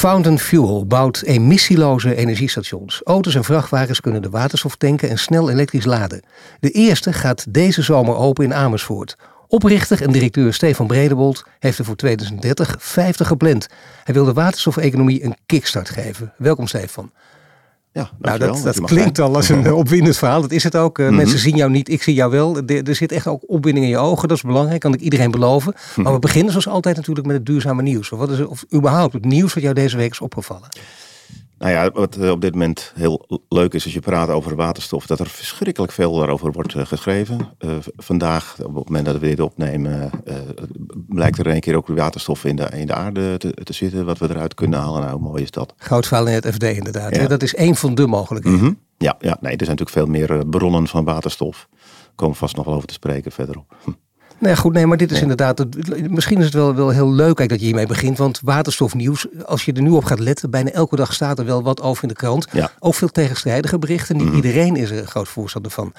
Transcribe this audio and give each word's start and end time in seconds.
Fountain 0.00 0.38
Fuel 0.38 0.86
bouwt 0.86 1.22
emissieloze 1.22 2.14
energiestations. 2.14 3.00
Auto's 3.04 3.34
en 3.34 3.44
vrachtwagens 3.44 4.00
kunnen 4.00 4.22
de 4.22 4.30
waterstof 4.30 4.76
tanken 4.76 5.08
en 5.08 5.18
snel 5.18 5.50
elektrisch 5.50 5.84
laden. 5.84 6.22
De 6.60 6.70
eerste 6.70 7.12
gaat 7.12 7.46
deze 7.48 7.82
zomer 7.82 8.16
open 8.16 8.44
in 8.44 8.54
Amersfoort. 8.54 9.16
Oprichter 9.48 10.02
en 10.02 10.12
directeur 10.12 10.54
Stefan 10.54 10.86
Bredebold 10.86 11.44
heeft 11.58 11.78
er 11.78 11.84
voor 11.84 11.96
2030 11.96 12.76
50 12.78 13.26
gepland. 13.26 13.66
Hij 14.04 14.14
wil 14.14 14.24
de 14.24 14.32
waterstofeconomie 14.32 15.24
een 15.24 15.36
kickstart 15.46 15.88
geven. 15.88 16.32
Welkom 16.36 16.66
Stefan. 16.66 17.10
Ja, 17.92 18.10
nou, 18.18 18.38
dat, 18.38 18.62
dat 18.62 18.80
klinkt 18.80 19.18
al 19.18 19.34
als 19.34 19.48
een 19.48 19.72
opwindend 19.82 20.16
verhaal. 20.16 20.40
Dat 20.40 20.52
is 20.52 20.64
het 20.64 20.76
ook. 20.76 20.98
Uh, 20.98 21.08
Mensen 21.08 21.38
zien 21.38 21.56
jou 21.56 21.70
niet, 21.70 21.88
ik 21.88 22.02
zie 22.02 22.14
jou 22.14 22.30
wel. 22.30 22.56
Er, 22.56 22.88
er, 22.88 22.94
zit 22.94 23.12
echt 23.12 23.26
ook 23.26 23.42
opwinding 23.46 23.84
in 23.84 23.90
je 23.90 23.98
ogen. 23.98 24.28
Dat 24.28 24.36
is 24.36 24.42
belangrijk, 24.42 24.80
kan 24.80 24.94
ik 24.94 25.00
iedereen 25.00 25.30
beloven. 25.30 25.72
Maar 25.74 26.04
we 26.04 26.10
mhm. 26.10 26.20
beginnen 26.20 26.50
zoals 26.50 26.68
altijd 26.68 26.96
natuurlijk 26.96 27.26
met 27.26 27.36
het 27.36 27.46
duurzame 27.46 27.82
nieuws. 27.82 28.08
Wat 28.08 28.30
is, 28.30 28.40
of 28.40 28.64
überhaupt 28.74 29.12
het 29.12 29.24
nieuws 29.24 29.54
wat 29.54 29.62
jou 29.62 29.74
deze 29.74 29.96
week 29.96 30.10
is 30.10 30.20
opgevallen? 30.20 30.68
Nou 31.60 31.72
ja, 31.72 31.90
wat 31.90 32.16
eh, 32.16 32.30
op 32.30 32.40
dit 32.40 32.52
moment 32.52 32.92
heel 32.94 33.42
leuk 33.48 33.74
is 33.74 33.84
als 33.84 33.92
je 33.92 34.00
praat 34.00 34.28
over 34.28 34.56
waterstof, 34.56 35.06
dat 35.06 35.18
er 35.18 35.26
verschrikkelijk 35.26 35.92
veel 35.92 36.16
daarover 36.16 36.52
wordt 36.52 36.74
eh, 36.74 36.86
geschreven. 36.86 37.38
Uh, 37.58 37.70
vandaag, 37.96 38.56
op 38.58 38.74
het 38.74 38.84
moment 38.84 39.04
dat 39.04 39.18
we 39.18 39.26
dit 39.26 39.40
opnemen, 39.40 40.10
uh, 40.24 40.34
blijkt 41.08 41.38
er 41.38 41.46
een 41.46 41.60
keer 41.60 41.76
ook 41.76 41.86
waterstof 41.86 42.44
in 42.44 42.56
de, 42.56 42.68
in 42.74 42.86
de 42.86 42.94
aarde 42.94 43.36
te, 43.38 43.54
te, 43.54 43.72
zitten, 43.72 44.04
wat 44.04 44.18
we 44.18 44.28
eruit 44.28 44.54
kunnen 44.54 44.78
halen. 44.78 45.00
Nou, 45.00 45.12
hoe 45.12 45.22
mooi 45.22 45.42
is 45.42 45.50
dat? 45.50 45.74
Groot 45.76 46.06
verhaal 46.06 46.26
in 46.26 46.34
het 46.34 46.46
FD 46.46 46.62
inderdaad. 46.62 47.28
Dat 47.28 47.42
is 47.42 47.54
één 47.54 47.76
van 47.76 47.94
de 47.94 48.06
mogelijkheden. 48.06 48.60
Mm 48.60 48.78
Ja, 48.98 49.16
ja, 49.18 49.36
nee, 49.40 49.56
er 49.56 49.64
zijn 49.64 49.76
natuurlijk 49.76 49.90
veel 49.90 50.06
meer 50.06 50.46
bronnen 50.46 50.86
van 50.86 51.04
waterstof. 51.04 51.68
Daar 51.70 52.12
komen 52.14 52.34
we 52.34 52.40
vast 52.40 52.56
nog 52.56 52.64
wel 52.64 52.74
over 52.74 52.88
te 52.88 52.94
spreken 52.94 53.32
verderop. 53.32 53.76
Nee, 54.40 54.56
goed, 54.56 54.72
nee, 54.72 54.86
maar 54.86 54.96
dit 54.96 55.10
is 55.10 55.20
inderdaad. 55.20 55.66
Misschien 56.08 56.38
is 56.38 56.44
het 56.44 56.54
wel, 56.54 56.74
wel 56.74 56.90
heel 56.90 57.12
leuk 57.12 57.48
dat 57.48 57.60
je 57.60 57.66
hiermee 57.66 57.86
begint. 57.86 58.18
Want 58.18 58.40
waterstofnieuws, 58.44 59.26
als 59.44 59.64
je 59.64 59.72
er 59.72 59.82
nu 59.82 59.90
op 59.90 60.04
gaat 60.04 60.18
letten, 60.18 60.50
bijna 60.50 60.70
elke 60.70 60.96
dag 60.96 61.12
staat 61.12 61.38
er 61.38 61.44
wel 61.44 61.62
wat 61.62 61.82
over 61.82 62.02
in 62.02 62.08
de 62.08 62.14
krant. 62.14 62.46
Ja. 62.52 62.70
Ook 62.78 62.94
veel 62.94 63.08
tegenstrijdige 63.08 63.78
berichten. 63.78 64.16
Niet 64.16 64.26
mhm. 64.26 64.36
iedereen 64.36 64.76
is 64.76 64.90
er 64.90 64.98
een 64.98 65.06
groot 65.06 65.28
voorstander 65.28 65.70
van. 65.70 65.92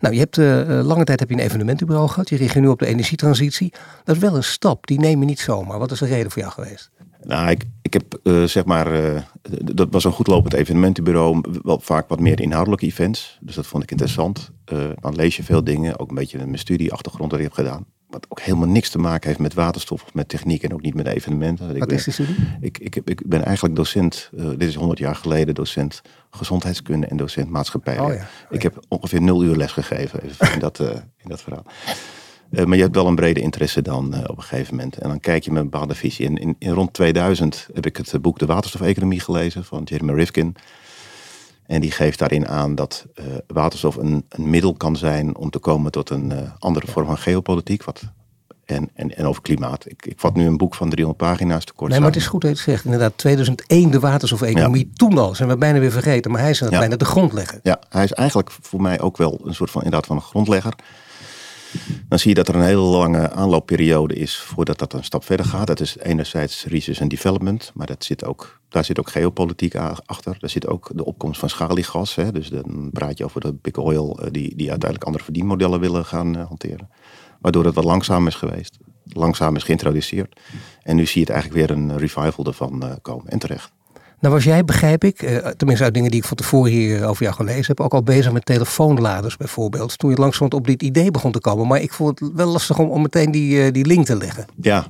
Nou, 0.00 0.14
je 0.14 0.20
hebt 0.20 0.36
uh, 0.36 0.80
lange 0.82 1.04
tijd 1.04 1.20
heb 1.20 1.28
je 1.28 1.34
een 1.34 1.40
evenementenbureau 1.40 2.08
gehad. 2.08 2.28
Je 2.28 2.36
richt 2.36 2.54
je 2.54 2.60
nu 2.60 2.68
op 2.68 2.78
de 2.78 2.86
energietransitie. 2.86 3.72
Dat 4.04 4.16
is 4.16 4.22
wel 4.22 4.36
een 4.36 4.44
stap. 4.44 4.86
Die 4.86 5.00
neem 5.00 5.20
je 5.20 5.26
niet 5.26 5.40
zomaar. 5.40 5.78
Wat 5.78 5.90
is 5.90 5.98
de 5.98 6.06
reden 6.06 6.30
voor 6.30 6.42
jou 6.42 6.54
geweest? 6.54 6.90
Nou, 7.22 7.50
ik 7.82 7.83
heb 7.94 8.18
uh, 8.22 8.44
zeg 8.44 8.64
maar, 8.64 8.94
uh, 8.94 9.20
dat 9.74 9.88
was 9.90 10.04
een 10.04 10.12
goed 10.12 10.26
lopend 10.26 10.52
evenementenbureau, 10.54 11.40
wel 11.62 11.80
vaak 11.80 12.08
wat 12.08 12.20
meer 12.20 12.40
inhoudelijke 12.40 12.86
events. 12.86 13.38
Dus 13.40 13.54
dat 13.54 13.66
vond 13.66 13.82
ik 13.82 13.90
interessant. 13.90 14.50
Uh, 14.72 14.90
dan 15.00 15.14
lees 15.14 15.36
je 15.36 15.42
veel 15.42 15.64
dingen, 15.64 15.98
ook 15.98 16.08
een 16.08 16.14
beetje 16.14 16.38
mijn 16.38 16.58
studieachtergrond 16.58 17.30
dat 17.30 17.38
ik 17.38 17.44
heb 17.44 17.54
gedaan. 17.54 17.86
Wat 18.08 18.26
ook 18.28 18.40
helemaal 18.40 18.68
niks 18.68 18.90
te 18.90 18.98
maken 18.98 19.28
heeft 19.28 19.40
met 19.40 19.54
waterstof 19.54 20.02
of 20.02 20.14
met 20.14 20.28
techniek 20.28 20.62
en 20.62 20.74
ook 20.74 20.82
niet 20.82 20.94
met 20.94 21.06
evenementen. 21.06 21.66
Wat 21.66 21.76
ik 21.76 21.86
ben, 21.86 21.96
is 21.96 22.04
die 22.04 22.12
studie? 22.12 22.36
Ik, 22.60 22.78
ik, 22.78 22.96
ik 23.04 23.22
ben 23.26 23.44
eigenlijk 23.44 23.76
docent, 23.76 24.30
dit 24.32 24.68
is 24.68 24.74
100 24.74 24.98
jaar 24.98 25.14
geleden, 25.14 25.54
docent 25.54 26.02
gezondheidskunde 26.30 27.06
en 27.06 27.16
docent 27.16 27.50
maatschappij. 27.50 27.98
Oh 27.98 28.14
ja. 28.14 28.26
Ik 28.50 28.62
heb 28.62 28.84
ongeveer 28.88 29.22
nul 29.22 29.44
uur 29.44 29.56
les 29.56 29.72
gegeven 29.72 30.22
in, 30.22 30.58
dat, 30.58 30.78
in 30.78 31.28
dat 31.28 31.42
verhaal. 31.42 31.64
Eh, 32.54 32.64
maar 32.64 32.76
je 32.76 32.82
hebt 32.82 32.94
wel 32.94 33.06
een 33.06 33.14
brede 33.14 33.40
interesse 33.40 33.82
dan 33.82 34.14
uh, 34.14 34.20
op 34.26 34.36
een 34.36 34.42
gegeven 34.42 34.74
moment. 34.74 34.98
En 34.98 35.08
dan 35.08 35.20
kijk 35.20 35.44
je 35.44 35.50
met 35.52 35.62
een 35.62 35.70
bepaalde 35.70 35.94
visie. 35.94 36.26
En 36.26 36.36
in, 36.36 36.56
in 36.58 36.72
rond 36.72 36.92
2000 36.92 37.68
heb 37.72 37.86
ik 37.86 37.96
het 37.96 38.22
boek 38.22 38.38
De 38.38 38.46
Waterstofeconomie 38.46 39.20
gelezen 39.20 39.64
van 39.64 39.82
Jeremy 39.82 40.12
Rifkin. 40.12 40.56
En 41.66 41.80
die 41.80 41.90
geeft 41.90 42.18
daarin 42.18 42.48
aan 42.48 42.74
dat 42.74 43.06
uh, 43.14 43.24
waterstof 43.46 43.96
een, 43.96 44.24
een, 44.28 44.50
middel 44.50 44.74
kan 44.74 44.96
zijn 44.96 45.36
om 45.36 45.50
te 45.50 45.58
komen 45.58 45.92
tot 45.92 46.10
een 46.10 46.32
andere 46.58 46.86
vorm 46.86 47.06
van 47.06 47.18
geopolitiek. 47.18 47.84
Wat, 47.84 48.02
en, 48.64 48.90
en, 48.94 49.16
en 49.16 49.26
over 49.26 49.42
klimaat. 49.42 49.90
Ik, 49.90 50.06
ik 50.06 50.20
vat 50.20 50.34
nu 50.34 50.46
een 50.46 50.56
boek 50.56 50.74
van 50.74 50.90
300 50.90 51.30
pagina's 51.30 51.64
tekort. 51.64 51.90
Nee, 51.90 52.00
maar 52.00 52.08
het 52.08 52.18
is 52.18 52.26
goed 52.26 52.40
dat 52.40 52.50
je 52.50 52.56
het 52.56 52.64
zegt. 52.64 52.84
Inderdaad, 52.84 53.12
2001 53.16 53.90
de 53.90 54.00
waterstofeconomie. 54.00 54.86
Ja. 54.86 54.92
Toen 54.94 55.18
al 55.18 55.34
zijn 55.34 55.48
we 55.48 55.56
bijna 55.56 55.78
weer 55.78 55.90
vergeten. 55.90 56.30
Maar 56.30 56.40
hij 56.40 56.50
is 56.50 56.58
ja. 56.58 56.68
bijna 56.68 56.96
de 56.96 57.04
grondlegger. 57.04 57.60
Ja, 57.62 57.78
hij 57.88 58.04
is 58.04 58.12
eigenlijk 58.12 58.50
voor 58.60 58.82
mij 58.82 59.00
ook 59.00 59.16
wel 59.16 59.40
een 59.44 59.54
soort 59.54 59.70
van, 59.70 59.82
inderdaad 59.82 60.06
van 60.06 60.16
een 60.16 60.22
grondlegger 60.22 60.74
dan 62.08 62.18
zie 62.18 62.28
je 62.28 62.34
dat 62.34 62.48
er 62.48 62.54
een 62.54 62.62
hele 62.62 62.80
lange 62.80 63.30
aanloopperiode 63.30 64.14
is 64.14 64.36
voordat 64.36 64.78
dat 64.78 64.92
een 64.92 65.04
stap 65.04 65.24
verder 65.24 65.46
gaat. 65.46 65.66
Dat 65.66 65.80
is 65.80 65.98
enerzijds 65.98 66.64
research 66.64 67.00
and 67.00 67.10
development, 67.10 67.70
maar 67.74 67.86
dat 67.86 68.04
zit 68.04 68.24
ook, 68.24 68.60
daar 68.68 68.84
zit 68.84 68.98
ook 68.98 69.10
geopolitiek 69.10 69.74
achter. 70.06 70.36
Daar 70.38 70.50
zit 70.50 70.66
ook 70.66 70.90
de 70.94 71.04
opkomst 71.04 71.40
van 71.40 71.48
schaliegas. 71.48 72.14
Hè. 72.14 72.32
Dus 72.32 72.48
dan 72.48 72.90
praat 72.92 73.18
je 73.18 73.24
over 73.24 73.40
de 73.40 73.54
big 73.62 73.76
oil 73.76 74.18
eh, 74.18 74.30
die, 74.30 74.56
die 74.56 74.70
uiteindelijk 74.70 75.04
andere 75.04 75.24
verdienmodellen 75.24 75.80
willen 75.80 76.04
gaan 76.04 76.36
uh, 76.36 76.46
hanteren. 76.46 76.88
Waardoor 77.40 77.64
het 77.64 77.74
wat 77.74 77.84
langzaam 77.84 78.26
is 78.26 78.34
geweest. 78.34 78.78
Langzaam 79.04 79.56
is 79.56 79.62
geïntroduceerd. 79.62 80.40
En 80.82 80.96
nu 80.96 81.06
zie 81.06 81.20
je 81.20 81.26
het 81.26 81.30
eigenlijk 81.30 81.66
weer 81.66 81.76
een 81.76 81.98
revival 81.98 82.44
ervan 82.44 82.84
uh, 82.84 82.92
komen. 83.02 83.26
En 83.26 83.38
terecht. 83.38 83.72
Nou 84.24 84.36
was 84.36 84.44
jij, 84.44 84.64
begrijp 84.64 85.04
ik, 85.04 85.22
eh, 85.22 85.36
tenminste 85.36 85.84
uit 85.84 85.94
dingen 85.94 86.10
die 86.10 86.20
ik 86.20 86.26
van 86.26 86.36
tevoren 86.36 86.70
hier 86.70 87.06
over 87.06 87.22
jou 87.22 87.34
gelezen 87.34 87.64
heb, 87.66 87.80
ook 87.80 87.94
al 87.94 88.02
bezig 88.02 88.32
met 88.32 88.46
telefoonladers 88.46 89.36
bijvoorbeeld. 89.36 89.98
Toen 89.98 90.10
je 90.10 90.16
langzamerhand 90.16 90.54
op 90.62 90.66
dit 90.66 90.82
idee 90.82 91.10
begon 91.10 91.32
te 91.32 91.40
komen. 91.40 91.66
Maar 91.66 91.80
ik 91.80 91.92
vond 91.92 92.18
het 92.20 92.32
wel 92.34 92.48
lastig 92.48 92.78
om, 92.78 92.88
om 92.88 93.02
meteen 93.02 93.30
die, 93.30 93.66
uh, 93.66 93.72
die 93.72 93.86
link 93.86 94.06
te 94.06 94.16
leggen. 94.16 94.46
Ja, 94.60 94.80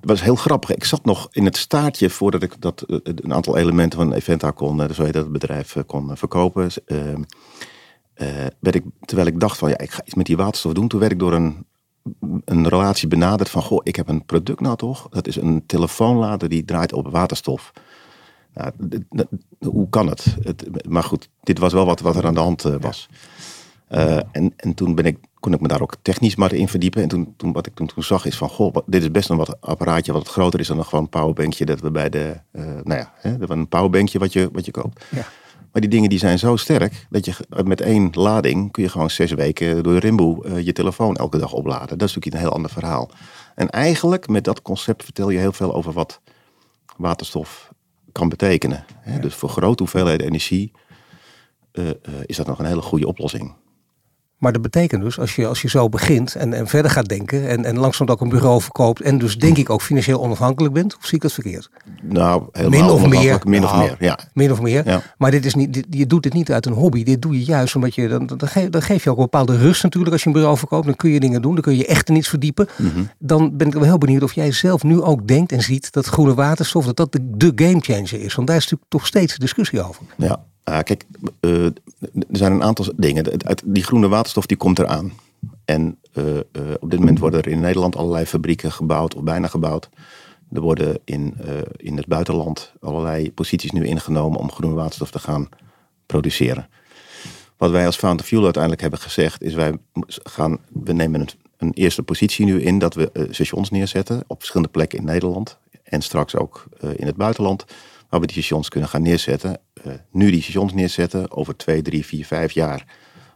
dat 0.00 0.10
was 0.10 0.22
heel 0.22 0.34
grappig. 0.34 0.74
Ik 0.74 0.84
zat 0.84 1.04
nog 1.04 1.28
in 1.30 1.44
het 1.44 1.56
staartje 1.56 2.10
voordat 2.10 2.42
ik 2.42 2.60
dat, 2.60 2.84
een 2.86 3.34
aantal 3.34 3.56
elementen 3.56 3.98
van 3.98 4.12
Eventa 4.12 4.50
kon, 4.50 4.94
zo 4.94 5.04
heet 5.04 5.12
dat 5.12 5.22
het 5.22 5.32
bedrijf, 5.32 5.76
kon 5.86 6.16
verkopen. 6.16 6.70
Ehm, 6.86 7.22
werd 8.60 8.74
ik, 8.74 8.82
terwijl 9.04 9.28
ik 9.28 9.40
dacht 9.40 9.58
van 9.58 9.68
ja, 9.68 9.78
ik 9.78 9.90
ga 9.90 10.00
iets 10.04 10.14
met 10.14 10.26
die 10.26 10.36
waterstof 10.36 10.72
doen. 10.72 10.88
Toen 10.88 11.00
werd 11.00 11.12
ik 11.12 11.18
door 11.18 11.32
een, 11.32 11.66
een 12.44 12.68
relatie 12.68 13.08
benaderd 13.08 13.48
van 13.48 13.62
goh, 13.62 13.80
ik 13.82 13.96
heb 13.96 14.08
een 14.08 14.24
product 14.24 14.60
nou 14.60 14.76
toch. 14.76 15.08
Dat 15.10 15.26
is 15.26 15.36
een 15.36 15.62
telefoonlader 15.66 16.48
die 16.48 16.64
draait 16.64 16.92
op 16.92 17.10
waterstof. 17.10 17.72
Nou, 18.58 19.26
hoe 19.58 19.88
kan 19.88 20.08
het? 20.08 20.36
het? 20.42 20.88
Maar 20.88 21.02
goed, 21.02 21.28
dit 21.42 21.58
was 21.58 21.72
wel 21.72 21.86
wat, 21.86 22.00
wat 22.00 22.16
er 22.16 22.26
aan 22.26 22.34
de 22.34 22.40
hand 22.40 22.64
uh, 22.64 22.74
was. 22.80 23.08
Uh, 23.90 24.16
en, 24.32 24.52
en 24.56 24.74
toen 24.74 24.94
ben 24.94 25.04
ik, 25.04 25.18
kon 25.40 25.52
ik 25.52 25.60
me 25.60 25.68
daar 25.68 25.80
ook 25.80 25.96
technisch 26.02 26.36
maar 26.36 26.52
in 26.52 26.68
verdiepen. 26.68 27.02
En 27.02 27.08
toen, 27.08 27.34
toen 27.36 27.52
wat 27.52 27.66
ik 27.66 27.74
toen, 27.74 27.86
toen 27.86 28.02
zag 28.02 28.24
is 28.24 28.36
van, 28.36 28.48
goh, 28.48 28.76
dit 28.86 29.02
is 29.02 29.10
best 29.10 29.30
een 29.30 29.36
wat 29.36 29.60
apparaatje 29.60 30.12
wat 30.12 30.28
groter 30.28 30.60
is 30.60 30.66
dan 30.66 30.84
gewoon 30.84 31.04
een 31.04 31.10
powerbankje 31.10 31.64
dat 31.64 31.80
we 31.80 31.90
bij 31.90 32.08
de, 32.08 32.40
uh, 32.52 32.64
nou 32.64 33.00
ja, 33.00 33.12
hè, 33.16 33.50
een 33.50 33.68
powerbankje 33.68 34.18
wat 34.18 34.32
je, 34.32 34.48
wat 34.52 34.64
je 34.64 34.70
koopt. 34.70 35.04
Ja. 35.10 35.26
Maar 35.72 35.80
die 35.80 35.90
dingen 35.90 36.10
die 36.10 36.18
zijn 36.18 36.38
zo 36.38 36.56
sterk 36.56 37.06
dat 37.10 37.24
je 37.24 37.34
met 37.64 37.80
één 37.80 38.08
lading 38.12 38.72
kun 38.72 38.82
je 38.82 38.88
gewoon 38.88 39.10
zes 39.10 39.32
weken 39.32 39.82
door 39.82 39.92
de 39.92 39.98
rimboe 39.98 40.46
uh, 40.46 40.64
je 40.64 40.72
telefoon 40.72 41.16
elke 41.16 41.38
dag 41.38 41.52
opladen. 41.52 41.98
Dat 41.98 42.08
is 42.08 42.14
natuurlijk 42.14 42.34
een 42.34 42.48
heel 42.48 42.56
ander 42.56 42.70
verhaal. 42.70 43.10
En 43.54 43.70
eigenlijk 43.70 44.28
met 44.28 44.44
dat 44.44 44.62
concept 44.62 45.04
vertel 45.04 45.30
je 45.30 45.38
heel 45.38 45.52
veel 45.52 45.74
over 45.74 45.92
wat 45.92 46.20
waterstof 46.96 47.67
kan 48.18 48.28
betekenen. 48.28 48.84
Dus 49.20 49.34
voor 49.34 49.48
grote 49.48 49.82
hoeveelheden 49.82 50.26
energie 50.26 50.72
uh, 51.72 51.86
uh, 51.86 51.92
is 52.26 52.36
dat 52.36 52.46
nog 52.46 52.58
een 52.58 52.64
hele 52.64 52.82
goede 52.82 53.06
oplossing. 53.06 53.54
Maar 54.38 54.52
dat 54.52 54.62
betekent 54.62 55.02
dus, 55.02 55.18
als 55.18 55.36
je, 55.36 55.46
als 55.46 55.62
je 55.62 55.68
zo 55.68 55.88
begint 55.88 56.34
en, 56.34 56.52
en 56.52 56.66
verder 56.66 56.90
gaat 56.90 57.08
denken 57.08 57.48
en, 57.48 57.64
en 57.64 57.78
langzaam 57.78 58.08
ook 58.08 58.20
een 58.20 58.28
bureau 58.28 58.60
verkoopt 58.60 59.00
en 59.00 59.18
dus 59.18 59.38
denk 59.38 59.56
ik 59.56 59.70
ook 59.70 59.82
financieel 59.82 60.20
onafhankelijk 60.20 60.74
bent, 60.74 60.96
of 60.96 61.06
zie 61.06 61.16
ik 61.16 61.22
dat 61.22 61.32
verkeerd? 61.32 61.70
Nou, 62.02 62.42
min 62.68 62.84
of 62.84 63.06
meer. 63.06 63.40
Min 63.44 63.64
of 63.64 63.72
nou, 63.72 63.84
meer, 63.84 63.96
ja. 63.98 64.18
Min 64.32 64.52
of 64.52 64.60
meer. 64.60 64.86
Ja. 64.86 65.02
Maar 65.18 65.30
dit 65.30 65.44
is 65.44 65.54
niet, 65.54 65.74
dit, 65.74 65.86
je 65.90 66.06
doet 66.06 66.22
dit 66.22 66.32
niet 66.32 66.52
uit 66.52 66.66
een 66.66 66.72
hobby. 66.72 67.02
Dit 67.02 67.22
doe 67.22 67.38
je 67.38 67.44
juist 67.44 67.74
omdat 67.74 67.94
je, 67.94 68.08
dan, 68.08 68.26
dan, 68.26 68.48
geef, 68.48 68.68
dan 68.68 68.82
geef 68.82 69.04
je 69.04 69.10
ook 69.10 69.16
een 69.16 69.22
bepaalde 69.22 69.56
rust 69.56 69.82
natuurlijk 69.82 70.12
als 70.12 70.22
je 70.22 70.28
een 70.28 70.34
bureau 70.34 70.58
verkoopt. 70.58 70.86
Dan 70.86 70.96
kun 70.96 71.10
je 71.10 71.20
dingen 71.20 71.42
doen, 71.42 71.52
dan 71.52 71.62
kun 71.62 71.76
je 71.76 71.86
echt 71.86 72.08
in 72.08 72.16
iets 72.16 72.28
verdiepen. 72.28 72.68
Mhm. 72.76 73.02
Dan 73.18 73.56
ben 73.56 73.66
ik 73.66 73.72
wel 73.72 73.82
heel 73.82 73.98
benieuwd 73.98 74.22
of 74.22 74.32
jij 74.32 74.52
zelf 74.52 74.82
nu 74.82 75.00
ook 75.00 75.26
denkt 75.26 75.52
en 75.52 75.62
ziet 75.62 75.92
dat 75.92 76.06
groene 76.06 76.34
waterstof, 76.34 76.84
dat 76.84 76.96
dat 76.96 77.12
de, 77.12 77.18
de 77.36 77.52
gamechanger 77.54 78.20
is. 78.20 78.34
Want 78.34 78.46
daar 78.46 78.56
is 78.56 78.62
natuurlijk 78.62 78.90
toch 78.90 79.06
steeds 79.06 79.36
discussie 79.36 79.82
over. 79.88 80.02
Ja, 80.16 80.40
uh, 80.68 80.78
kijk, 80.82 81.04
uh, 81.40 81.64
er 81.64 81.72
zijn 82.30 82.52
een 82.52 82.62
aantal 82.62 82.92
dingen. 82.96 83.24
Die 83.64 83.82
groene 83.82 84.08
waterstof 84.08 84.46
die 84.46 84.56
komt 84.56 84.78
eraan. 84.78 85.12
En 85.64 85.98
uh, 86.14 86.24
op 86.80 86.90
dit 86.90 86.98
moment 86.98 87.18
worden 87.18 87.42
er 87.42 87.48
in 87.48 87.60
Nederland 87.60 87.96
allerlei 87.96 88.24
fabrieken 88.24 88.72
gebouwd 88.72 89.14
of 89.14 89.22
bijna 89.22 89.46
gebouwd. 89.46 89.88
Er 90.52 90.60
worden 90.60 90.98
in, 91.04 91.34
in 91.76 91.96
het 91.96 92.06
buitenland 92.06 92.72
allerlei 92.80 93.32
posities 93.32 93.70
nu 93.70 93.86
ingenomen 93.86 94.40
om 94.40 94.52
groene 94.52 94.74
waterstof 94.74 95.10
te 95.10 95.18
gaan 95.18 95.48
produceren. 96.06 96.68
Wat 97.56 97.70
wij 97.70 97.86
als 97.86 97.96
Fountain 97.96 98.28
Fuel 98.28 98.44
uiteindelijk 98.44 98.82
hebben 98.82 99.00
gezegd 99.00 99.42
is 99.42 99.54
wij 99.54 99.78
gaan, 100.08 100.58
we 100.68 100.92
nemen 100.92 101.20
een, 101.20 101.28
een 101.56 101.72
eerste 101.72 102.02
positie 102.02 102.44
nu 102.44 102.62
in 102.62 102.78
dat 102.78 102.94
we 102.94 103.28
stations 103.30 103.70
neerzetten 103.70 104.24
op 104.26 104.38
verschillende 104.38 104.72
plekken 104.72 104.98
in 104.98 105.04
Nederland 105.04 105.58
en 105.82 106.02
straks 106.02 106.36
ook 106.36 106.64
in 106.96 107.06
het 107.06 107.16
buitenland 107.16 107.64
waar 108.08 108.20
we 108.20 108.26
die 108.26 108.42
stations 108.42 108.68
kunnen 108.68 108.88
gaan 108.88 109.02
neerzetten. 109.02 109.60
Uh, 109.86 109.92
nu 110.10 110.30
die 110.30 110.42
stations 110.42 110.72
neerzetten, 110.72 111.30
over 111.30 111.56
twee, 111.56 111.82
drie, 111.82 112.06
vier, 112.06 112.26
vijf 112.26 112.52
jaar 112.52 112.84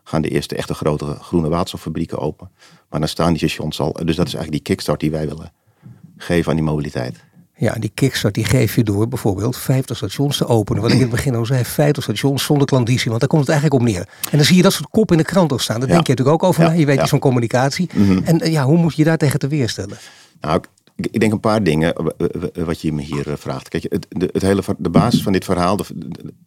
gaan 0.05 0.23
de 0.23 0.29
eerste 0.29 0.57
echte 0.57 0.75
grote 0.75 1.17
groene 1.21 1.49
waterstoffabrieken 1.49 2.19
open. 2.19 2.51
Maar 2.91 3.01
dan 3.01 3.09
staan 3.09 3.29
die 3.29 3.37
stations 3.37 3.81
al. 3.81 3.93
Dus 3.93 4.17
dat 4.17 4.27
is 4.27 4.35
eigenlijk 4.35 4.51
die 4.51 4.75
kickstart 4.75 5.01
die 5.01 5.11
wij 5.11 5.27
willen 5.27 5.53
geven 6.17 6.51
aan 6.51 6.57
die 6.57 6.65
mobiliteit. 6.65 7.25
Ja, 7.57 7.73
die 7.73 7.91
kickstart 7.95 8.35
die 8.35 8.45
geef 8.45 8.75
je 8.75 8.83
door 8.83 9.09
bijvoorbeeld 9.09 9.57
50 9.57 9.97
stations 9.97 10.37
te 10.37 10.47
openen. 10.47 10.83
Wat 10.83 10.91
ik 10.91 10.97
in 10.97 11.03
het 11.03 11.11
begin 11.11 11.35
al 11.35 11.47
zei, 11.47 11.65
50 11.65 12.03
stations 12.03 12.45
zonder 12.45 12.67
klanditie. 12.67 13.09
Want 13.09 13.21
daar 13.21 13.29
komt 13.29 13.43
het 13.43 13.51
eigenlijk 13.51 13.83
op 13.83 13.89
neer. 13.89 14.09
En 14.31 14.37
dan 14.37 14.47
zie 14.47 14.57
je 14.57 14.63
dat 14.63 14.73
soort 14.73 14.91
kop 14.91 15.11
in 15.11 15.17
de 15.17 15.25
krant 15.25 15.53
ook 15.53 15.61
staan. 15.61 15.81
Daar 15.81 15.89
denk 15.89 16.07
je 16.07 16.13
natuurlijk 16.13 16.43
ook 16.43 16.49
over 16.49 16.65
na. 16.65 16.71
Je 16.71 16.87
weet 16.87 17.09
van 17.09 17.19
communicatie. 17.19 17.91
Mhm. 17.95 18.21
En 18.25 18.41
eh, 18.41 18.53
ja, 18.53 18.65
hoe 18.65 18.79
moet 18.79 18.95
je 18.95 19.05
daar 19.05 19.17
tegen 19.19 19.39
te 19.39 19.49
weerstellen? 19.49 19.99
Nou, 20.41 20.63
ik, 20.97 21.21
denk 21.21 21.33
een 21.33 21.41
paar 21.41 21.63
dingen 21.63 22.15
wat 22.53 22.81
je 22.81 22.93
me 22.93 23.03
hier 23.03 23.31
eh, 23.31 23.37
vraagt. 23.37 23.69
Kijk, 23.69 23.87
het, 23.89 24.07
de, 24.09 24.29
het 24.33 24.43
hele, 24.43 24.63
de 24.79 24.91
basis 24.91 25.23
van 25.23 25.33
dit 25.33 25.45
verhaal, 25.45 25.77
de, 25.77 25.85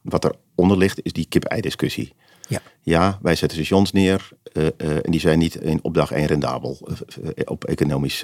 wat 0.02 0.36
eronder 0.56 0.78
ligt, 0.78 1.00
is 1.04 1.14
die 1.14 1.26
kip-ei-discussie. 1.26 2.14
Ja. 2.48 2.62
ja, 2.82 3.20
wij 3.22 3.36
zetten 3.36 3.58
stations 3.58 3.92
neer 3.92 4.30
uh, 4.54 4.64
uh, 4.64 4.96
en 4.96 5.12
die 5.12 5.20
zijn 5.20 5.40
niet 5.40 5.56
in, 5.56 5.80
op 5.82 5.94
dag 5.94 6.12
één 6.12 6.26
rendabel, 6.26 6.88
uh, 6.90 7.30
op 7.46 7.64
economisch, 7.64 8.24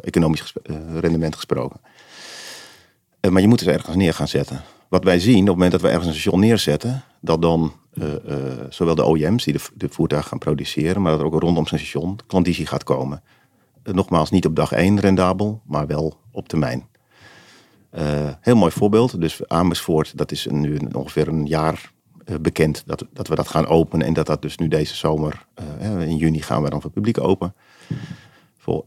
economisch 0.00 0.52
rendement 1.00 1.34
gesproken. 1.34 1.80
maar 3.30 3.40
je 3.40 3.48
moet 3.48 3.60
het 3.60 3.68
ergens 3.68 3.96
neer 3.96 4.14
gaan 4.14 4.28
zetten. 4.28 4.62
Wat 4.88 5.04
wij 5.04 5.20
zien 5.20 5.40
op 5.40 5.46
het 5.46 5.54
moment 5.54 5.72
dat 5.72 5.80
we 5.80 5.88
ergens 5.88 6.06
een 6.06 6.12
station 6.12 6.40
neerzetten, 6.40 7.04
dat 7.20 7.42
dan 7.42 7.72
zowel 8.68 8.94
de 8.94 9.08
OEM's 9.08 9.44
die 9.44 9.52
de, 9.52 9.60
de 9.74 9.88
voertuigen 9.88 10.30
gaan 10.30 10.38
produceren, 10.38 11.02
maar 11.02 11.10
dat 11.10 11.20
er 11.20 11.26
ook 11.26 11.40
rondom 11.40 11.66
zijn 11.66 11.80
station 11.80 12.18
klandizie 12.26 12.66
gaat 12.66 12.84
komen. 12.84 13.22
Nogmaals, 13.92 14.30
niet 14.30 14.46
op 14.46 14.56
dag 14.56 14.72
één 14.72 15.00
rendabel, 15.00 15.62
maar 15.66 15.86
wel 15.86 16.16
op 16.32 16.48
termijn. 16.48 16.88
heel 18.40 18.56
mooi 18.56 18.72
voorbeeld. 18.72 19.20
Dus 19.20 19.48
Amersfoort, 19.48 20.16
dat 20.18 20.32
is 20.32 20.46
nu 20.50 20.78
ongeveer 20.92 21.28
een 21.28 21.46
jaar 21.46 21.92
bekend 22.40 22.82
dat, 22.86 23.06
dat 23.12 23.28
we 23.28 23.34
dat 23.34 23.48
gaan 23.48 23.66
openen. 23.66 24.06
En 24.06 24.12
dat 24.12 24.26
dat 24.26 24.42
dus 24.42 24.56
nu 24.56 24.68
deze 24.68 24.94
zomer, 24.94 25.46
in 25.98 26.16
juni 26.16 26.42
gaan 26.42 26.62
we 26.62 26.70
dan 26.70 26.80
voor 26.80 26.90
publiek 26.90 27.20
open. 27.20 27.54
Voor, 28.56 28.84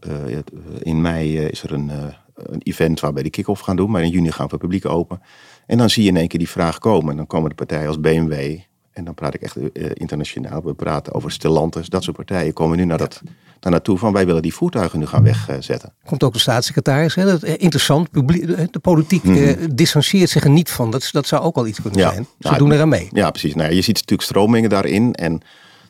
in 0.78 1.00
mei 1.00 1.38
is 1.38 1.62
er 1.62 1.72
een, 1.72 1.90
een 2.34 2.62
event 2.62 3.00
waar 3.00 3.14
we 3.14 3.22
de 3.22 3.30
kick-off 3.30 3.60
gaan 3.60 3.76
doen. 3.76 3.90
Maar 3.90 4.02
in 4.02 4.10
juni 4.10 4.30
gaan 4.30 4.44
we 4.44 4.50
voor 4.50 4.58
publiek 4.58 4.86
open. 4.86 5.20
En 5.66 5.78
dan 5.78 5.90
zie 5.90 6.02
je 6.02 6.08
in 6.08 6.16
één 6.16 6.28
keer 6.28 6.38
die 6.38 6.48
vraag 6.48 6.78
komen. 6.78 7.10
En 7.10 7.16
dan 7.16 7.26
komen 7.26 7.48
de 7.48 7.54
partijen 7.54 7.86
als 7.86 8.00
BMW. 8.00 8.58
En 8.92 9.04
dan 9.04 9.14
praat 9.14 9.34
ik 9.34 9.42
echt 9.42 9.56
internationaal. 9.94 10.62
We 10.62 10.74
praten 10.74 11.12
over 11.12 11.30
Stellantis. 11.30 11.88
Dat 11.88 12.02
soort 12.02 12.16
partijen 12.16 12.52
komen 12.52 12.76
nu 12.76 12.84
naar 12.84 12.98
dat, 12.98 13.22
daar 13.60 13.72
naartoe 13.72 13.98
van 13.98 14.12
wij 14.12 14.26
willen 14.26 14.42
die 14.42 14.54
voertuigen 14.54 14.98
nu 14.98 15.06
gaan 15.06 15.22
wegzetten. 15.22 15.94
Komt 16.04 16.22
ook 16.22 16.32
de 16.32 16.38
staatssecretaris. 16.38 17.14
Hè? 17.14 17.24
Dat, 17.24 17.42
interessant. 17.42 18.08
De 18.12 18.78
politiek 18.82 19.22
mm 19.22 19.36
-hmm. 19.36 19.74
distancieert 19.74 20.30
zich 20.30 20.44
er 20.44 20.50
niet 20.50 20.70
van. 20.70 20.90
Dat, 20.90 21.08
dat 21.12 21.26
zou 21.26 21.42
ook 21.42 21.56
al 21.56 21.66
iets 21.66 21.80
kunnen 21.80 22.00
ja. 22.00 22.12
zijn. 22.12 22.26
Ze 22.38 22.48
nou, 22.48 22.58
doen 22.58 22.72
eraan 22.72 22.88
mee. 22.88 23.08
Ja, 23.12 23.30
precies. 23.30 23.54
Nou, 23.54 23.74
je 23.74 23.82
ziet 23.82 23.94
natuurlijk 23.94 24.28
stromingen 24.28 24.70
daarin. 24.70 25.14
En 25.14 25.40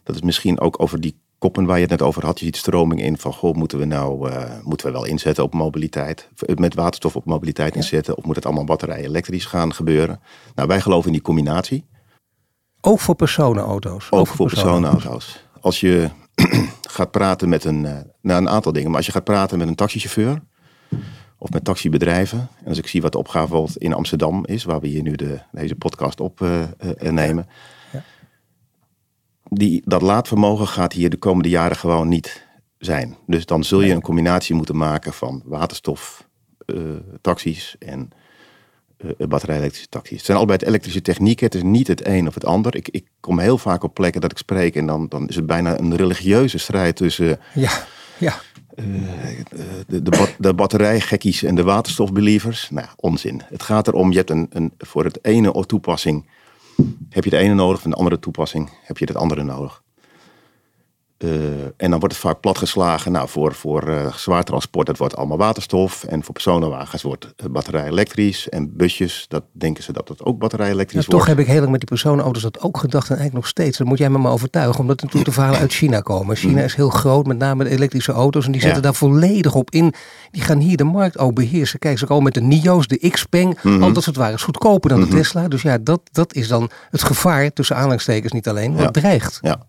dat 0.03 0.15
is 0.15 0.23
misschien 0.23 0.61
ook 0.61 0.83
over 0.83 1.01
die 1.01 1.21
koppen 1.43 1.65
waar 1.65 1.77
je 1.77 1.83
het 1.83 1.91
net 1.91 2.03
over 2.03 2.25
had. 2.25 2.39
Je 2.39 2.45
ziet 2.45 2.57
stroming 2.57 3.03
in 3.03 3.19
van, 3.19 3.33
goh, 3.33 3.55
moeten 3.55 3.79
we 3.79 3.85
nou 3.85 4.31
uh, 4.31 4.43
moeten 4.63 4.87
we 4.87 4.93
wel 4.93 5.05
inzetten 5.05 5.45
op 5.45 5.55
mobiliteit? 5.55 6.29
Met 6.55 6.75
waterstof 6.75 7.17
op 7.17 7.25
mobiliteit 7.25 7.77
inzetten? 7.77 8.17
Of 8.17 8.25
moet 8.25 8.37
het 8.37 8.47
allemaal 8.47 8.65
batterij 8.65 9.05
elektrisch 9.05 9.45
gaan 9.45 9.75
gebeuren? 9.75 10.21
Nou, 10.55 10.69
wij 10.69 10.81
geloven 10.81 11.07
in 11.07 11.13
die 11.13 11.23
combinatie. 11.23 11.85
Ook 12.84 13.00
voor 13.00 13.14
personenauto's? 13.14 14.06
Ook, 14.11 14.20
ook 14.20 14.26
voor 14.26 14.46
personenauto's. 14.46 15.44
Als 15.61 15.81
je 15.81 16.11
gaat 16.96 17.11
praten 17.11 17.49
met 17.49 17.64
een, 17.64 17.84
uh, 17.84 17.99
nou, 18.20 18.40
een 18.40 18.49
aantal 18.49 18.73
dingen. 18.73 18.88
Maar 18.88 18.96
als 18.96 19.06
je 19.06 19.12
gaat 19.12 19.25
praten 19.25 19.58
met 19.58 19.69
een 19.69 19.75
taxichauffeur 19.75 20.43
of 21.38 21.50
met 21.50 21.64
taxibedrijven. 21.64 22.49
En 22.62 22.69
als 22.69 22.79
ik 22.79 22.87
zie 22.87 23.02
wat 23.02 23.12
de 23.12 23.19
opgave 23.19 23.69
in 23.75 23.93
Amsterdam 23.93 24.46
is, 24.46 24.64
waar 24.64 24.81
we 24.81 24.87
hier 24.87 25.02
nu 25.02 25.14
de, 25.14 25.40
deze 25.52 25.75
podcast 25.75 26.20
op 26.20 26.40
uh, 26.40 26.61
uh, 27.02 27.11
nemen. 27.11 27.46
Ja. 27.93 28.02
Die, 29.44 29.82
dat 29.84 30.02
laadvermogen 30.02 30.69
gaat 30.69 30.93
hier 30.93 31.11
de 31.11 31.17
komende 31.17 31.49
jaren 31.49 31.76
gewoon 31.76 32.08
niet 32.08 32.46
zijn. 32.79 33.17
Dus 33.26 33.46
dan 33.46 33.64
zul 33.64 33.81
je 33.81 33.93
een 33.93 34.00
combinatie 34.00 34.55
moeten 34.55 34.76
maken 34.76 35.12
van 35.12 35.43
waterstof, 35.44 36.29
taxis 37.20 37.76
en 37.79 38.11
batterij-elektrische 39.29 39.89
taxis. 39.89 40.17
Het 40.17 40.27
zijn 40.27 40.37
allebei 40.37 40.59
het 40.59 40.69
elektrische 40.69 41.03
technieken. 41.03 41.47
Het 41.47 41.55
is 41.55 41.63
niet 41.63 41.87
het 41.87 42.07
een 42.07 42.27
of 42.29 42.35
het 42.35 42.45
ander. 42.45 42.77
Ik, 42.77 42.89
ik 42.89 43.07
kom 43.21 43.39
heel 43.39 43.59
vaak 43.59 43.83
op 43.83 43.95
plekken 43.95 44.21
dat 44.21 44.31
ik 44.31 44.39
spreek 44.39 44.77
en 44.77 44.87
dan, 44.87 45.07
dan 45.09 45.29
is 45.29 45.37
het 45.37 45.47
bijna 45.47 45.79
een 45.79 45.97
religieuze 45.97 46.59
strijd 46.59 46.97
tussen. 46.97 47.41
Ja, 47.55 47.71
ja. 48.19 48.35
Uh, 48.75 48.87
de, 49.87 50.03
de, 50.03 50.35
de 50.39 50.55
batterijgekkies 50.55 51.43
en 51.43 51.55
de 51.55 51.63
waterstofbelievers. 51.63 52.71
Nou, 52.71 52.87
onzin. 52.97 53.43
Het 53.45 53.63
gaat 53.63 53.89
erom, 53.89 54.11
je 54.11 54.17
hebt 54.17 54.31
een, 54.31 54.47
een, 54.51 54.73
voor 54.79 55.05
het 55.05 55.19
ene 55.23 55.65
toepassing 55.67 56.27
heb 57.09 57.25
je 57.25 57.31
de 57.31 57.37
ene 57.37 57.55
nodig, 57.55 57.81
voor 57.81 57.91
de 57.91 57.97
andere 57.97 58.19
toepassing 58.19 58.71
heb 58.83 58.99
je 58.99 59.05
het 59.05 59.17
andere 59.17 59.43
nodig. 59.43 59.83
Uh, 61.25 61.31
en 61.77 61.91
dan 61.91 61.99
wordt 61.99 62.15
het 62.15 62.17
vaak 62.17 62.41
platgeslagen. 62.41 63.13
Nou, 63.13 63.29
voor, 63.29 63.55
voor 63.55 63.89
uh, 63.89 64.15
zwaar 64.15 64.45
transport, 64.45 64.87
dat 64.87 64.99
wordt 64.99 65.17
allemaal 65.17 65.39
waterstof. 65.39 66.05
En 66.05 66.23
voor 66.23 66.33
personenwagens 66.33 67.03
wordt 67.03 67.35
batterij 67.51 67.87
elektrisch. 67.87 68.49
En 68.49 68.77
busjes, 68.77 69.25
dat 69.29 69.45
denken 69.53 69.83
ze 69.83 69.93
dat 69.93 70.09
het 70.09 70.25
ook 70.25 70.39
batterij 70.39 70.71
elektrisch 70.71 71.05
ja, 71.05 71.11
wordt. 71.11 71.27
Toch 71.27 71.37
heb 71.37 71.45
ik 71.45 71.47
heel 71.47 71.59
lang 71.61 71.71
met 71.71 71.81
die 71.81 71.89
personenauto's 71.89 72.43
dat 72.43 72.61
ook 72.61 72.77
gedacht. 72.77 73.11
En 73.11 73.17
eigenlijk 73.17 73.45
nog 73.45 73.47
steeds. 73.47 73.79
Dat 73.79 73.87
moet 73.87 73.99
jij 73.99 74.11
me 74.11 74.19
maar 74.19 74.33
overtuigen. 74.33 74.81
Omdat 74.81 74.97
natuurlijk 74.97 75.27
de 75.27 75.33
verhalen 75.33 75.61
uit 75.61 75.73
China 75.73 76.01
komen. 76.01 76.37
China 76.37 76.63
is 76.63 76.75
heel 76.75 76.91
groot, 76.91 77.27
met 77.27 77.39
name 77.39 77.65
de 77.65 77.71
elektrische 77.71 78.13
auto's. 78.13 78.47
En 78.47 78.53
die 78.53 78.61
zetten 78.61 78.81
ja. 78.83 78.85
daar 78.85 78.95
volledig 78.95 79.55
op 79.55 79.71
in. 79.71 79.95
Die 80.31 80.43
gaan 80.43 80.59
hier 80.59 80.77
de 80.77 80.85
markt 80.85 81.19
ook 81.19 81.35
beheersen. 81.35 81.79
Kijk, 81.79 81.99
ze 81.99 82.07
komen 82.07 82.25
met 82.25 82.35
de 82.35 82.41
NIO's, 82.41 82.87
de 82.87 83.11
Xpeng. 83.11 83.59
Mm 83.63 83.73
-hmm. 83.73 83.83
Al 83.83 83.93
dat 83.93 84.03
soort 84.03 84.17
waren 84.17 84.35
is 84.35 84.43
goedkoper 84.43 84.91
dan 84.91 84.99
mm 84.99 85.05
-hmm. 85.05 85.15
de 85.15 85.21
Tesla. 85.21 85.49
Dus 85.49 85.63
ja, 85.63 85.79
dat, 85.79 86.01
dat 86.13 86.35
is 86.35 86.49
dan 86.49 86.71
het 86.91 87.03
gevaar, 87.03 87.53
tussen 87.53 87.77
aanhalingstekens 87.77 88.33
niet 88.33 88.49
alleen, 88.49 88.73
wat 88.73 88.83
ja. 88.83 88.91
dreigt. 88.91 89.39
Ja, 89.43 89.67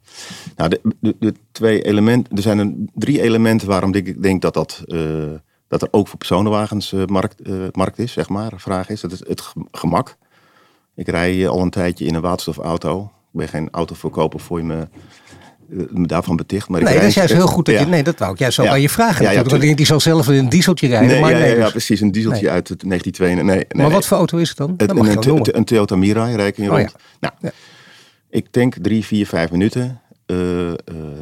nou, 0.56 0.70
de, 0.70 0.82
de, 1.00 1.16
de 1.20 1.34
twee 1.52 1.82
elementen, 1.82 2.36
er 2.36 2.42
zijn 2.42 2.58
een, 2.58 2.90
drie 2.94 3.22
elementen 3.22 3.68
waarom 3.68 3.94
ik 3.94 4.22
denk 4.22 4.42
dat, 4.42 4.54
dat, 4.54 4.84
uh, 4.86 5.24
dat 5.68 5.82
er 5.82 5.88
ook 5.92 6.08
voor 6.08 6.18
personenwagens 6.18 6.92
uh, 6.92 7.06
markt, 7.06 7.48
uh, 7.48 7.64
markt 7.72 8.00
is, 8.00 8.12
zeg 8.12 8.30
maar, 8.30 8.52
vraag 8.56 8.90
is. 8.90 9.02
Dat 9.02 9.12
is 9.12 9.24
het 9.28 9.54
gemak. 9.72 10.18
Ik 10.96 11.08
rij 11.08 11.48
al 11.48 11.62
een 11.62 11.70
tijdje 11.70 12.06
in 12.06 12.16
een 12.16 12.22
waterstofauto. 12.22 13.04
Ik 13.04 13.40
ben 13.40 13.48
geen 13.48 13.68
autoverkoper 13.72 14.40
voor 14.40 14.58
je 14.58 14.64
me, 14.64 14.88
me 15.68 16.08
daarvan 16.08 16.36
beticht. 16.36 16.70
Maar 16.70 16.84
nee, 16.84 16.94
dat 16.94 17.04
is 17.04 17.14
juist 17.14 17.34
heel 17.34 17.48
goed. 17.48 17.66
Dat 17.66 17.76
ja. 17.76 17.82
je, 17.82 17.88
nee, 17.88 18.04
dat 18.04 18.20
wou 18.20 18.34
ik 18.34 18.40
juist 18.40 18.56
zo 18.56 18.64
ja. 18.64 18.72
aan 18.72 18.82
je 18.82 18.90
vragen. 18.90 19.24
Ja, 19.24 19.32
ja, 19.32 19.38
natuurlijk. 19.38 19.66
Want 19.66 19.78
die 19.78 19.86
zal 19.86 20.00
zelf 20.00 20.28
een 20.28 20.50
dieseltje 20.50 20.88
rijden. 20.88 21.08
Nee, 21.08 21.22
maar 21.22 21.32
ja, 21.32 21.38
nee, 21.38 21.58
ja, 21.58 21.70
precies. 21.70 22.02
Een 22.02 22.12
dieseltje 22.12 22.42
nee. 22.42 22.52
uit 22.52 22.68
het 22.68 22.84
1992. 22.88 23.46
Nee, 23.46 23.66
nee, 23.70 23.86
maar 23.86 23.96
wat 23.96 24.08
voor 24.08 24.18
auto 24.18 24.38
is 24.38 24.50
het 24.50 24.58
dan? 24.58 24.74
Het, 24.78 24.94
mag 24.94 25.08
een, 25.08 25.22
je 25.22 25.30
wel 25.30 25.38
een, 25.38 25.58
een 25.58 25.66
Toyota 25.66 25.96
Mirai 25.96 26.52
Oh, 26.58 26.68
rond. 26.68 26.96
Nou, 27.20 27.34
ik 28.30 28.54
denk 28.54 28.76
drie, 28.82 29.06
vier, 29.06 29.28
vijf 29.28 29.52
minuten. 29.52 30.02
Uh, 30.34 30.68
uh, 30.68 30.76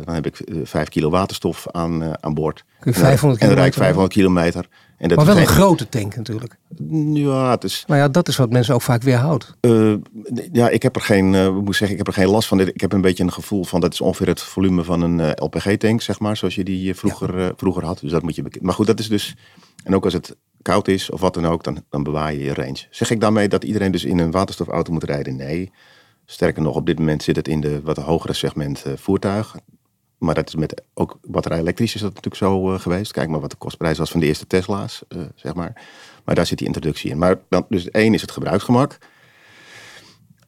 dan 0.06 0.14
heb 0.14 0.26
ik 0.26 0.42
uh, 0.46 0.60
5 0.64 0.90
kilo 0.90 1.10
waterstof 1.10 1.68
aan, 1.72 2.24
aan 2.24 2.34
boord. 2.34 2.66
Kun 2.80 2.92
je 2.92 2.98
500 3.00 3.42
en 3.42 3.48
dan 3.48 3.58
rijd 3.58 3.68
ik 3.68 3.82
500 3.82 4.14
kilometer. 4.14 4.68
En 5.02 5.08
dat 5.08 5.18
maar 5.18 5.26
wel 5.26 5.38
een 5.38 5.48
grote 5.48 5.90
tank 5.90 6.16
natuurlijk. 6.16 6.58
Ja, 7.14 7.52
het 7.52 7.64
is... 7.64 7.84
Nou 7.88 8.00
ja, 8.00 8.08
dat 8.08 8.28
is 8.28 8.38
wat 8.38 8.50
mensen 8.50 8.74
ook 8.74 8.82
vaak 8.82 9.02
weerhoudt. 9.02 9.56
Uh, 9.62 9.96
ja, 10.52 10.70
ik 10.70 10.84
heb 10.84 10.96
er 10.96 11.02
geen, 11.02 11.34
uh, 11.34 11.50
moet 11.50 11.76
zeggen, 11.76 11.98
ik 11.98 12.06
heb 12.06 12.08
er 12.08 12.22
geen 12.22 12.30
last 12.30 12.48
van. 12.48 12.60
Ik 12.60 12.82
heb 12.82 12.94
een 12.94 13.02
beetje 13.02 13.24
een 13.24 13.34
gevoel 13.34 13.64
van 13.64 13.82
dat 13.82 13.94
is 13.94 14.02
ongeveer 14.02 14.28
het 14.28 14.42
volume 14.42 14.84
van 14.84 15.02
een 15.02 15.20
uh, 15.20 15.30
LPG-tank, 15.36 16.02
zeg 16.02 16.20
maar, 16.20 16.38
zoals 16.38 16.56
je 16.56 16.64
die 16.64 16.96
vroeger, 16.96 17.40
ja. 17.40 17.52
vroeger 17.56 17.86
had. 17.86 18.00
Dus 18.00 18.12
dat 18.12 18.22
moet 18.22 18.36
je. 18.36 18.44
Maar 18.62 18.74
goed, 18.74 18.88
dat 18.88 19.00
is 19.00 19.10
dus. 19.10 19.36
En 19.84 19.96
ook 19.96 20.04
als 20.04 20.14
het 20.14 20.36
koud 20.62 20.88
is 20.88 21.10
of 21.10 21.22
wat 21.22 21.34
dan 21.34 21.46
ook, 21.46 21.64
dan, 21.64 21.84
dan 21.90 22.04
bewaar 22.04 22.34
je 22.34 22.44
je 22.44 22.54
range. 22.54 22.88
Zeg 22.90 23.12
ik 23.12 23.20
daarmee 23.20 23.48
dat 23.48 23.64
iedereen 23.64 23.92
dus 23.92 24.04
in 24.04 24.20
een 24.20 24.32
waterstofauto 24.32 24.94
moet 24.94 25.04
rijden? 25.04 25.36
Nee. 25.36 25.72
Sterker 26.32 26.62
nog, 26.62 26.76
op 26.76 26.86
dit 26.86 27.00
moment 27.00 27.24
zit 27.24 27.36
het 27.36 27.48
in 27.48 27.62
de 27.62 27.82
wat 27.82 27.98
hogere 27.98 28.34
segment 28.34 28.86
voertuig. 28.96 29.56
Maar 30.18 30.36
dat 30.36 30.48
is 30.48 30.56
met 30.56 30.82
ook 30.94 31.18
batterij 31.22 31.60
elektrisch 31.60 31.96
is 31.96 32.02
dat 32.02 32.10
natuurlijk 32.10 32.36
zo 32.36 32.74
uh, 32.74 32.80
geweest. 32.80 33.12
Kijk 33.12 33.30
maar 33.30 33.40
wat 33.40 33.50
de 33.50 33.56
kostprijs 33.56 33.98
was 33.98 34.12
van 34.12 34.20
de 34.20 34.26
eerste 34.26 34.48
Tesla's, 34.48 35.04
uh, 35.10 35.22
zeg 35.36 35.54
maar. 35.54 35.82
Maar 36.26 36.36
daar 36.36 36.46
zit 36.46 36.58
die 36.58 36.68
introductie 36.68 37.12
in. 37.12 37.18
Maar 37.18 37.40
dan, 37.50 37.66
dus 37.70 37.90
één 37.90 38.14
is 38.14 38.22
het 38.22 38.32
gebruiksgemak. 38.32 38.98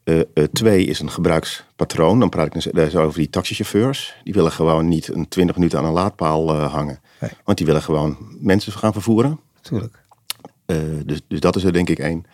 Uh, 0.04 0.22
twee 0.52 0.86
is 0.86 1.00
een 1.00 1.12
gebruikspatroon. 1.12 2.20
Dan 2.20 2.30
praat 2.30 2.56
ik 2.56 2.74
dus 2.74 2.96
over 2.96 3.20
die 3.20 3.30
taxichauffeurs. 3.30 4.16
Die 4.24 4.34
willen 4.34 4.52
gewoon 4.52 4.88
niet 4.88 5.08
een 5.08 5.28
20 5.28 5.56
minuten 5.56 5.80
aan 5.80 5.86
een 5.86 5.92
laadpaal 5.92 6.54
hangen. 6.54 7.00
Nee. 7.20 7.32
Want 7.44 7.58
die 7.58 7.68
willen 7.68 7.82
gewoon 7.82 8.18
mensen 8.40 8.72
gaan 8.72 8.94
vervoeren. 8.94 9.40
Tuurlijk. 9.62 10.00
dus, 11.06 11.22
dus 11.28 11.40
dat 11.40 11.56
is 11.56 11.64
er 11.64 11.74
denk 11.74 11.90
ik 11.90 12.00
één. 12.00 12.26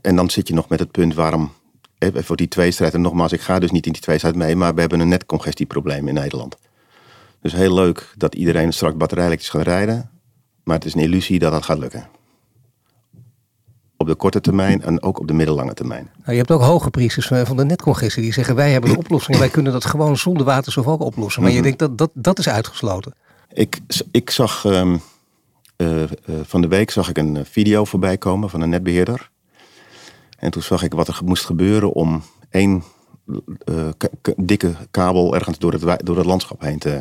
En 0.00 0.16
dan 0.16 0.30
zit 0.30 0.48
je 0.48 0.54
nog 0.54 0.68
met 0.68 0.78
het 0.78 0.90
punt 0.90 1.14
waarom 1.14 1.52
voor 2.14 2.36
die 2.36 2.48
tweestrijd. 2.48 2.94
En 2.94 3.00
nogmaals, 3.00 3.32
ik 3.32 3.40
ga 3.40 3.58
dus 3.58 3.70
niet 3.70 3.86
in 3.86 3.92
die 3.92 4.02
tweestrijd 4.02 4.36
mee, 4.36 4.56
maar 4.56 4.74
we 4.74 4.80
hebben 4.80 5.00
een 5.00 5.08
netcongestieprobleem 5.08 6.08
in 6.08 6.14
Nederland. 6.14 6.56
Dus 7.40 7.52
heel 7.52 7.74
leuk 7.74 8.14
dat 8.16 8.34
iedereen 8.34 8.72
straks 8.72 8.96
batterijlektrisch 8.96 9.48
gaat 9.48 9.62
rijden, 9.62 10.10
maar 10.64 10.76
het 10.76 10.84
is 10.84 10.94
een 10.94 11.00
illusie 11.00 11.38
dat 11.38 11.52
dat 11.52 11.64
gaat 11.64 11.78
lukken. 11.78 12.08
Op 13.96 14.06
de 14.06 14.14
korte 14.14 14.40
termijn 14.40 14.82
en 14.82 15.02
ook 15.02 15.20
op 15.20 15.26
de 15.26 15.32
middellange 15.32 15.74
termijn. 15.74 16.10
Nou, 16.16 16.30
je 16.30 16.36
hebt 16.36 16.50
ook 16.50 16.60
hoge 16.60 16.90
priesters 16.90 17.26
van 17.26 17.56
de 17.56 17.64
netcongestie 17.64 18.22
die 18.22 18.32
zeggen 18.32 18.54
wij 18.54 18.70
hebben 18.72 18.90
de 18.90 18.98
oplossing. 18.98 19.38
wij 19.38 19.48
kunnen 19.48 19.72
dat 19.72 19.84
gewoon 19.84 20.16
zonder 20.16 20.44
waterstof 20.44 20.86
ook 20.86 21.00
oplossen. 21.00 21.42
Maar 21.42 21.50
mm 21.50 21.56
-hmm. 21.56 21.66
je 21.66 21.76
denkt 21.76 21.98
dat, 21.98 21.98
dat 21.98 22.24
dat 22.24 22.38
is 22.38 22.48
uitgesloten. 22.48 23.14
Ik, 23.52 23.80
ik 24.10 24.30
zag 24.30 24.64
um, 24.64 25.00
uh, 25.80 26.02
uh, 26.02 26.06
van 26.42 26.60
de 26.60 26.68
week 26.68 26.90
zag 26.90 27.08
ik 27.08 27.18
een 27.18 27.46
video 27.46 27.84
voorbij 27.84 28.18
komen 28.18 28.50
van 28.50 28.60
een 28.60 28.68
netbeheerder. 28.68 29.30
En 30.38 30.50
toen 30.50 30.62
zag 30.62 30.82
ik 30.82 30.92
wat 30.92 31.08
er 31.08 31.20
moest 31.24 31.44
gebeuren 31.44 31.92
om 31.92 32.22
één 32.50 32.82
dikke 34.36 34.74
kabel 34.90 35.34
ergens 35.34 35.58
door 35.58 35.72
het, 35.72 36.06
door 36.06 36.16
het 36.16 36.26
landschap 36.26 36.60
heen 36.60 36.78
te, 36.78 37.00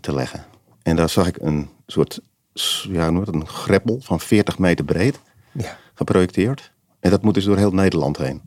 te 0.00 0.14
leggen. 0.14 0.44
En 0.82 0.96
daar 0.96 1.08
zag 1.08 1.26
ik 1.26 1.36
een 1.40 1.68
soort 1.86 2.20
ja, 2.88 3.06
een 3.06 3.46
greppel 3.46 4.00
van 4.00 4.20
40 4.20 4.58
meter 4.58 4.84
breed 4.84 5.20
ja. 5.52 5.78
geprojecteerd. 5.94 6.72
En 7.00 7.10
dat 7.10 7.22
moet 7.22 7.34
dus 7.34 7.44
door 7.44 7.56
heel 7.56 7.72
Nederland 7.72 8.16
heen. 8.16 8.42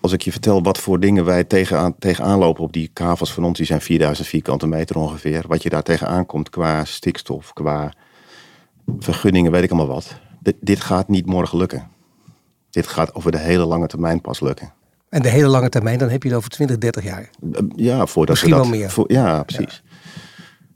Als 0.00 0.12
ik 0.12 0.22
je 0.22 0.30
vertel 0.30 0.62
wat 0.62 0.78
voor 0.78 1.00
dingen 1.00 1.24
wij 1.24 1.44
tegenaan, 1.44 1.94
tegenaan 1.98 2.38
lopen 2.38 2.62
op 2.62 2.72
die 2.72 2.90
kavels 2.92 3.32
van 3.32 3.44
ons, 3.44 3.56
die 3.56 3.66
zijn 3.66 3.80
4000 3.80 4.28
vierkante 4.28 4.66
meter 4.66 4.96
ongeveer. 4.96 5.44
Wat 5.48 5.62
je 5.62 5.68
daar 5.68 5.82
tegenaan 5.82 6.26
komt 6.26 6.50
qua 6.50 6.84
stikstof, 6.84 7.52
qua 7.52 7.92
vergunningen, 8.98 9.52
weet 9.52 9.62
ik 9.62 9.70
allemaal 9.70 9.94
wat. 9.94 10.20
dit 10.60 10.80
gaat 10.80 11.08
niet 11.08 11.26
morgen 11.26 11.58
lukken. 11.58 11.88
Dit 12.70 12.86
gaat 12.86 13.14
over 13.14 13.32
de 13.32 13.38
hele 13.38 13.64
lange 13.64 13.86
termijn 13.86 14.20
pas 14.20 14.40
lukken. 14.40 14.72
En 15.08 15.22
de 15.22 15.28
hele 15.28 15.48
lange 15.48 15.68
termijn, 15.68 15.98
dan 15.98 16.08
heb 16.08 16.22
je 16.22 16.28
het 16.28 16.38
over 16.38 16.50
20, 16.50 16.78
30 16.78 17.04
jaar. 17.04 17.30
Ja, 17.76 18.06
voordat 18.06 18.28
Misschien 18.28 18.50
dat, 18.50 18.60
wel 18.60 18.78
meer. 18.78 18.90
Voor, 18.90 19.12
ja, 19.12 19.42
precies. 19.42 19.82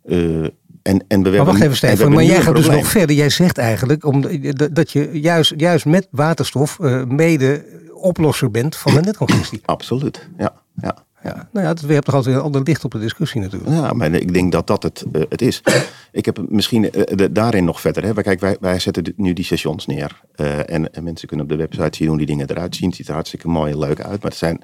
Uh, 0.04 0.48
en, 0.84 1.04
en 1.08 1.20
maar 1.22 1.44
wacht 1.44 1.60
even 1.60 1.76
Stefan, 1.76 2.12
maar 2.12 2.24
jij 2.24 2.42
gaat 2.42 2.56
dus 2.56 2.68
nog 2.68 2.86
verder. 2.86 3.16
Jij 3.16 3.30
zegt 3.30 3.58
eigenlijk 3.58 4.04
om, 4.04 4.24
dat 4.72 4.90
je 4.90 5.20
juist, 5.20 5.52
juist 5.56 5.84
met 5.84 6.08
waterstof 6.10 6.78
uh, 6.80 7.04
mede 7.04 7.64
oplosser 7.92 8.50
bent 8.50 8.76
van 8.76 8.94
de 8.94 9.00
netcongestie. 9.00 9.60
Absoluut, 9.76 10.28
ja. 10.38 10.52
ja. 10.80 11.04
Ja, 11.22 11.48
nou 11.52 11.66
ja, 11.66 11.74
we 11.74 11.80
hebben 11.80 12.02
toch 12.02 12.14
altijd 12.14 12.36
een 12.36 12.42
ander 12.42 12.62
licht 12.62 12.84
op 12.84 12.90
de 12.90 12.98
discussie 12.98 13.40
natuurlijk. 13.40 13.72
Ja, 13.72 13.92
maar 13.92 14.12
ik 14.12 14.32
denk 14.32 14.52
dat 14.52 14.66
dat 14.66 14.82
het, 14.82 15.04
uh, 15.12 15.22
het 15.28 15.42
is. 15.42 15.62
Ik 16.12 16.24
heb 16.24 16.38
misschien 16.48 16.90
uh, 16.94 17.26
daarin 17.30 17.64
nog 17.64 17.80
verder. 17.80 18.04
Hè. 18.04 18.22
Kijk, 18.22 18.40
wij, 18.40 18.56
wij 18.60 18.78
zetten 18.78 19.12
nu 19.16 19.32
die 19.32 19.44
stations 19.44 19.86
neer. 19.86 20.20
Uh, 20.36 20.58
en, 20.58 20.92
en, 20.92 21.04
mensen 21.04 21.28
kunnen 21.28 21.46
op 21.46 21.52
de 21.52 21.58
website 21.58 21.96
zien 21.96 22.08
hoe 22.08 22.16
die 22.16 22.26
dingen 22.26 22.50
eruit 22.50 22.76
zien. 22.76 22.88
Het 22.88 22.96
ziet 22.96 23.08
er 23.08 23.14
hartstikke 23.14 23.48
mooi 23.48 23.72
en 23.72 23.78
leuk 23.78 24.00
uit. 24.00 24.22
Maar 24.22 24.30
het 24.30 24.40
zijn 24.40 24.60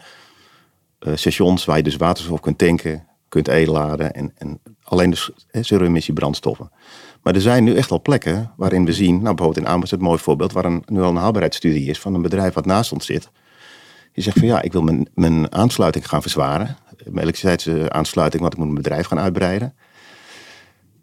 stations 1.15 1.65
waar 1.65 1.77
je 1.77 1.83
dus 1.83 1.97
waterstof 1.97 2.41
kunt 2.41 2.59
tanken, 2.59 3.05
kunt 3.31 3.49
e-laden. 3.49 4.13
En, 4.13 4.33
en 4.37 4.61
alleen 4.83 5.11
dus 5.11 5.31
zero-emissie 5.53 6.15
brandstoffen. 6.15 6.71
Maar 7.23 7.35
er 7.35 7.41
zijn 7.41 7.65
nu 7.65 7.75
echt 7.75 7.91
al 7.91 8.03
plekken 8.03 8.53
waarin 8.57 8.85
we 8.85 8.93
zien, 8.93 9.23
nou 9.23 9.35
bijvoorbeeld 9.35 9.67
in 9.67 9.67
Amersfoort 9.67 10.01
het 10.01 10.11
mooi 10.11 10.19
voorbeeld, 10.19 10.53
waar 10.53 10.65
een, 10.65 10.83
nu 10.87 11.01
al 11.01 11.11
een 11.11 11.17
haalbaarheidsstudie 11.17 11.89
is 11.89 11.99
van 11.99 12.15
een 12.15 12.23
bedrijf 12.23 12.55
wat 12.55 12.67
naast 12.67 12.93
ons 12.93 13.07
zit. 13.07 13.31
Die 14.13 14.25
zegt 14.25 14.39
van 14.39 14.49
ja, 14.49 14.63
ik 14.63 14.73
wil 14.73 14.83
mijn, 14.83 15.09
mijn 15.15 15.53
aansluiting 15.53 16.09
gaan 16.09 16.23
verzwaren. 16.23 16.77
Mijn 17.05 17.19
elektriciteitsaansluiting, 17.19 18.43
want 18.43 18.55
ik 18.55 18.59
moet 18.59 18.71
mijn 18.71 18.83
bedrijf 18.83 19.07
gaan 19.07 19.19
uitbreiden. 19.19 19.75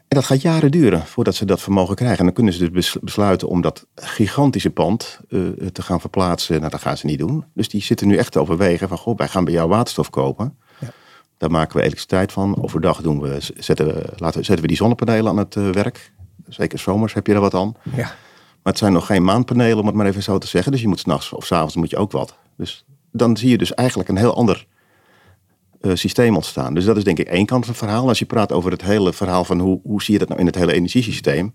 En 0.07 0.15
dat 0.15 0.25
gaat 0.25 0.41
jaren 0.41 0.71
duren 0.71 1.05
voordat 1.05 1.35
ze 1.35 1.45
dat 1.45 1.61
vermogen 1.61 1.95
krijgen. 1.95 2.19
En 2.19 2.25
dan 2.25 2.33
kunnen 2.33 2.53
ze 2.53 2.71
dus 2.71 2.97
besluiten 3.01 3.47
om 3.47 3.61
dat 3.61 3.85
gigantische 3.95 4.69
pand 4.69 5.19
uh, 5.29 5.49
te 5.67 5.81
gaan 5.81 5.99
verplaatsen. 5.99 6.59
Nou, 6.59 6.71
dat 6.71 6.81
gaan 6.81 6.97
ze 6.97 7.05
niet 7.05 7.19
doen. 7.19 7.45
Dus 7.53 7.69
die 7.69 7.81
zitten 7.81 8.07
nu 8.07 8.15
echt 8.15 8.31
te 8.31 8.39
overwegen 8.39 8.87
van, 8.87 8.97
goh, 8.97 9.17
wij 9.17 9.27
gaan 9.27 9.43
bij 9.43 9.53
jou 9.53 9.69
waterstof 9.69 10.09
kopen. 10.09 10.57
Daar 11.37 11.51
maken 11.51 11.75
we 11.75 11.81
elektriciteit 11.81 12.31
van. 12.31 12.63
Overdag 12.63 13.01
doen 13.01 13.21
we, 13.21 13.37
zetten, 13.57 13.85
we, 13.85 14.13
laten, 14.15 14.45
zetten 14.45 14.61
we 14.61 14.67
die 14.67 14.77
zonnepanelen 14.77 15.31
aan 15.31 15.37
het 15.37 15.55
uh, 15.55 15.69
werk. 15.69 16.11
Zeker 16.47 16.79
zomers 16.79 17.13
heb 17.13 17.27
je 17.27 17.33
er 17.33 17.39
wat 17.39 17.53
aan. 17.53 17.75
Ja. 17.95 18.15
Maar 18.63 18.75
het 18.75 18.77
zijn 18.77 18.93
nog 18.93 19.05
geen 19.05 19.23
maanpanelen, 19.23 19.79
om 19.79 19.85
het 19.85 19.95
maar 19.95 20.05
even 20.05 20.23
zo 20.23 20.37
te 20.37 20.47
zeggen. 20.47 20.71
Dus 20.71 20.81
je 20.81 20.87
moet 20.87 20.99
s'nachts 20.99 21.33
of 21.33 21.45
s'avonds 21.45 21.75
moet 21.75 21.89
je 21.89 21.97
ook 21.97 22.11
wat. 22.11 22.37
Dus 22.57 22.85
dan 23.11 23.37
zie 23.37 23.49
je 23.49 23.57
dus 23.57 23.73
eigenlijk 23.73 24.09
een 24.09 24.17
heel 24.17 24.35
ander 24.35 24.65
uh, 25.81 25.95
systeem 25.95 26.35
ontstaan. 26.35 26.73
Dus 26.73 26.85
dat 26.85 26.97
is 26.97 27.03
denk 27.03 27.19
ik 27.19 27.27
één 27.27 27.45
kant 27.45 27.65
van 27.65 27.73
het 27.73 27.83
verhaal. 27.83 28.07
Als 28.07 28.19
je 28.19 28.25
praat 28.25 28.51
over 28.51 28.71
het 28.71 28.81
hele 28.81 29.13
verhaal 29.13 29.43
van 29.43 29.59
hoe, 29.59 29.79
hoe 29.83 30.03
zie 30.03 30.13
je 30.13 30.19
dat 30.19 30.27
nou 30.27 30.39
in 30.39 30.45
het 30.45 30.55
hele 30.55 30.73
energiesysteem. 30.73 31.53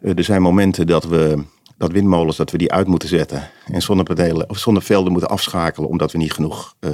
Uh, 0.00 0.16
er 0.16 0.24
zijn 0.24 0.42
momenten 0.42 0.86
dat 0.86 1.04
we 1.04 1.44
dat 1.78 1.92
windmolens 1.92 2.36
dat 2.36 2.50
we 2.50 2.58
die 2.58 2.72
uit 2.72 2.86
moeten 2.86 3.08
zetten 3.08 3.50
en 3.66 3.82
zonnepanelen 3.82 4.50
of 4.50 4.58
zonnevelden 4.58 5.12
moeten 5.12 5.30
afschakelen 5.30 5.88
omdat 5.88 6.12
we 6.12 6.18
niet 6.18 6.32
genoeg, 6.32 6.74
uh, 6.80 6.90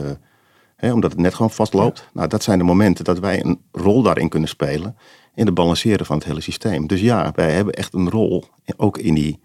hè, 0.77 0.93
omdat 0.93 1.11
het 1.11 1.21
net 1.21 1.35
gewoon 1.35 1.51
vastloopt. 1.51 2.09
Nou, 2.13 2.29
dat 2.29 2.43
zijn 2.43 2.59
de 2.59 2.65
momenten 2.65 3.05
dat 3.05 3.19
wij 3.19 3.45
een 3.45 3.61
rol 3.73 4.03
daarin 4.03 4.29
kunnen 4.29 4.49
spelen 4.49 4.97
in 5.35 5.47
het 5.47 5.55
balanceren 5.55 6.07
van 6.07 6.17
het 6.17 6.27
hele 6.27 6.41
systeem. 6.41 6.87
Dus 6.87 7.01
ja, 7.01 7.33
wij 7.35 7.53
hebben 7.53 7.75
echt 7.75 7.95
een 7.95 8.11
rol 8.11 8.45
ook 8.77 8.99
in 8.99 9.15
die 9.15 9.41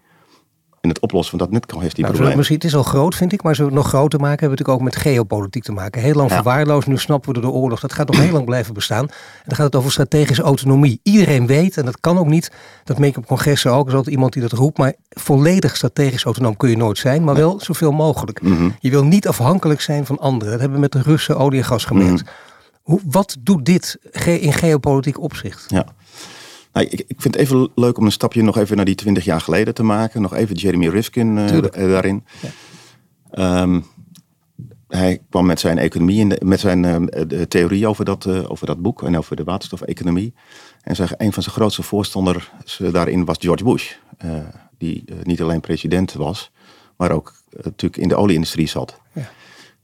in 0.80 0.88
het 0.88 0.98
oplossen 0.98 1.30
van 1.30 1.38
dat 1.38 1.50
netcongestieprobleem. 1.50 2.24
Nou, 2.24 2.36
misschien, 2.36 2.56
het 2.56 2.66
is 2.66 2.74
al 2.74 2.82
groot, 2.82 3.14
vind 3.14 3.32
ik, 3.32 3.42
maar 3.42 3.54
zullen 3.54 3.70
we 3.70 3.76
het 3.76 3.86
nog 3.86 3.92
groter 3.92 4.20
maken, 4.20 4.38
hebben 4.38 4.58
we 4.58 4.64
natuurlijk 4.64 4.94
ook 4.94 5.02
met 5.02 5.14
geopolitiek 5.14 5.62
te 5.62 5.72
maken. 5.72 6.02
Heel 6.02 6.14
lang 6.14 6.28
ja. 6.28 6.34
verwaarloosd, 6.34 6.86
nu 6.86 6.98
snappen 6.98 7.32
we 7.34 7.40
door 7.40 7.50
de 7.50 7.58
oorlog. 7.58 7.80
Dat 7.80 7.92
gaat 7.92 8.10
nog 8.10 8.20
heel 8.20 8.32
lang 8.32 8.44
blijven 8.44 8.74
bestaan. 8.74 9.08
En 9.08 9.44
dan 9.44 9.56
gaat 9.56 9.66
het 9.66 9.76
over 9.76 9.90
strategische 9.90 10.42
autonomie. 10.42 11.00
Iedereen 11.02 11.46
weet, 11.46 11.76
en 11.76 11.84
dat 11.84 12.00
kan 12.00 12.18
ook 12.18 12.26
niet, 12.26 12.52
dat 12.84 12.98
merk 12.98 13.10
ik 13.10 13.18
op 13.18 13.26
congressen 13.26 13.72
ook, 13.72 13.88
is 13.88 13.94
altijd 13.94 14.14
iemand 14.14 14.32
die 14.32 14.42
dat 14.42 14.52
roept, 14.52 14.78
maar 14.78 14.94
volledig 15.08 15.76
strategisch 15.76 16.24
autonoom 16.24 16.56
kun 16.56 16.70
je 16.70 16.76
nooit 16.76 16.98
zijn, 16.98 17.24
maar 17.24 17.34
wel 17.34 17.60
zoveel 17.60 17.92
mogelijk. 17.92 18.42
Mm 18.42 18.74
Je 18.78 18.90
wil 18.90 19.04
niet 19.04 19.28
afhankelijk 19.28 19.80
zijn 19.80 20.06
van 20.06 20.18
anderen. 20.18 20.50
Dat 20.50 20.60
hebben 20.60 20.78
we 20.78 20.82
met 20.82 20.92
de 20.92 21.10
Russen 21.10 21.38
olie 21.38 21.58
en 21.58 21.64
gas 21.64 21.84
gemerkt. 21.84 22.22
Mm 22.22 22.28
Hoe, 22.82 23.00
wat 23.04 23.36
doet 23.40 23.64
dit 23.64 23.98
in 24.24 24.52
geopolitiek 24.52 25.20
opzicht? 25.20 25.64
Ja. 25.68 25.86
Nou, 26.72 26.86
ik, 26.86 27.00
ik 27.00 27.20
vind 27.20 27.34
het 27.34 27.36
even 27.36 27.70
leuk 27.74 27.98
om 27.98 28.04
een 28.04 28.12
stapje 28.12 28.42
nog 28.42 28.56
even 28.56 28.76
naar 28.76 28.84
die 28.84 28.94
twintig 28.94 29.24
jaar 29.24 29.40
geleden 29.40 29.74
te 29.74 29.82
maken. 29.82 30.22
Nog 30.22 30.34
even 30.34 30.56
Jeremy 30.56 30.88
Rifkin 30.88 31.36
uh, 31.36 31.62
daarin. 31.72 32.24
Ja. 32.40 33.62
Um, 33.62 33.84
hij 34.88 35.22
kwam 35.30 35.46
met 35.46 35.60
zijn 35.60 35.78
economie, 35.78 36.20
in 36.20 36.28
de, 36.28 36.40
met 36.44 36.60
zijn 36.60 36.84
uh, 36.84 37.22
de 37.26 37.48
theorie 37.48 37.86
over 37.86 38.04
dat, 38.04 38.24
uh, 38.24 38.50
over 38.50 38.66
dat 38.66 38.82
boek 38.82 39.02
en 39.02 39.18
over 39.18 39.36
de 39.36 39.44
waterstofeconomie. 39.44 40.34
En 40.82 40.96
zei, 40.96 41.08
een 41.16 41.32
van 41.32 41.42
zijn 41.42 41.54
grootste 41.54 41.82
voorstanders 41.82 42.50
daarin 42.92 43.24
was 43.24 43.36
George 43.40 43.64
Bush. 43.64 43.92
die 44.78 45.04
niet 45.22 45.42
alleen 45.42 45.60
president 45.60 46.12
was, 46.12 46.50
maar 46.96 47.10
ook 47.10 47.34
natuurlijk 47.62 47.96
in 47.96 48.08
de 48.08 48.16
olieindustrie 48.16 48.68
zat. 48.68 49.00
Ja. 49.12 49.30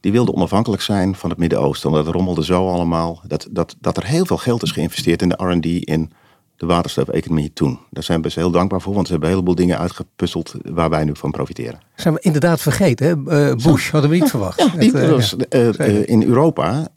Die 0.01 0.13
wilde 0.13 0.35
onafhankelijk 0.35 0.83
zijn 0.83 1.15
van 1.15 1.31
het 1.31 1.39
Midden-Oosten. 1.39 1.89
Omdat 1.89 2.07
het 2.07 2.15
rommelde 2.15 2.45
zo 2.45 2.69
allemaal. 2.69 3.21
Dat, 3.27 3.49
dat, 3.51 3.77
dat 3.81 3.97
er 3.97 4.07
heel 4.07 4.27
veel 4.27 4.37
geld 4.37 4.63
is 4.63 4.71
geïnvesteerd 4.71 5.23
in 5.23 5.29
de 5.29 5.45
R&D 5.45 5.67
in 5.67 6.13
de 6.57 6.67
waterstofeconomie 6.67 7.53
toen. 7.53 7.79
Daar 7.91 8.03
zijn 8.03 8.17
we 8.17 8.25
best 8.25 8.37
heel 8.37 8.51
dankbaar 8.51 8.81
voor, 8.81 8.95
want 8.95 9.07
ze 9.07 9.13
hebben 9.13 9.29
een 9.31 9.35
heleboel 9.35 9.57
dingen 9.57 9.79
uitgepuzzeld 9.79 10.55
waar 10.63 10.91
wij 10.91 11.05
nu 11.05 11.13
van 11.15 11.31
profiteren. 11.31 11.81
Zijn 11.95 12.15
we 12.15 12.21
inderdaad 12.21 12.61
vergeten, 12.61 13.07
hè? 13.07 13.49
Uh, 13.51 13.55
Bush 13.57 13.91
hadden 13.91 14.11
we 14.11 14.17
niet 14.17 14.31
verwacht. 14.31 14.61
Ja, 14.61 14.69
die, 14.79 14.93
was, 14.93 15.37
uh, 15.51 16.09
in 16.09 16.23
Europa 16.23 16.89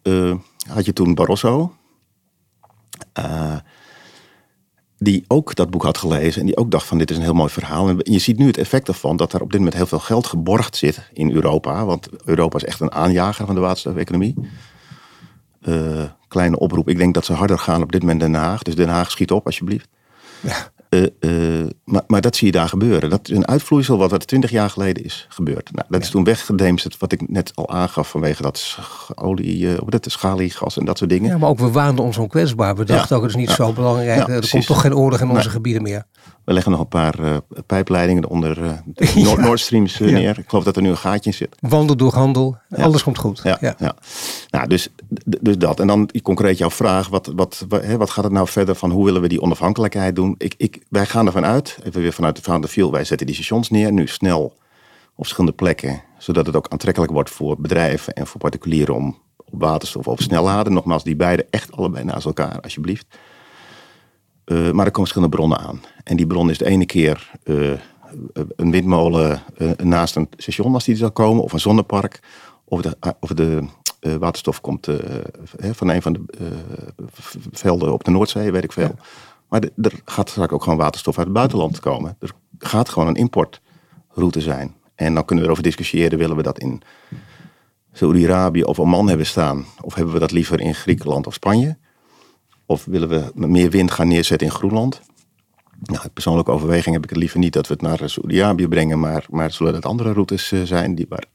had 0.67 0.85
je 0.85 0.93
toen 0.93 1.13
Barroso, 1.13 1.73
die 4.97 5.25
ook 5.27 5.55
dat 5.55 5.69
boek 5.69 5.83
had 5.83 5.97
gelezen 5.97 6.39
en 6.39 6.45
die 6.45 6.57
ook 6.57 6.71
dacht 6.71 6.85
van 6.85 6.97
dit 6.97 7.11
is 7.11 7.17
een 7.17 7.23
heel 7.23 7.33
mooi 7.33 7.49
verhaal. 7.49 7.89
En 7.89 7.97
je 8.03 8.19
ziet 8.19 8.37
nu 8.37 8.47
het 8.47 8.57
effect 8.57 8.87
ervan 8.87 9.17
dat 9.17 9.33
er 9.33 9.41
op 9.41 9.49
dit 9.49 9.59
moment 9.59 9.77
heel 9.77 9.85
veel 9.85 9.99
geld 9.99 10.27
geborgd 10.27 10.75
zit 10.75 11.09
in 11.13 11.31
Europa, 11.31 11.85
want 11.85 12.09
Europa 12.25 12.57
is 12.57 12.65
echt 12.65 12.79
een 12.79 12.91
aanjager 12.91 13.45
van 13.45 13.55
de 13.55 13.61
waterstofeconomie. 13.61 14.35
Kleine 16.29 16.59
oproep. 16.59 16.89
Ik 16.89 16.97
denk 16.97 17.13
dat 17.13 17.25
ze 17.25 17.33
harder 17.33 17.59
gaan 17.59 17.81
op 17.83 17.91
dit 17.91 18.01
moment 18.01 18.19
Den 18.19 18.33
Haag. 18.33 18.61
Dus 18.61 18.75
Den 18.75 18.89
Haag 18.89 19.11
schiet 19.11 19.31
op 19.31 19.45
alsjeblieft. 19.45 19.87
Ja. 20.41 20.71
Uh, 20.89 21.05
uh, 21.19 21.67
maar, 21.85 22.03
maar, 22.07 22.21
dat 22.21 22.35
zie 22.35 22.47
je 22.47 22.53
daar 22.53 22.69
gebeuren. 22.69 23.09
Dat 23.09 23.29
is 23.29 23.35
een 23.35 23.47
uitvloeisel 23.47 23.97
wat 23.97 24.11
er 24.11 24.19
twintig 24.19 24.49
jaar 24.49 24.69
geleden 24.69 25.03
is 25.03 25.25
gebeurd. 25.29 25.71
Nou, 25.71 25.87
dat 25.89 26.01
is 26.01 26.09
toen 26.09 26.23
weggedemsterd, 26.23 26.97
wat 26.97 27.11
ik 27.11 27.29
net 27.29 27.51
al 27.55 27.69
aangaf 27.69 28.09
vanwege 28.09 28.41
dat 28.41 28.77
olie, 29.15 29.59
uh, 29.59 29.77
dat 29.85 30.05
schaliegas 30.09 30.77
en 30.77 30.85
dat 30.85 30.97
soort 30.97 31.09
dingen. 31.09 31.29
Ja, 31.29 31.37
maar 31.37 31.49
ook 31.49 31.59
we 31.59 31.71
waanden 31.71 32.05
ons 32.05 32.17
onkwetsbaar. 32.17 32.75
We 32.75 32.83
dachten 32.83 33.15
ook, 33.15 33.21
het 33.21 33.31
is 33.31 33.37
niet 33.37 33.49
zo 33.49 33.73
belangrijk. 33.73 34.27
er 34.27 34.49
komt 34.49 34.65
toch 34.65 34.81
geen 34.81 34.95
oorlog 34.95 35.19
in 35.19 35.29
onze 35.29 35.49
gebieden 35.49 35.81
meer. 35.81 36.03
We 36.49 36.55
leggen 36.55 36.71
nog 36.73 36.81
een 36.81 36.87
paar 36.87 37.19
uh, 37.19 37.37
pijpleidingen 37.65 38.29
onder 38.29 38.63
uh, 38.63 38.71
ja. 39.25 39.35
Nord 39.35 39.59
Streams 39.59 39.99
uh, 39.99 40.13
neer. 40.13 40.37
Ik 40.39 40.49
geloof 40.49 40.63
dat 40.63 40.75
er 40.75 40.81
nu 40.81 40.89
een 40.89 40.97
gaatje 40.97 41.29
in 41.29 41.35
zit. 41.35 41.55
Wandel 41.59 41.95
door 41.95 42.13
handel. 42.13 42.57
Alles 42.69 43.03
komt 43.03 43.17
goed. 43.17 43.41
Ja, 43.43 43.57
ja. 43.59 43.95
Nou, 44.49 44.67
dus, 44.67 44.89
dus 45.25 45.57
dat. 45.57 45.79
En 45.79 45.87
dan 45.87 46.09
concreet 46.23 46.57
jouw 46.57 46.69
vraag. 46.69 47.07
Wat, 47.07 47.31
wat, 47.35 47.65
wat, 47.67 47.83
hè, 47.83 47.97
wat 47.97 48.09
gaat 48.09 48.23
het 48.23 48.33
nou 48.33 48.47
verder 48.47 48.75
van 48.75 48.91
hoe 48.91 49.05
willen 49.05 49.21
we 49.21 49.27
die 49.27 49.41
onafhankelijkheid 49.41 50.15
doen? 50.15 50.35
Ik, 50.37 50.53
ik, 50.57 50.83
wij 50.89 51.05
gaan 51.05 51.25
ervan 51.25 51.45
uit, 51.45 51.77
even 51.83 52.01
weer 52.01 52.13
vanuit 52.13 52.45
de 52.45 52.59
de 52.59 52.67
viel. 52.67 52.91
Wij 52.91 53.03
zetten 53.03 53.27
die 53.27 53.35
stations 53.35 53.69
neer. 53.69 53.91
Nu 53.91 54.07
snel 54.07 54.43
op 54.43 54.53
verschillende 55.15 55.55
plekken. 55.55 56.01
Zodat 56.17 56.45
het 56.45 56.55
ook 56.55 56.67
aantrekkelijk 56.69 57.11
wordt 57.11 57.29
voor 57.29 57.61
bedrijven 57.61 58.13
en 58.13 58.27
voor 58.27 58.39
particulieren 58.39 58.95
om 58.95 59.17
op 59.37 59.61
waterstof 59.61 60.07
of 60.07 60.21
snel 60.21 60.43
laden. 60.43 60.73
Nogmaals, 60.73 61.03
die 61.03 61.15
beide 61.15 61.45
echt 61.49 61.71
allebei 61.71 62.03
naast 62.03 62.25
elkaar, 62.25 62.59
alsjeblieft. 62.61 63.05
Uh, 64.49 64.57
maar 64.57 64.85
er 64.85 64.91
komen 64.91 65.09
verschillende 65.09 65.35
bronnen 65.35 65.59
aan. 65.59 65.81
En 66.03 66.17
die 66.17 66.27
bron 66.27 66.49
is 66.49 66.57
de 66.57 66.65
ene 66.65 66.85
keer 66.85 67.31
uh, 67.43 67.71
een 68.55 68.71
windmolen 68.71 69.41
uh, 69.57 69.71
naast 69.71 70.15
een 70.15 70.27
station 70.37 70.73
als 70.73 70.83
die 70.83 70.95
zal 70.95 71.11
komen, 71.11 71.43
of 71.43 71.53
een 71.53 71.59
zonnepark, 71.59 72.19
of 72.65 72.81
de, 72.81 72.97
of 73.19 73.29
de 73.29 73.63
waterstof 74.19 74.61
komt 74.61 74.87
van 75.57 75.89
een 75.89 76.01
van 76.01 76.13
de 76.13 76.21
velden 77.51 77.93
op 77.93 78.03
de 78.03 78.11
Noordzee, 78.11 78.51
weet 78.51 78.63
ik 78.63 78.71
veel. 78.71 78.83
Ja. 78.83 78.95
Maar 79.49 79.59
de, 79.59 79.71
er 79.81 80.01
gaat 80.05 80.29
straks 80.29 80.53
ook 80.53 80.63
gewoon 80.63 80.77
waterstof 80.77 81.17
uit 81.17 81.27
het 81.27 81.35
buitenland 81.35 81.79
komen. 81.79 82.17
Er 82.19 82.31
gaat 82.57 82.89
gewoon 82.89 83.07
een 83.07 83.15
importroute 83.15 84.41
zijn. 84.41 84.75
En 84.95 85.13
dan 85.13 85.25
kunnen 85.25 85.43
we 85.43 85.49
erover 85.49 85.69
discussiëren, 85.69 86.17
willen 86.17 86.35
we 86.35 86.43
dat 86.43 86.59
in 86.59 86.81
Saudi-Arabië 87.91 88.63
of 88.63 88.79
Oman 88.79 89.07
hebben 89.07 89.25
staan? 89.25 89.65
Of 89.81 89.93
hebben 89.93 90.13
we 90.13 90.19
dat 90.19 90.31
liever 90.31 90.59
in 90.59 90.75
Griekenland 90.75 91.27
of 91.27 91.33
Spanje? 91.33 91.77
Of 92.69 92.85
willen 92.85 93.09
we 93.09 93.31
meer 93.47 93.69
wind 93.69 93.91
gaan 93.91 94.07
neerzetten 94.07 94.47
in 94.47 94.53
Groenland? 94.53 95.01
Nou, 95.81 96.09
persoonlijke 96.13 96.51
overweging 96.51 96.95
heb 96.95 97.03
ik 97.03 97.09
het 97.09 97.19
liever 97.19 97.39
niet 97.39 97.53
dat 97.53 97.67
we 97.67 97.73
het 97.73 97.81
naar 97.81 98.09
Saudi-Arabië 98.09 98.67
brengen, 98.67 98.99
maar, 98.99 99.25
maar 99.29 99.51
zullen 99.51 99.73
het 99.73 99.85
andere 99.85 100.13
routes 100.13 100.51
eh, 100.51 100.61
zijn 100.61 100.95
die 100.95 101.05
waar 101.09 101.25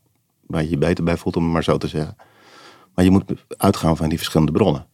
waar 0.47 0.63
je 0.63 0.71
je 0.71 0.79
beter 0.79 1.05
bij 1.05 1.17
voelt, 1.17 1.37
om 1.37 1.43
het 1.43 1.53
maar 1.53 1.65
zo 1.65 1.77
te 1.77 1.89
zeggen. 1.89 2.17
Maar 2.95 3.05
je 3.05 3.11
moet 3.11 3.25
uitgaan 3.57 3.97
van 3.97 4.09
die 4.09 4.19
verschillende 4.19 4.53
bronnen. 4.53 4.87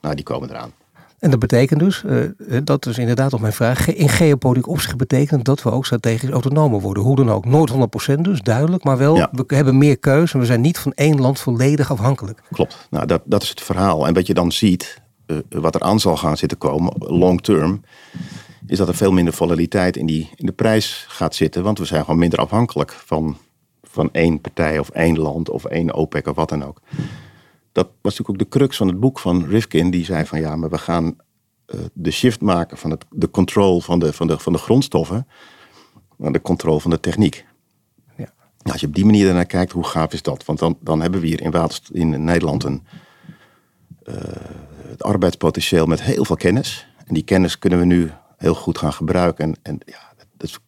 Nou, 0.00 0.14
die 0.14 0.24
komen 0.24 0.50
eraan. 0.50 0.72
En 1.18 1.30
dat 1.30 1.38
betekent 1.38 1.80
dus, 1.80 2.02
uh, 2.06 2.30
dat 2.64 2.86
is 2.86 2.98
inderdaad 2.98 3.32
op 3.32 3.40
mijn 3.40 3.52
vraag, 3.52 3.94
in 3.94 4.08
geopolitiek 4.08 4.68
opzicht 4.68 4.96
betekent 4.96 5.44
dat 5.44 5.62
we 5.62 5.70
ook 5.70 5.86
strategisch 5.86 6.30
autonomer 6.30 6.80
worden. 6.80 7.02
Hoe 7.02 7.16
dan 7.16 7.30
ook. 7.30 7.44
Nooit 7.44 7.72
100% 8.10 8.20
dus, 8.20 8.40
duidelijk. 8.40 8.84
Maar 8.84 8.98
wel, 8.98 9.14
we 9.14 9.54
hebben 9.54 9.78
meer 9.78 9.98
keuze 9.98 10.34
en 10.34 10.40
we 10.40 10.46
zijn 10.46 10.60
niet 10.60 10.78
van 10.78 10.92
één 10.92 11.20
land 11.20 11.40
volledig 11.40 11.90
afhankelijk. 11.90 12.42
Klopt. 12.50 12.86
Nou, 12.90 13.06
dat, 13.06 13.22
dat 13.24 13.42
is 13.42 13.48
het 13.48 13.60
verhaal. 13.60 14.06
En 14.06 14.14
wat 14.14 14.26
je 14.26 14.34
dan 14.34 14.52
ziet, 14.52 15.04
wat 15.48 15.74
er 15.74 15.80
aan 15.80 16.00
zal 16.00 16.16
gaan 16.16 16.36
zitten 16.36 16.58
komen, 16.58 16.92
long 16.98 17.42
term, 17.42 17.82
is 18.66 18.78
dat 18.78 18.88
er 18.88 18.94
veel 18.94 19.12
minder 19.12 19.34
volatiliteit 19.34 19.96
in, 19.96 20.06
die, 20.06 20.30
in 20.34 20.46
de 20.46 20.52
prijs 20.52 21.04
gaat 21.08 21.34
zitten. 21.34 21.62
Want 21.62 21.78
we 21.78 21.84
zijn 21.84 22.04
gewoon 22.04 22.18
minder 22.18 22.38
afhankelijk 22.38 22.92
van, 22.92 23.36
van 23.82 24.08
één 24.12 24.40
partij 24.40 24.78
of 24.78 24.88
één 24.88 25.18
land 25.18 25.50
of 25.50 25.64
één 25.64 25.94
OPEC 25.94 26.26
of 26.26 26.36
wat 26.36 26.48
dan 26.48 26.64
ook 26.64 26.80
dat 27.76 27.88
was 28.00 28.18
natuurlijk 28.18 28.30
ook 28.30 28.50
de 28.50 28.58
crux 28.58 28.76
van 28.76 28.86
het 28.86 29.00
boek 29.00 29.18
van 29.18 29.44
Rifkin. 29.44 29.90
Die 29.90 30.04
zei 30.04 30.24
van 30.24 30.40
ja, 30.40 30.56
maar 30.56 30.70
we 30.70 30.78
gaan 30.78 31.04
uh, 31.04 31.80
de 31.92 32.10
shift 32.10 32.40
maken 32.40 32.78
van 32.78 32.90
het, 32.90 33.04
de 33.10 33.30
control 33.30 33.80
van 33.80 33.98
de, 33.98 34.12
van, 34.12 34.26
de, 34.26 34.38
van 34.38 34.52
de 34.52 34.58
grondstoffen 34.58 35.26
naar 36.16 36.32
de 36.32 36.40
controle 36.40 36.80
van 36.80 36.90
de 36.90 37.00
techniek. 37.00 37.46
Ja. 38.16 38.32
Nou, 38.58 38.72
als 38.72 38.80
je 38.80 38.86
op 38.86 38.94
die 38.94 39.04
manier 39.04 39.34
naar 39.34 39.46
kijkt, 39.46 39.72
hoe 39.72 39.84
gaaf 39.84 40.12
is 40.12 40.22
dat? 40.22 40.44
Want 40.44 40.58
dan, 40.58 40.78
dan 40.80 41.00
hebben 41.00 41.20
we 41.20 41.26
hier 41.26 41.40
in, 41.40 41.50
Waterst 41.50 41.90
in 41.90 42.24
Nederland 42.24 42.64
een, 42.64 42.86
uh, 44.04 44.14
het 44.88 45.02
arbeidspotentieel 45.02 45.86
met 45.86 46.02
heel 46.02 46.24
veel 46.24 46.36
kennis. 46.36 46.88
En 47.06 47.14
die 47.14 47.22
kennis 47.22 47.58
kunnen 47.58 47.78
we 47.78 47.84
nu 47.84 48.10
heel 48.36 48.54
goed 48.54 48.78
gaan 48.78 48.92
gebruiken. 48.92 49.44
En, 49.44 49.56
en 49.62 49.78
ja, 49.86 50.12
dat 50.16 50.48
is 50.48 50.58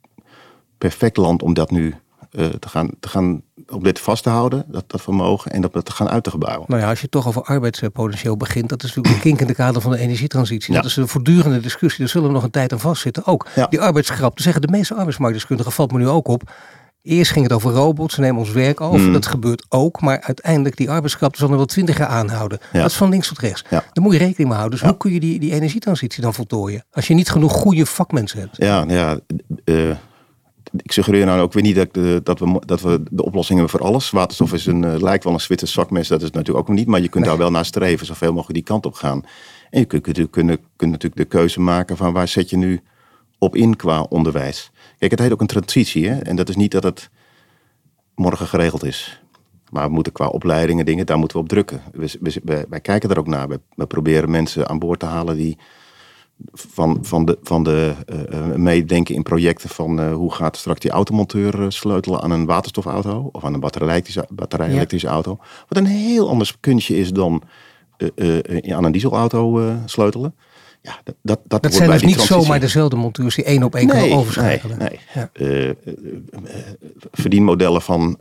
perfect 0.79 1.17
land 1.17 1.43
om 1.43 1.55
dat 1.55 1.71
nu 1.71 1.95
uh, 2.33 2.47
te, 2.47 2.69
gaan, 2.69 2.91
te 3.01 3.09
gaan 3.09 3.43
op 3.69 3.85
dit 3.85 4.01
vast 4.01 4.23
te 4.23 4.29
houden, 4.29 4.65
dat, 4.69 4.85
dat 4.87 5.01
vermogen, 5.01 5.51
en 5.51 5.61
dat 5.61 5.85
te 5.85 5.93
gaan 5.93 6.09
uit 6.09 6.25
te 6.25 6.31
gebouwen. 6.31 6.65
Nou 6.69 6.83
ja, 6.83 6.89
als 6.89 7.01
je 7.01 7.09
toch 7.09 7.29
over 7.29 7.43
arbeidspotentieel 7.43 8.37
begint, 8.37 8.69
dat 8.69 8.83
is 8.83 8.89
natuurlijk 8.89 9.15
een 9.15 9.21
kink 9.21 9.41
in 9.41 9.47
de 9.47 9.55
kader 9.55 9.83
van 9.83 9.91
de 9.91 9.99
energietransitie. 9.99 10.75
Dat 10.75 10.85
is 10.85 10.97
een 10.97 11.09
voortdurende 11.09 11.61
discussie, 11.61 11.99
daar 12.01 12.09
zullen 12.09 12.27
we 12.29 12.35
nog 12.35 12.43
een 12.43 12.51
tijd 12.51 12.73
aan 12.73 12.81
vastzitten. 12.81 13.27
Ook 13.27 13.47
die 13.71 13.81
arbeidskrapte, 13.81 14.43
zeggen 14.43 14.63
de 14.63 14.69
meeste 14.71 14.95
arbeidsmarktdeskundigen, 14.95 15.73
valt 15.73 15.93
me 15.93 15.99
nu 15.99 16.09
ook 16.09 16.29
op. 16.29 16.53
Eerst 17.09 17.31
ging 17.31 17.45
het 17.45 17.55
over 17.55 17.73
robots, 17.73 18.15
ze 18.15 18.21
nemen 18.21 18.39
ons 18.39 18.51
werk 18.51 18.81
over. 18.81 19.07
Mm. 19.07 19.13
Dat 19.13 19.27
gebeurt 19.27 19.67
ook. 19.69 20.01
Maar 20.01 20.21
uiteindelijk, 20.21 20.77
die 20.77 20.91
arbeidskrapte 20.91 21.39
zal 21.39 21.49
nog 21.49 21.57
wel 21.57 21.67
twintig 21.67 21.99
jaar 21.99 22.09
aanhouden. 22.09 22.59
Dat 22.73 22.91
is 22.91 22.97
van 22.97 23.09
links 23.09 23.29
tot 23.29 23.39
rechts. 23.39 23.65
Ja. 23.71 23.85
Daar 23.93 24.05
moet 24.05 24.13
je 24.13 24.19
rekening 24.19 24.49
mee 24.49 24.59
houden. 24.59 24.79
Dus 24.79 24.89
hoe 24.89 24.97
kun 24.97 25.13
je 25.13 25.21
die, 25.21 25.41
die 25.41 25.53
energietransitie 25.53 26.23
dan 26.23 26.35
voltooien? 26.35 26.85
Als 26.91 27.07
je 27.07 27.15
niet 27.15 27.31
genoeg 27.31 27.53
goede 27.53 27.87
vakmensen 27.87 28.39
hebt. 28.41 28.57
Ja, 28.57 28.85
ja 28.89 29.19
uh, 29.65 29.91
ik 30.77 30.93
suggereer 30.93 31.27
nou 31.27 31.41
ook 31.41 31.53
weer 31.53 31.63
niet 31.63 31.75
dat, 31.75 31.89
eh, 31.93 32.17
dat, 32.23 32.39
we, 32.39 32.61
dat 32.67 32.81
we 32.81 33.03
de 33.11 33.25
oplossing 33.25 33.59
hebben 33.59 33.79
voor 33.79 33.89
alles. 33.89 34.11
Waterstof 34.11 34.53
is 34.53 34.67
een, 34.67 34.83
uh, 34.83 34.95
lijkt 34.97 35.25
wel 35.25 35.33
een 35.33 35.41
Zwitsers 35.41 35.73
zakmes, 35.73 36.09
dat 36.09 36.23
is 36.23 36.31
natuurlijk 36.31 36.69
ook 36.69 36.77
niet. 36.77 36.87
Maar 36.87 37.01
je 37.01 37.09
kunt 37.09 37.25
daar 37.25 37.39
wel 37.39 37.51
naar 37.51 37.65
streven, 37.65 38.07
zoveel 38.07 38.33
mogelijk 38.33 38.55
die 38.55 38.63
kant 38.63 38.87
op 38.87 38.95
gaan. 38.95 39.25
En 39.71 39.81
je 39.81 39.85
kunt, 39.85 40.03
kunt, 40.03 40.31
kunt, 40.31 40.59
kunt 40.77 40.91
natuurlijk 40.91 41.17
de 41.17 41.37
keuze 41.37 41.61
maken 41.61 41.97
van 41.97 42.13
waar 42.13 42.29
zet 42.29 42.51
je 42.51 42.57
nu 42.57 42.81
op 43.39 43.57
in 43.57 43.77
qua 43.77 44.01
onderwijs. 44.01 44.71
Kijk, 44.99 45.11
het 45.11 45.21
heet 45.21 45.33
ook 45.33 45.41
een 45.41 45.47
transitie. 45.47 46.09
Hè? 46.09 46.19
En 46.19 46.37
dat 46.37 46.49
is 46.49 46.57
niet 46.57 46.71
dat 46.71 46.83
het 46.83 47.11
morgen 48.15 48.47
geregeld 48.47 48.85
is. 48.85 49.23
Maar 49.71 49.87
we 49.87 49.93
moeten 49.93 50.13
qua 50.13 50.27
opleidingen 50.27 50.85
dingen, 50.85 51.07
daar 51.07 51.19
moeten 51.19 51.37
we 51.37 51.43
op 51.43 51.49
drukken. 51.49 51.81
We, 51.93 52.67
wij 52.69 52.81
kijken 52.81 53.11
er 53.11 53.19
ook 53.19 53.27
naar. 53.27 53.49
we 53.75 53.87
proberen 53.87 54.31
mensen 54.31 54.69
aan 54.69 54.79
boord 54.79 55.01
te 55.01 55.07
halen 55.07 55.37
die 55.37 55.59
van, 56.53 56.99
van 57.03 57.25
de, 57.25 57.39
van 57.43 57.63
de 57.63 57.95
uh, 58.33 58.55
meedenken 58.55 59.15
in 59.15 59.23
projecten 59.23 59.69
van 59.69 60.01
uh, 60.01 60.15
hoe 60.15 60.33
gaat 60.33 60.57
straks 60.57 60.81
die 60.81 60.91
automonteur 60.91 61.73
sleutelen 61.73 62.21
aan 62.21 62.31
een 62.31 62.47
waterstofauto 62.47 63.29
of 63.33 63.45
aan 63.45 63.55
een 63.55 63.61
batterij-elektrische 63.61 64.27
batterij 64.29 64.89
auto. 65.03 65.39
Wat 65.69 65.79
een 65.79 65.87
heel 65.87 66.29
anders 66.29 66.61
kunstje 66.61 66.97
is 66.97 67.13
dan 67.13 67.43
aan 68.69 68.85
een 68.85 68.93
dieselauto 68.93 69.73
sleutelen. 69.85 70.35
Ja, 70.83 71.01
dat, 71.05 71.15
dat, 71.23 71.41
dat, 71.47 71.63
dat 71.63 71.75
zijn 71.75 71.91
dus 71.91 72.03
niet 72.03 72.21
zomaar 72.21 72.61
dezelfde 72.61 72.97
monteurs 72.97 73.35
die 73.35 73.45
één 73.45 73.63
op 73.63 73.75
één 73.75 73.87
nee, 73.87 73.99
kunnen 73.99 74.19
overschakelen. 74.19 74.79
Nee, 74.79 75.01
nee. 75.33 75.75
verdienmodellen 77.11 77.83
van 77.83 78.19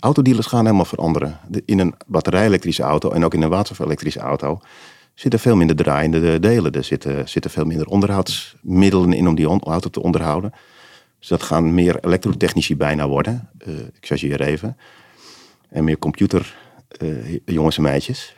autodealers 0.00 0.46
gaan 0.46 0.64
helemaal 0.64 0.84
veranderen. 0.84 1.38
in 1.64 1.78
een 1.78 1.94
batterij-elektrische 2.06 2.82
auto 2.82 3.10
en 3.10 3.24
ook 3.24 3.34
in 3.34 3.42
een 3.42 3.48
waterstof-elektrische 3.48 4.20
auto 4.20 4.60
zitten 5.18 5.40
veel 5.40 5.56
minder 5.56 5.76
draaiende 5.76 6.40
delen. 6.40 6.72
Er 6.72 6.84
zitten, 6.84 7.28
zitten 7.28 7.50
veel 7.50 7.64
minder 7.64 7.86
onderhoudsmiddelen 7.86 9.12
in 9.12 9.28
om 9.28 9.34
die 9.34 9.46
auto 9.46 9.90
te 9.90 10.02
onderhouden. 10.02 10.52
Dus 11.18 11.28
dat 11.28 11.42
gaan 11.42 11.74
meer 11.74 12.04
elektrotechnici 12.04 12.76
bijna 12.76 13.08
worden. 13.08 13.48
Uh, 13.68 13.78
ik 13.78 14.06
chargeer 14.06 14.40
even. 14.40 14.76
En 15.68 15.84
meer 15.84 15.98
computer 15.98 16.56
uh, 17.02 17.38
jongens 17.44 17.76
en 17.76 17.82
meisjes 17.82 18.36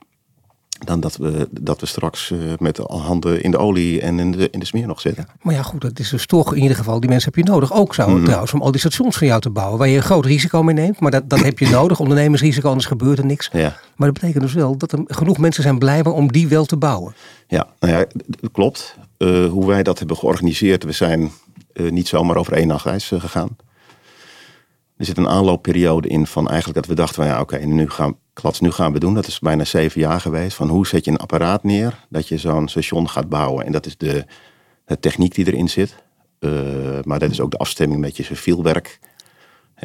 dan 0.84 1.00
dat 1.00 1.16
we, 1.16 1.48
dat 1.50 1.80
we 1.80 1.86
straks 1.86 2.30
uh, 2.30 2.38
met 2.58 2.76
handen 2.76 3.42
in 3.42 3.50
de 3.50 3.58
olie 3.58 4.00
en 4.00 4.18
in 4.18 4.30
de, 4.30 4.50
in 4.50 4.58
de 4.58 4.66
smeer 4.66 4.86
nog 4.86 5.00
zitten. 5.00 5.26
maar 5.42 5.54
ja, 5.54 5.62
goed, 5.62 5.80
dat 5.80 5.98
is 5.98 6.08
dus 6.08 6.26
toch 6.26 6.54
in 6.54 6.62
ieder 6.62 6.76
geval, 6.76 7.00
die 7.00 7.08
mensen 7.08 7.32
heb 7.34 7.44
je 7.44 7.50
nodig. 7.50 7.72
Ook 7.72 7.94
zo 7.94 8.08
mm. 8.08 8.24
trouwens, 8.24 8.52
om 8.52 8.62
al 8.62 8.70
die 8.70 8.80
stations 8.80 9.16
van 9.16 9.26
jou 9.26 9.40
te 9.40 9.50
bouwen, 9.50 9.78
waar 9.78 9.88
je 9.88 9.96
een 9.96 10.02
groot 10.02 10.24
risico 10.24 10.62
mee 10.62 10.74
neemt. 10.74 11.00
Maar 11.00 11.10
dat, 11.10 11.30
dat 11.30 11.42
heb 11.42 11.58
je 11.58 11.68
nodig, 11.68 12.00
ondernemersrisico, 12.00 12.68
anders 12.68 12.86
gebeurt 12.86 13.18
er 13.18 13.26
niks. 13.26 13.48
Ja. 13.52 13.76
Maar 13.96 14.08
dat 14.08 14.20
betekent 14.20 14.42
dus 14.42 14.54
wel 14.54 14.76
dat 14.76 14.92
er 14.92 15.00
genoeg 15.06 15.38
mensen 15.38 15.62
zijn 15.62 15.78
blijven 15.78 16.14
om 16.14 16.32
die 16.32 16.48
wel 16.48 16.64
te 16.64 16.76
bouwen. 16.76 17.14
Ja, 17.48 17.66
nou 17.78 17.94
ja, 17.94 18.06
dat 18.26 18.50
klopt. 18.52 18.96
Uh, 19.18 19.46
hoe 19.48 19.66
wij 19.66 19.82
dat 19.82 19.98
hebben 19.98 20.16
georganiseerd, 20.16 20.84
we 20.84 20.92
zijn 20.92 21.30
uh, 21.74 21.90
niet 21.90 22.08
zomaar 22.08 22.36
over 22.36 22.52
één 22.52 22.66
nachtreis 22.66 23.12
gegaan. 23.14 23.56
Er 25.00 25.06
zit 25.06 25.18
een 25.18 25.28
aanloopperiode 25.28 26.08
in 26.08 26.26
van 26.26 26.48
eigenlijk 26.48 26.78
dat 26.78 26.86
we 26.86 26.94
dachten 26.94 27.14
van 27.14 27.26
ja 27.26 27.40
oké, 27.40 27.58
nu 27.58 27.90
gaan 27.90 28.16
klats, 28.32 28.60
nu 28.60 28.70
gaan 28.70 28.92
we 28.92 28.98
doen. 28.98 29.14
Dat 29.14 29.26
is 29.26 29.38
bijna 29.38 29.64
zeven 29.64 30.00
jaar 30.00 30.20
geweest. 30.20 30.56
Van 30.56 30.68
hoe 30.68 30.86
zet 30.86 31.04
je 31.04 31.10
een 31.10 31.16
apparaat 31.16 31.62
neer 31.62 32.06
dat 32.08 32.28
je 32.28 32.38
zo'n 32.38 32.68
station 32.68 33.08
gaat 33.08 33.28
bouwen. 33.28 33.66
En 33.66 33.72
dat 33.72 33.86
is 33.86 33.96
de, 33.96 34.24
de 34.84 34.98
techniek 34.98 35.34
die 35.34 35.46
erin 35.46 35.68
zit. 35.68 36.02
Uh, 36.40 36.50
maar 37.02 37.18
dat 37.18 37.30
is 37.30 37.40
ook 37.40 37.50
de 37.50 37.56
afstemming 37.56 38.00
met 38.00 38.16
je 38.16 38.22
civielwerk. 38.22 38.98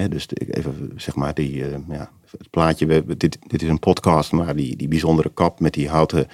Dus 0.10 0.28
even 0.48 0.92
zeg 0.96 1.16
maar 1.16 1.34
die, 1.34 1.54
uh, 1.54 1.76
ja, 1.90 2.10
het 2.38 2.50
plaatje. 2.50 2.86
We, 2.86 3.18
dit, 3.18 3.38
dit 3.48 3.62
is 3.62 3.70
een 3.70 3.80
podcast, 3.80 4.32
maar 4.32 4.56
die, 4.56 4.76
die 4.76 4.88
bijzondere 4.88 5.32
kap 5.34 5.60
met 5.60 5.74
die 5.74 5.90
houten 5.90 6.28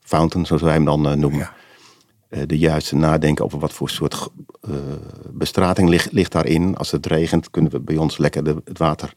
fountain, 0.00 0.46
zoals 0.46 0.62
wij 0.62 0.72
hem 0.72 0.84
dan 0.84 1.06
uh, 1.06 1.12
noemen. 1.12 1.50
De 2.28 2.58
juiste 2.58 2.96
nadenken 2.96 3.44
over 3.44 3.58
wat 3.58 3.72
voor 3.72 3.90
soort 3.90 4.28
bestrating 5.30 5.88
ligt, 5.88 6.12
ligt 6.12 6.32
daarin. 6.32 6.76
Als 6.76 6.90
het 6.90 7.06
regent 7.06 7.50
kunnen 7.50 7.70
we 7.70 7.80
bij 7.80 7.96
ons 7.96 8.18
lekker 8.18 8.44
de, 8.44 8.56
het 8.64 8.78
water 8.78 9.14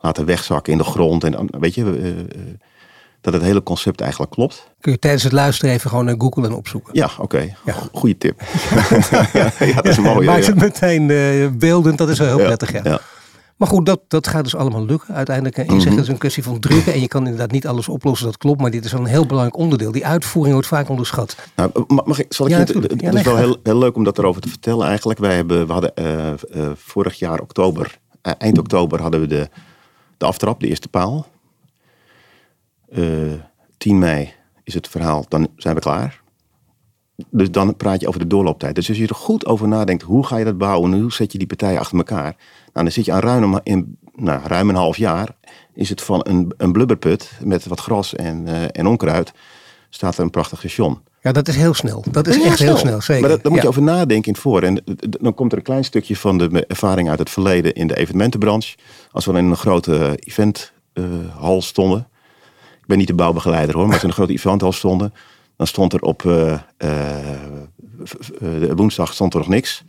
laten 0.00 0.24
wegzakken 0.24 0.72
in 0.72 0.78
de 0.78 0.84
grond. 0.84 1.24
En 1.24 1.48
weet 1.60 1.74
je, 1.74 1.84
uh, 1.84 2.42
dat 3.20 3.32
het 3.32 3.42
hele 3.42 3.62
concept 3.62 4.00
eigenlijk 4.00 4.32
klopt. 4.32 4.70
Kun 4.80 4.92
je 4.92 4.98
tijdens 4.98 5.22
het 5.22 5.32
luisteren 5.32 5.74
even 5.74 5.90
gewoon 5.90 6.04
naar 6.04 6.14
Google 6.18 6.46
en 6.46 6.52
opzoeken? 6.52 6.94
Ja, 6.94 7.10
oké. 7.18 7.54
Ja. 7.64 7.74
Goeie 7.92 8.18
tip. 8.18 8.40
ja, 9.58 9.74
dat 9.74 9.86
is 9.86 9.98
mooi. 9.98 10.26
Maakt 10.30 10.46
het 10.46 10.60
meteen 10.60 11.06
beeldend, 11.58 11.98
dat 11.98 12.08
is 12.08 12.18
wel 12.18 12.36
heel 12.36 12.46
prettig. 12.46 12.82
Ja. 12.82 13.00
Maar 13.56 13.68
goed, 13.68 13.86
dat, 13.86 14.00
dat 14.08 14.26
gaat 14.26 14.44
dus 14.44 14.54
allemaal 14.54 14.84
lukken 14.84 15.14
uiteindelijk. 15.14 15.56
Je 15.56 15.80
zegt 15.80 15.94
het 15.94 16.04
is 16.04 16.08
een 16.08 16.18
kwestie 16.18 16.42
van 16.42 16.60
drukken 16.60 16.92
en 16.92 17.00
je 17.00 17.08
kan 17.08 17.22
inderdaad 17.22 17.50
niet 17.50 17.66
alles 17.66 17.88
oplossen, 17.88 18.26
dat 18.26 18.36
klopt. 18.36 18.60
Maar 18.60 18.70
dit 18.70 18.84
is 18.84 18.92
wel 18.92 19.00
een 19.00 19.06
heel 19.06 19.26
belangrijk 19.26 19.56
onderdeel. 19.56 19.92
Die 19.92 20.06
uitvoering 20.06 20.52
wordt 20.52 20.68
vaak 20.68 20.88
onderschat. 20.88 21.36
Nou, 21.56 21.70
mag 21.86 22.18
ik, 22.18 22.26
zal 22.28 22.46
ik 22.46 22.52
ja, 22.52 22.58
het, 22.58 22.68
het 22.68 23.02
is 23.02 23.22
wel 23.22 23.36
heel, 23.36 23.56
heel, 23.62 23.78
leuk 23.78 23.96
om 23.96 24.04
dat 24.04 24.18
erover 24.18 24.40
te 24.40 24.48
vertellen 24.48 24.86
eigenlijk. 24.86 25.18
Wij 25.18 25.34
hebben, 25.34 25.66
we 25.66 25.72
hadden 25.72 25.92
uh, 25.94 26.32
uh, 26.54 26.70
vorig 26.74 27.18
jaar 27.18 27.40
oktober, 27.40 27.98
eind 28.22 28.58
oktober 28.58 29.00
hadden 29.00 29.20
we 29.20 29.26
de 29.26 29.48
de 30.16 30.26
aftrap, 30.26 30.60
de 30.60 30.68
eerste 30.68 30.88
paal. 30.88 31.26
Uh, 32.92 33.32
eh, 33.32 33.40
10 33.78 33.98
mei 33.98 34.32
is 34.64 34.74
het 34.74 34.88
verhaal, 34.88 35.24
dan 35.28 35.48
zijn 35.56 35.74
we 35.74 35.80
klaar. 35.80 36.20
Dus 37.30 37.50
dan 37.50 37.76
praat 37.76 38.00
je 38.00 38.08
over 38.08 38.20
de 38.20 38.26
doorlooptijd. 38.26 38.74
Dus 38.74 38.88
als 38.88 38.98
je 38.98 39.06
er 39.06 39.14
goed 39.14 39.46
over 39.46 39.68
nadenkt, 39.68 40.02
hoe 40.02 40.26
ga 40.26 40.36
je 40.36 40.44
dat 40.44 40.58
bouwen 40.58 40.92
en 40.92 41.00
hoe 41.00 41.12
zet 41.12 41.32
je 41.32 41.38
die 41.38 41.46
partijen 41.46 41.78
achter 41.78 41.96
elkaar? 41.96 42.36
Nou, 42.72 42.84
dan 42.84 42.90
zit 42.90 43.04
je 43.04 43.12
aan 43.12 43.20
ruim, 43.20 43.60
in, 43.62 43.98
nou, 44.14 44.40
ruim 44.44 44.68
een 44.68 44.74
half 44.74 44.96
jaar. 44.96 45.28
Is 45.74 45.88
het 45.88 46.02
van 46.02 46.20
een, 46.28 46.52
een 46.56 46.72
blubberput 46.72 47.30
met 47.42 47.66
wat 47.66 47.80
gras 47.80 48.14
en, 48.14 48.46
uh, 48.46 48.62
en 48.70 48.86
onkruid, 48.86 49.32
staat 49.90 50.16
er 50.16 50.22
een 50.24 50.30
prachtig 50.30 50.58
station. 50.58 51.00
Ja, 51.22 51.32
dat 51.32 51.48
is 51.48 51.56
heel 51.56 51.74
snel. 51.74 52.04
Dat 52.10 52.26
is 52.26 52.42
echt 52.42 52.58
heel 52.58 52.76
snel, 52.76 53.00
zeker. 53.00 53.28
Maar 53.28 53.42
daar 53.42 53.52
moet 53.52 53.62
je 53.62 53.68
over 53.68 53.82
nadenken 53.82 54.32
in 54.32 54.38
voor. 54.38 54.62
En 54.62 54.84
dan 55.20 55.34
komt 55.34 55.52
er 55.52 55.58
een 55.58 55.64
klein 55.64 55.84
stukje 55.84 56.16
van 56.16 56.38
de 56.38 56.64
ervaring 56.66 57.10
uit 57.10 57.18
het 57.18 57.30
verleden 57.30 57.74
in 57.74 57.86
de 57.86 57.96
evenementenbranche. 57.96 58.76
Als 59.10 59.24
we 59.24 59.32
in 59.32 59.44
een 59.44 59.56
grote 59.56 60.18
eventhal 60.20 61.62
stonden. 61.62 62.08
Ik 62.80 62.86
ben 62.86 62.98
niet 62.98 63.06
de 63.06 63.14
bouwbegeleider 63.14 63.74
hoor, 63.74 63.84
maar 63.84 63.92
als 63.92 64.02
we 64.02 64.08
in 64.08 64.12
een 64.12 64.26
grote 64.26 64.32
eventhal 64.32 64.72
stonden. 64.72 65.12
Dan 65.56 65.66
stond 65.66 65.92
er 65.92 66.00
op 66.00 66.22
uh, 66.22 66.58
uh, 66.78 68.72
woensdag 68.74 69.12
stond 69.12 69.32
er 69.32 69.38
nog 69.38 69.48
niks. 69.48 69.84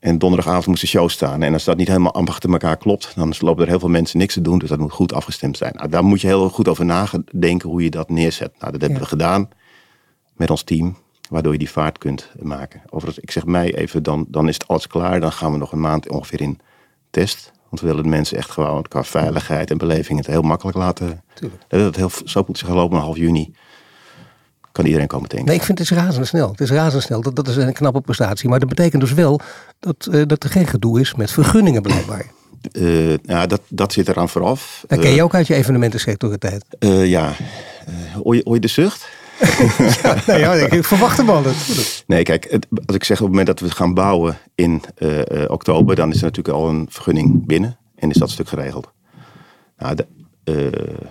En 0.00 0.18
donderdagavond 0.18 0.66
moest 0.66 0.80
de 0.80 0.86
show 0.86 1.08
staan. 1.08 1.42
En 1.42 1.52
als 1.52 1.64
dat 1.64 1.76
niet 1.76 1.88
helemaal 1.88 2.14
achter 2.14 2.50
elkaar 2.50 2.76
klopt, 2.76 3.12
dan 3.14 3.34
lopen 3.38 3.62
er 3.62 3.68
heel 3.68 3.78
veel 3.78 3.88
mensen 3.88 4.18
niks 4.18 4.34
te 4.34 4.40
doen. 4.40 4.58
Dus 4.58 4.68
dat 4.68 4.78
moet 4.78 4.92
goed 4.92 5.12
afgestemd 5.12 5.56
zijn. 5.56 5.72
Nou, 5.74 5.88
daar 5.88 6.04
moet 6.04 6.20
je 6.20 6.26
heel 6.26 6.48
goed 6.48 6.68
over 6.68 6.84
nadenken 6.84 7.68
hoe 7.68 7.82
je 7.82 7.90
dat 7.90 8.10
neerzet. 8.10 8.52
Nou, 8.58 8.72
dat 8.72 8.80
hebben 8.80 9.00
we 9.00 9.06
gedaan 9.06 9.48
met 10.36 10.50
ons 10.50 10.62
team. 10.62 10.96
Waardoor 11.28 11.52
je 11.52 11.58
die 11.58 11.70
vaart 11.70 11.98
kunt 11.98 12.30
maken. 12.38 12.82
Overigens, 12.90 13.24
ik 13.24 13.30
zeg 13.30 13.44
mij 13.44 13.74
even, 13.74 14.02
dan, 14.02 14.26
dan 14.28 14.48
is 14.48 14.54
het 14.54 14.68
alles 14.68 14.86
klaar. 14.86 15.20
Dan 15.20 15.32
gaan 15.32 15.52
we 15.52 15.58
nog 15.58 15.72
een 15.72 15.80
maand 15.80 16.08
ongeveer 16.08 16.40
in 16.40 16.60
test. 17.10 17.52
Want 17.68 17.80
we 17.80 17.86
willen 17.86 18.02
de 18.02 18.08
mensen 18.08 18.36
echt 18.36 18.50
gewoon 18.50 18.82
qua 18.82 19.04
veiligheid 19.04 19.70
en 19.70 19.78
beleving 19.78 20.18
het 20.18 20.26
heel 20.26 20.42
makkelijk 20.42 20.76
laten. 20.76 21.22
Tuurlijk. 21.34 21.64
Dat 21.68 21.96
heel 21.96 22.10
zo 22.24 22.44
zich 22.52 22.66
gelopen 22.68 22.98
half 22.98 23.16
juni. 23.16 23.54
Kan 24.74 24.84
iedereen 24.84 25.06
komen 25.06 25.28
denken. 25.28 25.48
Nee, 25.48 25.56
ik 25.56 25.62
vind 25.62 25.78
het 25.78 25.90
is 25.90 25.96
razendsnel. 25.96 26.50
Het 26.50 26.60
is 26.60 26.70
razendsnel. 26.70 27.20
Dat, 27.20 27.36
dat 27.36 27.48
is 27.48 27.56
een 27.56 27.72
knappe 27.72 28.00
prestatie. 28.00 28.48
Maar 28.48 28.58
dat 28.58 28.68
betekent 28.68 29.02
dus 29.02 29.12
wel 29.12 29.40
dat, 29.80 30.08
uh, 30.10 30.22
dat 30.26 30.42
er 30.42 30.50
geen 30.50 30.66
gedoe 30.66 31.00
is 31.00 31.14
met 31.14 31.30
vergunningen 31.30 31.82
blijkbaar. 31.82 32.26
Uh, 32.72 33.16
ja, 33.16 33.46
dat, 33.46 33.60
dat 33.68 33.92
zit 33.92 34.08
eraan 34.08 34.28
vooraf. 34.28 34.84
Dat 34.86 34.98
ken 34.98 35.14
je 35.14 35.22
ook 35.22 35.34
uit 35.34 35.46
je 35.46 35.54
evenementensector 35.54 36.38
tijd. 36.38 36.64
Uh, 36.78 37.06
ja, 37.06 37.32
uh, 38.24 38.42
ooit 38.44 38.62
de 38.62 38.68
zucht? 38.68 39.08
ja, 40.02 40.16
nee, 40.26 40.38
ja, 40.38 40.52
ik 40.52 40.84
verwacht 40.84 41.16
hem 41.16 41.30
al. 41.30 41.42
Nee, 42.06 42.22
kijk, 42.22 42.46
het, 42.50 42.66
als 42.86 42.96
ik 42.96 43.04
zeg 43.04 43.16
op 43.16 43.22
het 43.22 43.36
moment 43.36 43.46
dat 43.46 43.60
we 43.60 43.74
gaan 43.74 43.94
bouwen 43.94 44.38
in 44.54 44.82
uh, 44.98 45.20
oktober, 45.46 45.96
dan 45.96 46.10
is 46.10 46.16
er 46.16 46.24
natuurlijk 46.24 46.56
al 46.56 46.68
een 46.68 46.86
vergunning 46.90 47.46
binnen 47.46 47.78
en 47.96 48.10
is 48.10 48.16
dat 48.16 48.30
stuk 48.30 48.48
geregeld. 48.48 48.92
Nou, 49.78 49.94
de, 49.94 50.06
uh, 50.44 51.08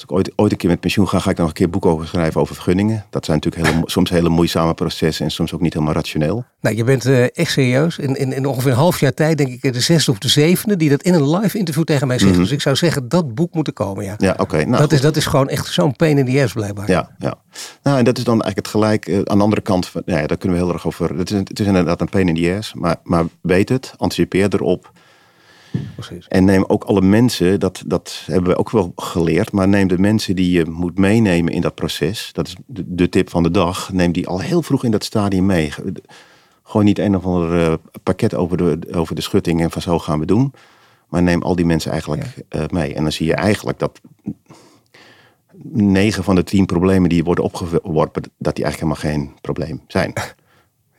als 0.00 0.10
ik 0.10 0.16
ooit, 0.16 0.32
ooit 0.36 0.52
een 0.52 0.58
keer 0.58 0.70
met 0.70 0.80
pensioen 0.80 1.08
ga, 1.08 1.18
ga 1.18 1.30
ik 1.30 1.36
nog 1.36 1.46
een 1.46 1.52
keer 1.52 1.70
boek 1.70 1.86
over 1.86 2.06
schrijven 2.06 2.40
over 2.40 2.54
vergunningen. 2.54 3.04
Dat 3.10 3.24
zijn 3.24 3.40
natuurlijk 3.42 3.72
hele, 3.72 3.82
soms 3.84 4.10
hele 4.10 4.28
moeizame 4.28 4.74
processen 4.74 5.24
en 5.24 5.30
soms 5.30 5.54
ook 5.54 5.60
niet 5.60 5.72
helemaal 5.72 5.94
rationeel. 5.94 6.44
Nou, 6.60 6.76
je 6.76 6.84
bent 6.84 7.06
uh, 7.06 7.22
echt 7.22 7.50
serieus. 7.50 7.98
In, 7.98 8.16
in, 8.16 8.32
in, 8.32 8.46
ongeveer 8.46 8.70
een 8.70 8.76
half 8.76 9.00
jaar 9.00 9.14
tijd, 9.14 9.38
denk 9.38 9.62
ik 9.62 9.72
de 9.72 9.80
zesde 9.80 10.10
of 10.10 10.18
de 10.18 10.28
zevende, 10.28 10.76
die 10.76 10.90
dat 10.90 11.02
in 11.02 11.14
een 11.14 11.30
live 11.30 11.58
interview 11.58 11.84
tegen 11.84 12.06
mij 12.06 12.18
zegt. 12.18 12.30
Mm 12.30 12.36
-hmm. 12.36 12.44
Dus 12.44 12.52
ik 12.52 12.60
zou 12.60 12.76
zeggen, 12.76 13.08
dat 13.08 13.34
boek 13.34 13.54
moet 13.54 13.66
er 13.66 13.72
komen, 13.72 14.04
ja. 14.04 14.14
Ja, 14.18 14.30
oké. 14.30 14.42
Okay, 14.42 14.62
nou, 14.62 14.80
dat, 14.80 14.92
is, 14.92 15.00
dat 15.00 15.16
is 15.16 15.26
gewoon 15.26 15.48
echt 15.48 15.66
zo'n 15.66 15.96
pain 15.96 16.18
in 16.18 16.26
the 16.26 16.42
ass, 16.42 16.52
blijkbaar. 16.52 16.90
Ja, 16.90 17.10
ja. 17.18 17.34
Nou, 17.82 17.98
en 17.98 18.04
dat 18.04 18.18
is 18.18 18.24
dan 18.24 18.42
eigenlijk 18.42 18.66
het 18.66 18.68
gelijk. 18.68 19.08
Uh, 19.08 19.16
aan 19.16 19.38
de 19.38 19.44
andere 19.44 19.62
kant, 19.62 19.86
van, 19.86 20.02
ja, 20.04 20.26
daar 20.26 20.36
kunnen 20.36 20.58
we 20.58 20.64
heel 20.64 20.72
erg 20.72 20.86
over. 20.86 21.18
Het 21.18 21.30
is, 21.30 21.38
het 21.38 21.60
is 21.60 21.66
inderdaad 21.66 22.00
een 22.00 22.08
pain 22.08 22.28
in 22.28 22.34
the 22.34 22.56
ass, 22.58 22.74
maar, 22.74 22.96
maar 23.02 23.24
weet 23.42 23.68
het, 23.68 23.94
anticipeer 23.96 24.54
erop. 24.54 24.92
Precies. 25.94 26.28
En 26.28 26.44
neem 26.44 26.64
ook 26.66 26.84
alle 26.84 27.00
mensen, 27.00 27.60
dat, 27.60 27.82
dat 27.86 28.22
hebben 28.26 28.50
we 28.50 28.58
ook 28.58 28.70
wel 28.70 28.92
geleerd, 28.96 29.52
maar 29.52 29.68
neem 29.68 29.88
de 29.88 29.98
mensen 29.98 30.36
die 30.36 30.50
je 30.50 30.64
moet 30.64 30.98
meenemen 30.98 31.52
in 31.52 31.60
dat 31.60 31.74
proces. 31.74 32.30
Dat 32.32 32.46
is 32.46 32.56
de, 32.66 32.84
de 32.86 33.08
tip 33.08 33.30
van 33.30 33.42
de 33.42 33.50
dag. 33.50 33.92
Neem 33.92 34.12
die 34.12 34.28
al 34.28 34.40
heel 34.40 34.62
vroeg 34.62 34.84
in 34.84 34.90
dat 34.90 35.04
stadium 35.04 35.46
mee. 35.46 35.72
Gewoon 36.62 36.84
niet 36.84 36.98
een 36.98 37.16
of 37.16 37.24
ander 37.24 37.60
uh, 37.60 37.74
pakket 38.02 38.34
over 38.34 38.56
de, 38.56 38.78
over 38.92 39.14
de 39.14 39.20
schutting 39.20 39.62
en 39.62 39.70
van 39.70 39.82
zo 39.82 39.98
gaan 39.98 40.18
we 40.18 40.26
doen. 40.26 40.52
Maar 41.08 41.22
neem 41.22 41.42
al 41.42 41.56
die 41.56 41.66
mensen 41.66 41.90
eigenlijk 41.90 42.24
ja. 42.48 42.60
uh, 42.60 42.66
mee. 42.68 42.94
En 42.94 43.02
dan 43.02 43.12
zie 43.12 43.26
je 43.26 43.34
eigenlijk 43.34 43.78
dat 43.78 44.00
negen 45.72 46.24
van 46.24 46.34
de 46.34 46.44
tien 46.44 46.66
problemen 46.66 47.08
die 47.08 47.24
worden 47.24 47.44
opgeworpen, 47.44 48.22
dat 48.38 48.56
die 48.56 48.64
eigenlijk 48.64 49.00
helemaal 49.00 49.24
geen 49.24 49.34
probleem 49.40 49.82
zijn. 49.86 50.12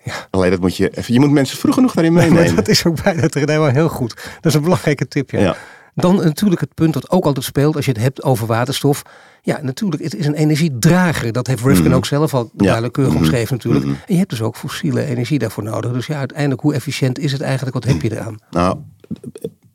Ja. 0.03 0.27
Alleen 0.29 0.51
dat 0.51 0.59
moet 0.59 0.77
je 0.77 0.97
even, 0.97 1.13
je 1.13 1.19
moet 1.19 1.31
mensen 1.31 1.57
vroeg 1.57 1.73
genoeg 1.73 1.93
daarin 1.93 2.13
meenemen. 2.13 2.43
Nee, 2.43 2.53
dat 2.53 2.67
is 2.67 2.85
ook 2.85 3.03
bijna 3.03 3.27
helemaal 3.31 3.69
heel 3.69 3.89
goed. 3.89 4.15
Dat 4.15 4.45
is 4.45 4.53
een 4.53 4.61
belangrijke 4.61 5.07
tip. 5.07 5.31
Ja. 5.31 5.39
ja. 5.39 5.55
Dan 5.95 6.15
natuurlijk 6.15 6.61
het 6.61 6.73
punt 6.73 6.93
dat 6.93 7.09
ook 7.09 7.25
altijd 7.25 7.45
speelt 7.45 7.75
als 7.75 7.85
je 7.85 7.91
het 7.91 8.01
hebt 8.01 8.23
over 8.23 8.47
waterstof. 8.47 9.01
Ja, 9.41 9.59
natuurlijk, 9.61 10.03
het 10.03 10.15
is 10.15 10.25
een 10.25 10.33
energiedrager. 10.33 11.31
Dat 11.31 11.47
heeft 11.47 11.63
Rifkin 11.63 11.87
mm. 11.87 11.93
ook 11.93 12.05
zelf 12.05 12.33
al 12.33 12.51
duidelijk 12.53 12.93
keurig 12.93 13.13
mm. 13.13 13.19
omschreven 13.19 13.55
natuurlijk. 13.55 13.85
Mm. 13.85 13.91
En 13.91 14.13
je 14.13 14.17
hebt 14.17 14.29
dus 14.29 14.41
ook 14.41 14.55
fossiele 14.55 15.05
energie 15.05 15.39
daarvoor 15.39 15.63
nodig. 15.63 15.91
Dus 15.91 16.05
ja, 16.05 16.17
uiteindelijk, 16.17 16.61
hoe 16.61 16.73
efficiënt 16.73 17.19
is 17.19 17.31
het 17.31 17.41
eigenlijk? 17.41 17.73
Wat 17.73 17.83
heb 17.83 18.01
je 18.01 18.11
eraan? 18.11 18.39
Nou, 18.49 18.77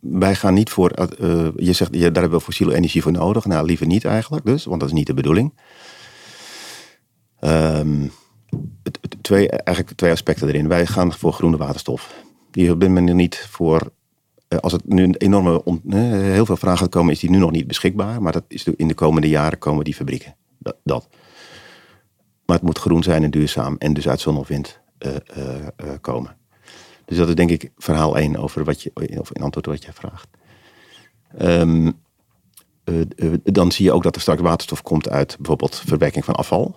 wij 0.01 0.35
gaan 0.35 0.55
niet 0.55 0.71
voor, 0.71 0.93
uh, 1.21 1.49
je 1.57 1.73
zegt, 1.73 1.95
ja, 1.95 2.11
daar 2.11 2.23
hebben 2.23 2.39
we 2.39 2.45
fossiele 2.45 2.75
energie 2.75 3.03
voor 3.03 3.13
nodig. 3.13 3.45
Nou, 3.45 3.67
liever 3.67 3.87
niet 3.87 4.05
eigenlijk 4.05 4.45
dus, 4.45 4.65
want 4.65 4.81
dat 4.81 4.89
is 4.89 4.95
niet 4.95 5.07
de 5.07 5.15
bedoeling. 5.15 5.55
Um, 7.41 8.13
twee, 9.21 9.49
eigenlijk 9.49 9.97
twee 9.97 10.11
aspecten 10.11 10.49
erin. 10.49 10.69
Wij 10.69 10.87
gaan 10.87 11.13
voor 11.13 11.33
groene 11.33 11.57
waterstof. 11.57 12.15
Die 12.51 12.71
op 12.71 12.81
dit 12.81 12.89
moment 12.89 13.15
niet 13.17 13.47
voor. 13.51 13.93
Als 14.61 14.73
het 14.73 14.89
nu 14.89 15.03
een 15.03 15.17
enorme. 15.17 15.63
heel 16.33 16.47
veel 16.47 16.57
vragen 16.57 16.89
komen, 16.89 17.13
is 17.13 17.21
die 17.21 17.31
nu 17.31 17.39
nog 17.39 17.51
niet 17.51 17.67
beschikbaar. 17.67 18.23
Maar 18.23 18.33
dat 18.33 18.45
is 18.49 18.65
in 18.65 18.89
de 18.89 18.95
komende 18.95 19.29
jaren 19.29 19.59
komen 19.59 19.85
die 19.85 19.95
fabrieken. 19.95 20.37
Dat. 20.83 21.09
Maar 22.47 22.57
het 22.57 22.65
moet 22.65 22.79
groen 22.79 23.03
zijn 23.03 23.23
en 23.23 23.31
duurzaam. 23.31 23.77
En 23.79 23.93
dus 23.93 24.09
uit 24.09 24.21
zon 24.21 24.37
of 24.37 24.49
wind 24.49 24.81
uh, 24.99 25.15
komen. 26.01 26.37
Dus 27.05 27.17
dat 27.17 27.29
is 27.29 27.35
denk 27.35 27.51
ik 27.51 27.71
verhaal 27.77 28.19
1 28.19 28.37
over 28.37 28.65
wat 28.65 28.83
je, 28.83 28.91
of 28.95 29.33
in 29.33 29.43
antwoord 29.43 29.67
wat 29.67 29.85
je 29.85 29.93
vraagt. 29.93 30.29
Um, 31.41 32.05
dan 33.43 33.73
zie 33.73 33.85
je 33.85 33.93
ook 33.93 34.03
dat 34.03 34.15
er 34.15 34.21
straks 34.21 34.41
waterstof 34.41 34.83
komt 34.83 35.09
uit 35.09 35.37
bijvoorbeeld 35.37 35.83
verwerking 35.87 36.25
van 36.25 36.35
afval. 36.35 36.77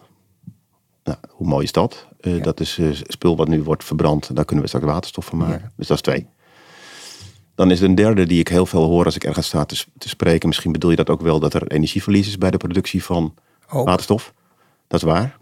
Nou, 1.10 1.22
hoe 1.30 1.48
mooi 1.48 1.64
is 1.64 1.72
dat? 1.72 2.08
Uh, 2.22 2.38
ja. 2.38 2.44
Dat 2.44 2.60
is 2.60 2.78
uh, 2.78 2.90
spul 2.94 3.36
wat 3.36 3.48
nu 3.48 3.64
wordt 3.64 3.84
verbrand. 3.84 4.36
Daar 4.36 4.46
kunnen 4.46 4.64
we 4.64 4.70
straks 4.72 4.86
waterstof 4.86 5.26
van 5.26 5.38
maken. 5.38 5.62
Ja. 5.62 5.72
Dus 5.76 5.88
dat 5.88 5.98
is 5.98 6.04
twee. 6.04 6.28
Dan 7.56 7.72
is 7.72 7.80
er 7.80 7.86
een 7.86 7.96
derde 7.96 8.26
die 8.26 8.40
ik 8.40 8.48
heel 8.48 8.66
veel 8.66 8.84
hoor 8.84 9.06
als 9.06 9.16
ik 9.16 9.24
ergens 9.24 9.48
sta 9.48 9.66
te, 9.66 9.86
te, 9.98 10.10
spreken. 10.10 10.48
Misschien 10.48 10.72
bedoel 10.72 10.90
je 10.90 10.96
dat 10.96 11.10
ook 11.10 11.22
wel 11.22 11.40
dat 11.40 11.54
er 11.54 11.68
energieverlies 11.68 12.28
is 12.28 12.38
bij 12.38 12.52
de 12.52 12.58
productie 12.58 13.04
van 13.04 13.34
ook. 13.70 13.86
waterstof. 13.86 14.34
Dat 14.88 15.00
is 15.00 15.06
waar. 15.06 15.38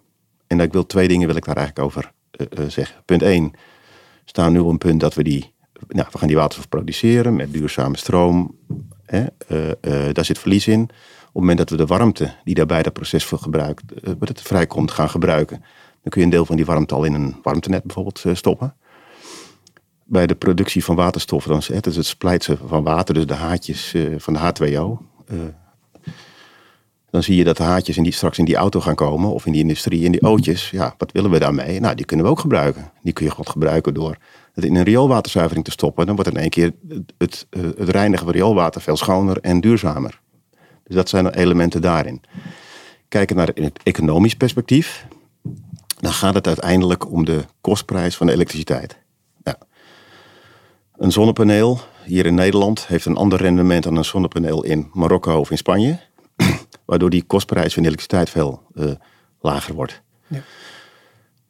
En 0.47 0.60
ik 0.60 0.73
wil 0.73 0.86
twee 0.86 1.08
dingen 1.08 1.27
wil 1.27 1.36
ik 1.36 1.45
daar 1.45 1.58
eigenlijk 1.58 1.88
over 1.88 2.12
uh, 2.38 2.69
zeggen. 2.69 3.01
Punt 3.06 3.21
1. 3.21 3.51
staan 4.25 4.51
nu 4.51 4.60
op 4.60 4.69
een 4.69 4.77
punt 4.77 4.99
dat 4.99 5.13
we 5.13 5.23
die. 5.23 5.53
Nou, 5.88 6.08
we 6.12 6.17
gaan 6.17 6.27
die 6.27 6.38
waterstof 6.38 6.69
produceren 6.69 7.36
met 7.36 7.53
duurzame 7.53 7.97
stroom. 7.97 8.56
Hè? 9.06 9.25
daar 10.12 10.25
zit 10.25 10.39
verlies 10.39 10.67
in 10.67 10.89
het 11.38 11.45
moment 11.45 11.58
dat 11.58 11.69
we 11.69 11.86
de 11.86 11.93
warmte 11.93 12.34
die 12.43 12.56
daarbij 12.56 12.84
dat 12.84 12.93
proces 12.93 13.26
voor 13.26 13.39
gebruikt, 13.39 13.84
uh, 14.04 14.13
wat 14.19 14.28
het 14.28 14.41
vrijkomt, 14.41 14.91
gaan 14.91 15.10
gebruiken, 15.10 15.58
dan 16.02 16.12
kun 16.12 16.19
je 16.19 16.26
een 16.26 16.34
deel 16.34 16.45
van 16.45 16.56
die 16.56 16.65
warmte 16.65 16.95
al 16.95 17.04
in 17.04 17.13
een 17.13 17.36
warmtenet 17.43 17.84
bijvoorbeeld 17.84 18.23
uh, 18.26 18.36
stoppen. 18.36 18.76
Bij 20.04 20.28
de 20.28 20.36
productie 20.36 20.84
van 20.84 20.95
waterstof, 20.95 21.45
dan 21.45 21.58
is 21.58 21.67
het, 21.67 21.86
het 21.86 22.06
splijtsen 22.06 22.58
van 22.67 22.84
water, 22.84 23.13
dus 23.13 23.26
de 23.26 23.34
haatjes 23.34 23.93
uh, 23.93 24.15
van 24.17 24.34
de 24.34 24.39
H2O. 24.39 25.06
dan 27.10 27.23
zie 27.23 27.36
je 27.36 27.43
dat 27.43 27.58
de 27.58 27.63
haatjes 27.63 27.97
in 27.97 28.04
die, 28.04 28.13
straks 28.13 28.38
in 28.38 28.45
die 28.45 28.56
auto 28.56 28.82
gaan 28.82 28.95
komen, 28.95 29.34
of 29.34 29.45
in 29.45 29.52
die 29.52 29.62
industrie, 29.62 30.04
in 30.04 30.12
die 30.12 30.21
ootjes. 30.21 30.69
Ja, 30.69 30.95
wat 30.97 31.12
willen 31.12 31.32
we 31.32 31.39
daarmee? 31.39 31.80
Nou, 31.80 31.95
die 31.95 32.06
kunnen 32.06 32.26
we 32.26 32.32
ook 32.32 32.39
gebruiken. 32.39 32.91
Die 33.02 33.13
kun 33.13 33.26
je 33.26 33.32
gewoon 33.32 33.47
gebruiken 33.47 33.93
door 33.93 34.17
het 34.54 34.65
in 34.65 34.76
een 34.76 34.84
rioolwaterzuivering 34.84 35.65
te 35.65 35.71
stoppen. 35.71 36.06
Dan 36.06 36.15
wordt 36.15 36.32
in 36.32 36.38
één 36.38 36.50
keer 36.50 36.73
het, 36.88 37.13
het, 37.17 37.47
het 37.78 37.89
reinigen 37.89 38.26
van 38.26 38.36
rioolwater 38.36 38.82
veel 38.82 38.97
schoner 38.97 39.38
en 39.41 39.62
duurzamer. 39.62 40.21
Dus 40.88 40.95
dat 40.95 41.10
zijn 41.10 41.28
elementen 41.28 41.82
daarin. 41.82 42.21
Kijken 43.08 43.36
naar 43.36 43.52
het 43.54 43.80
economisch 43.84 44.36
perspectief, 44.36 45.08
dan 46.00 46.12
gaat 46.12 46.34
het 46.34 46.47
uiteindelijk 46.47 47.12
om 47.12 47.26
de 47.26 47.45
kostprijs 47.62 48.15
van 48.15 48.28
de 48.28 48.34
elektriciteit. 48.34 48.97
Nou, 49.43 49.58
een 50.95 51.12
zonnepaneel 51.12 51.80
hier 52.06 52.26
in 52.26 52.36
Nederland 52.36 52.88
heeft 52.88 53.06
een 53.06 53.15
ander 53.15 53.41
rendement 53.41 53.84
dan 53.84 53.95
een 53.95 54.06
zonnepaneel 54.06 54.63
in 54.63 54.89
Marokko 54.93 55.39
of 55.39 55.52
in 55.52 55.58
Spanje, 55.58 56.00
waardoor 56.86 57.10
die 57.10 57.23
kostprijs 57.23 57.73
van 57.73 57.84
de 57.84 57.89
elektriciteit 57.89 58.30
veel 58.30 58.62
uh, 58.73 58.91
lager 59.41 59.73
wordt. 59.73 60.02
Ja. 60.28 60.41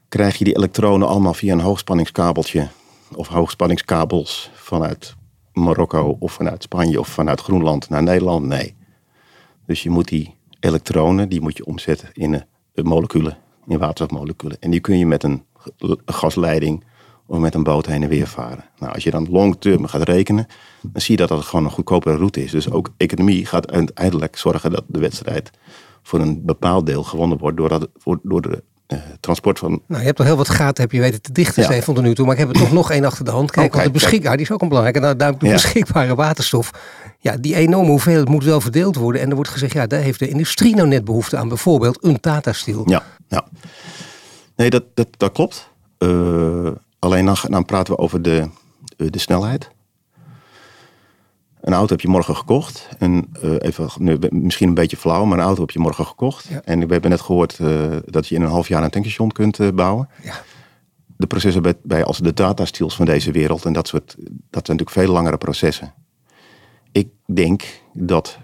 Krijg 0.09 0.37
je 0.37 0.43
die 0.43 0.55
elektronen 0.55 1.07
allemaal 1.07 1.33
via 1.33 1.53
een 1.53 1.59
hoogspanningskabeltje 1.59 2.67
of 3.15 3.27
hoogspanningskabels 3.27 4.49
vanuit 4.53 5.15
Marokko 5.53 6.17
of 6.19 6.31
vanuit 6.31 6.63
Spanje 6.63 6.99
of 6.99 7.07
vanuit 7.07 7.41
Groenland 7.41 7.89
naar 7.89 8.03
Nederland? 8.03 8.45
Nee. 8.45 8.76
Dus 9.67 9.83
je 9.83 9.89
moet 9.89 10.07
die 10.07 10.35
elektronen, 10.59 11.29
die 11.29 11.41
moet 11.41 11.57
je 11.57 11.65
omzetten 11.65 12.09
in 12.13 12.33
uh, 12.33 12.39
moleculen, 12.83 13.37
in 13.67 13.77
waterstofmoleculen. 13.77 14.57
En 14.59 14.71
die 14.71 14.79
kun 14.79 14.97
je 14.97 15.05
met 15.05 15.23
een 15.23 15.43
gasleiding 16.05 16.83
of 17.25 17.39
met 17.39 17.55
een 17.55 17.63
boot 17.63 17.85
heen 17.85 18.03
en 18.03 18.09
weer 18.09 18.27
varen. 18.27 18.63
Nou, 18.79 18.93
als 18.93 19.03
je 19.03 19.11
dan 19.11 19.27
long 19.29 19.55
term 19.59 19.85
gaat 19.85 20.03
rekenen, 20.03 20.47
dan 20.81 21.01
zie 21.01 21.11
je 21.11 21.27
dat 21.27 21.29
dat 21.29 21.45
gewoon 21.45 21.65
een 21.65 21.71
goedkopere 21.71 22.17
route 22.17 22.43
is. 22.43 22.51
Dus 22.51 22.71
ook 22.71 22.93
economie 22.97 23.45
gaat 23.45 23.71
uiteindelijk 23.71 24.37
zorgen 24.37 24.71
dat 24.71 24.83
de 24.87 24.99
wedstrijd 24.99 25.51
voor 26.01 26.19
een 26.19 26.45
bepaald 26.45 26.85
deel 26.85 27.03
gewonnen 27.03 27.37
wordt 27.37 27.57
door, 27.57 27.69
dat, 27.69 27.89
door 28.23 28.41
de 28.41 28.63
uh, 28.87 28.99
transport 29.19 29.59
van. 29.59 29.81
Nou, 29.87 29.99
je 29.99 30.07
hebt 30.07 30.19
al 30.19 30.25
heel 30.25 30.37
wat 30.37 30.49
gaten, 30.49 30.83
heb 30.83 30.91
je 30.91 30.99
weten 30.99 31.21
te 31.21 31.31
dichten 31.31 31.61
ja. 31.61 31.69
zijn 31.69 31.83
tot 31.83 32.01
nu 32.01 32.15
toe. 32.15 32.25
Maar 32.25 32.33
ik 32.33 32.39
heb 32.39 32.49
er 32.49 32.61
toch 32.61 32.71
nog 32.71 32.91
één 32.91 33.05
achter 33.05 33.25
de 33.25 33.31
hand. 33.31 33.51
Kijk, 33.51 33.67
oh, 33.67 33.73
want 33.73 33.85
de 33.85 33.91
beschikbaar, 33.91 34.37
die 34.37 34.45
is 34.45 34.51
ook 34.51 34.61
een 34.61 34.67
belangrijke. 34.67 34.99
Nou, 34.99 35.15
daar, 35.15 35.37
de 35.37 35.45
ja. 35.45 35.51
beschikbare 35.51 36.15
waterstof. 36.15 36.71
Ja, 37.19 37.37
die 37.37 37.55
enorme 37.55 37.89
hoeveelheid 37.89 38.29
moet 38.29 38.43
wel 38.43 38.61
verdeeld 38.61 38.95
worden. 38.95 39.21
En 39.21 39.29
er 39.29 39.35
wordt 39.35 39.49
gezegd, 39.49 39.73
ja, 39.73 39.87
daar 39.87 40.01
heeft 40.01 40.19
de 40.19 40.27
industrie 40.27 40.75
nou 40.75 40.87
net 40.87 41.05
behoefte 41.05 41.37
aan. 41.37 41.47
Bijvoorbeeld 41.47 42.03
een 42.03 42.19
Tata 42.19 42.53
Steel. 42.53 42.83
Ja, 42.85 43.03
ja. 43.27 43.47
Nee, 44.55 44.69
dat, 44.69 44.83
dat, 44.93 45.07
dat 45.17 45.31
klopt. 45.31 45.69
Uh, 45.99 46.71
alleen 46.99 47.25
dan, 47.25 47.37
dan 47.41 47.65
praten 47.65 47.93
we 47.93 47.99
over 47.99 48.21
de, 48.21 48.49
de 48.95 49.19
snelheid. 49.19 49.69
Een 51.67 51.73
auto 51.73 51.91
heb 51.91 52.01
je 52.01 52.07
morgen 52.07 52.35
gekocht. 52.35 52.89
En 52.97 53.29
uh, 53.43 53.55
even, 53.59 53.89
nu, 53.99 54.17
misschien 54.29 54.67
een 54.67 54.73
beetje 54.73 54.97
flauw, 54.97 55.25
maar 55.25 55.37
een 55.37 55.43
auto 55.43 55.61
heb 55.61 55.69
je 55.69 55.79
morgen 55.79 56.05
gekocht. 56.05 56.47
Ja. 56.47 56.61
En 56.63 56.79
we 56.79 56.93
hebben 56.93 57.09
net 57.09 57.21
gehoord 57.21 57.59
uh, 57.59 57.95
dat 58.05 58.27
je 58.27 58.35
in 58.35 58.41
een 58.41 58.49
half 58.49 58.67
jaar 58.67 58.83
een 58.83 58.89
tankstation 58.89 59.31
kunt 59.31 59.59
uh, 59.59 59.69
bouwen. 59.71 60.09
Ja. 60.23 60.33
De 61.05 61.27
processen 61.27 61.61
bij, 61.61 61.73
bij 61.83 62.03
als 62.03 62.17
de 62.17 62.33
datasteels 62.33 62.95
van 62.95 63.05
deze 63.05 63.31
wereld 63.31 63.65
en 63.65 63.73
dat 63.73 63.87
soort, 63.87 64.15
dat 64.49 64.65
zijn 64.65 64.77
natuurlijk 64.77 64.89
veel 64.89 65.11
langere 65.11 65.37
processen. 65.37 65.93
Ik 66.91 67.09
denk 67.25 67.63
dat, 67.93 68.39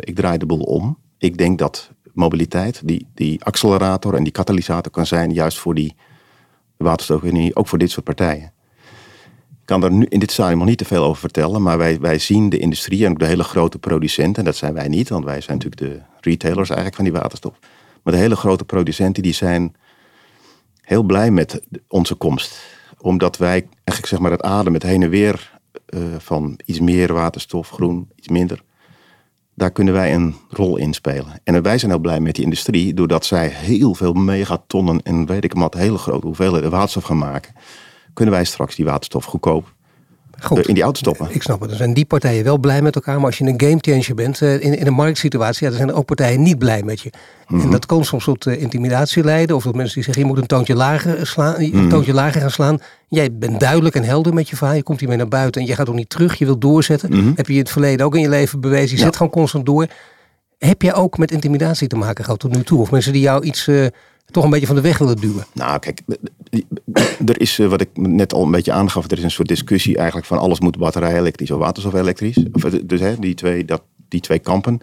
ik 0.00 0.14
draai 0.14 0.38
de 0.38 0.46
boel 0.46 0.62
om. 0.62 0.98
Ik 1.18 1.38
denk 1.38 1.58
dat 1.58 1.90
mobiliteit, 2.12 2.82
die, 2.84 3.06
die 3.14 3.44
accelerator 3.44 4.14
en 4.14 4.22
die 4.22 4.32
katalysator 4.32 4.92
kan 4.92 5.06
zijn 5.06 5.32
juist 5.32 5.58
voor 5.58 5.74
die 5.74 5.96
waterstof 6.76 7.22
ook 7.52 7.68
voor 7.68 7.78
dit 7.78 7.90
soort 7.90 8.04
partijen 8.04 8.52
kan 9.72 9.82
er 9.84 9.92
nu 9.92 10.06
in 10.08 10.18
dit 10.18 10.38
nog 10.38 10.64
niet 10.64 10.78
te 10.78 10.84
veel 10.84 11.04
over 11.04 11.20
vertellen. 11.20 11.62
Maar 11.62 11.78
wij, 11.78 12.00
wij 12.00 12.18
zien 12.18 12.48
de 12.48 12.58
industrie 12.58 13.04
en 13.04 13.10
ook 13.10 13.18
de 13.18 13.26
hele 13.26 13.44
grote 13.44 13.78
producenten. 13.78 14.44
Dat 14.44 14.56
zijn 14.56 14.74
wij 14.74 14.88
niet, 14.88 15.08
want 15.08 15.24
wij 15.24 15.40
zijn 15.40 15.58
natuurlijk 15.58 15.82
de 15.82 16.00
retailers 16.20 16.68
eigenlijk 16.68 16.96
van 16.96 17.04
die 17.04 17.20
waterstof. 17.20 17.58
Maar 18.02 18.12
de 18.12 18.20
hele 18.20 18.36
grote 18.36 18.64
producenten 18.64 19.22
die 19.22 19.32
zijn 19.32 19.74
heel 20.80 21.02
blij 21.02 21.30
met 21.30 21.62
onze 21.88 22.14
komst. 22.14 22.64
Omdat 22.98 23.36
wij 23.36 23.66
eigenlijk 23.74 24.06
zeg 24.06 24.18
maar 24.18 24.30
het 24.30 24.42
ademen, 24.42 24.80
het 24.80 24.82
heen 24.82 25.02
en 25.02 25.10
weer 25.10 25.58
uh, 25.88 26.00
van 26.18 26.58
iets 26.64 26.80
meer 26.80 27.12
waterstof, 27.12 27.68
groen, 27.68 28.10
iets 28.16 28.28
minder. 28.28 28.62
Daar 29.54 29.70
kunnen 29.70 29.94
wij 29.94 30.14
een 30.14 30.34
rol 30.48 30.76
in 30.76 30.92
spelen. 30.92 31.40
En 31.44 31.62
wij 31.62 31.78
zijn 31.78 31.90
heel 31.90 32.00
blij 32.00 32.20
met 32.20 32.34
die 32.34 32.44
industrie, 32.44 32.94
doordat 32.94 33.24
zij 33.24 33.48
heel 33.48 33.94
veel 33.94 34.12
megatonnen 34.12 35.02
en 35.02 35.26
weet 35.26 35.44
ik 35.44 35.52
wat, 35.52 35.74
hele 35.74 35.98
grote 35.98 36.26
hoeveelheden 36.26 36.70
waterstof 36.70 37.04
gaan 37.04 37.18
maken. 37.18 37.54
Kunnen 38.14 38.34
wij 38.34 38.44
straks 38.44 38.74
die 38.74 38.84
waterstof 38.84 39.24
goedkoop 39.24 39.72
Goed, 40.42 40.58
eh, 40.58 40.64
in 40.66 40.74
die 40.74 40.82
auto 40.82 40.98
stoppen. 40.98 41.34
Ik 41.34 41.42
snap 41.42 41.60
het. 41.60 41.68
Dan 41.68 41.78
zijn 41.78 41.94
die 41.94 42.04
partijen 42.04 42.44
wel 42.44 42.58
blij 42.58 42.82
met 42.82 42.94
elkaar. 42.94 43.16
Maar 43.16 43.26
als 43.26 43.38
je 43.38 43.44
een 43.44 43.60
game 43.60 43.78
changer 43.80 44.14
bent 44.14 44.42
eh, 44.42 44.54
in, 44.54 44.78
in 44.78 44.86
een 44.86 44.92
marktsituatie, 44.92 45.62
ja, 45.62 45.68
dan 45.68 45.76
zijn 45.76 45.88
er 45.88 45.94
ook 45.94 46.04
partijen 46.04 46.42
niet 46.42 46.58
blij 46.58 46.82
met 46.82 47.00
je. 47.00 47.10
En 47.48 47.56
mhm. 47.56 47.70
dat 47.70 47.86
kan 47.86 48.04
soms 48.04 48.24
tot 48.24 48.46
uh, 48.46 48.60
intimidatie 48.60 49.24
leiden. 49.24 49.56
Of 49.56 49.64
dat 49.64 49.74
mensen 49.74 49.94
die 49.94 50.04
zeggen, 50.04 50.22
je 50.22 50.28
moet 50.28 50.38
een 50.38 50.46
toontje 50.46 50.74
lager, 50.74 51.26
slaan, 51.26 51.54
een 51.58 51.70
mhm. 51.72 51.88
toontje 51.88 52.12
lager 52.12 52.40
gaan 52.40 52.50
slaan. 52.50 52.78
Jij 53.08 53.32
bent 53.32 53.60
duidelijk 53.60 53.94
en 53.94 54.04
helder 54.04 54.34
met 54.34 54.48
je 54.48 54.56
verhaal. 54.56 54.76
Je 54.76 54.82
komt 54.82 54.98
hiermee 54.98 55.18
naar 55.18 55.28
buiten 55.28 55.60
en 55.60 55.66
je 55.66 55.74
gaat 55.74 55.88
ook 55.88 55.94
niet 55.94 56.10
terug. 56.10 56.34
Je 56.34 56.44
wilt 56.44 56.60
doorzetten. 56.60 57.10
Mhm. 57.10 57.32
Heb 57.34 57.46
je 57.46 57.52
in 57.52 57.58
het 57.58 57.70
verleden 57.70 58.06
ook 58.06 58.14
in 58.14 58.20
je 58.20 58.28
leven 58.28 58.60
bewezen. 58.60 58.96
Je 58.96 59.02
zet 59.02 59.16
gewoon 59.16 59.32
constant 59.32 59.66
door. 59.66 59.86
Heb 60.66 60.82
jij 60.82 60.94
ook 60.94 61.18
met 61.18 61.30
intimidatie 61.30 61.88
te 61.88 61.96
maken 61.96 62.24
gehad 62.24 62.40
tot 62.40 62.54
nu 62.56 62.62
toe? 62.62 62.80
Of 62.80 62.90
mensen 62.90 63.12
die 63.12 63.22
jou 63.22 63.44
iets 63.44 63.70
toch 64.30 64.44
een 64.44 64.50
beetje 64.50 64.66
van 64.66 64.76
de 64.76 64.82
weg 64.82 64.98
willen 64.98 65.16
duwen? 65.16 65.44
Nou, 65.52 65.78
kijk, 65.78 66.00
er 67.26 67.40
is 67.40 67.56
wat 67.56 67.80
ik 67.80 67.88
net 67.94 68.32
al 68.32 68.42
een 68.42 68.50
beetje 68.50 68.72
aangaf, 68.72 69.10
er 69.10 69.18
is 69.18 69.24
een 69.24 69.30
soort 69.30 69.48
discussie 69.48 69.96
eigenlijk 69.96 70.26
van 70.26 70.38
alles 70.38 70.60
moet 70.60 70.78
batterij 70.78 71.18
elektrisch 71.18 71.50
of 71.50 71.58
waterstof 71.58 71.94
elektrisch. 71.94 72.38
Of, 72.52 72.62
dus 72.62 73.00
hè, 73.00 73.18
die, 73.18 73.34
twee, 73.34 73.64
dat, 73.64 73.82
die 74.08 74.20
twee 74.20 74.38
kampen. 74.38 74.80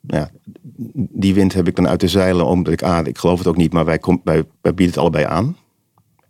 Nou 0.00 0.20
ja, 0.20 0.30
die 0.94 1.34
wind 1.34 1.52
heb 1.52 1.68
ik 1.68 1.76
dan 1.76 1.88
uit 1.88 2.00
de 2.00 2.08
zeilen, 2.08 2.46
omdat 2.46 2.72
ik, 2.72 2.82
ah, 2.82 3.06
ik 3.06 3.18
geloof 3.18 3.38
het 3.38 3.46
ook 3.46 3.56
niet, 3.56 3.72
maar 3.72 3.84
wij, 3.84 4.00
bieden 4.60 4.86
het 4.86 4.98
allebei 4.98 5.24
aan. 5.24 5.56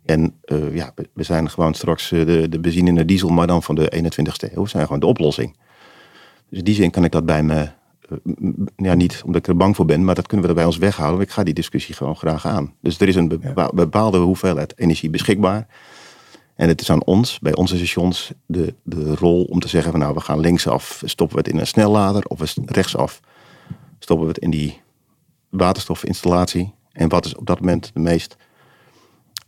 En 0.05 0.33
ja, 0.71 0.93
we 1.13 1.23
zijn 1.23 1.49
gewoon 1.49 1.73
straks 1.73 2.09
de, 2.09 2.45
de 2.49 2.59
benzine 2.59 2.89
en 2.89 2.95
de 2.95 3.05
diesel, 3.05 3.29
maar 3.29 3.47
dan 3.47 3.63
van 3.63 3.75
de 3.75 3.93
21ste 3.95 4.53
eeuw, 4.53 4.65
zijn 4.65 4.83
gewoon 4.85 4.99
de 4.99 5.05
oplossing. 5.05 5.57
Dus 6.49 6.59
in 6.59 6.65
die 6.65 6.75
zin 6.75 6.91
kan 6.91 7.03
ik 7.03 7.11
dat 7.11 7.25
bij 7.25 7.43
me 7.43 7.69
ja, 8.75 8.93
niet 8.93 9.21
omdat 9.25 9.41
ik 9.41 9.47
er 9.47 9.55
bang 9.55 9.75
voor 9.75 9.85
ben, 9.85 10.05
maar 10.05 10.15
dat 10.15 10.27
kunnen 10.27 10.45
we 10.45 10.51
er 10.51 10.57
bij 10.57 10.67
ons 10.67 10.77
weghalen. 10.77 11.21
Ik 11.21 11.29
ga 11.29 11.43
die 11.43 11.53
discussie 11.53 11.95
gewoon 11.95 12.15
graag 12.15 12.45
aan. 12.45 12.73
Dus 12.81 12.99
er 12.99 13.07
is 13.07 13.15
een 13.15 13.41
bepaalde 13.73 14.17
hoeveelheid 14.17 14.73
energie 14.75 15.09
beschikbaar. 15.09 15.67
En 16.55 16.67
het 16.67 16.81
is 16.81 16.91
aan 16.91 17.03
ons, 17.03 17.39
bij 17.39 17.55
onze 17.55 17.75
stations, 17.75 18.31
de, 18.45 18.73
de 18.83 19.15
rol 19.15 19.43
om 19.43 19.59
te 19.59 19.67
zeggen 19.67 19.91
van 19.91 19.99
nou, 19.99 20.13
we 20.13 20.19
gaan 20.19 20.39
linksaf, 20.39 21.01
stoppen 21.05 21.37
we 21.37 21.43
het 21.43 21.53
in 21.53 21.59
een 21.59 21.67
snellader, 21.67 22.25
of 22.25 22.55
rechtsaf, 22.65 23.19
stoppen 23.99 24.25
we 24.27 24.33
het 24.33 24.41
in 24.41 24.49
die 24.49 24.81
waterstofinstallatie. 25.49 26.73
En 26.91 27.09
wat 27.09 27.25
is 27.25 27.35
op 27.35 27.45
dat 27.45 27.59
moment 27.59 27.91
de 27.93 27.99
meest 27.99 28.35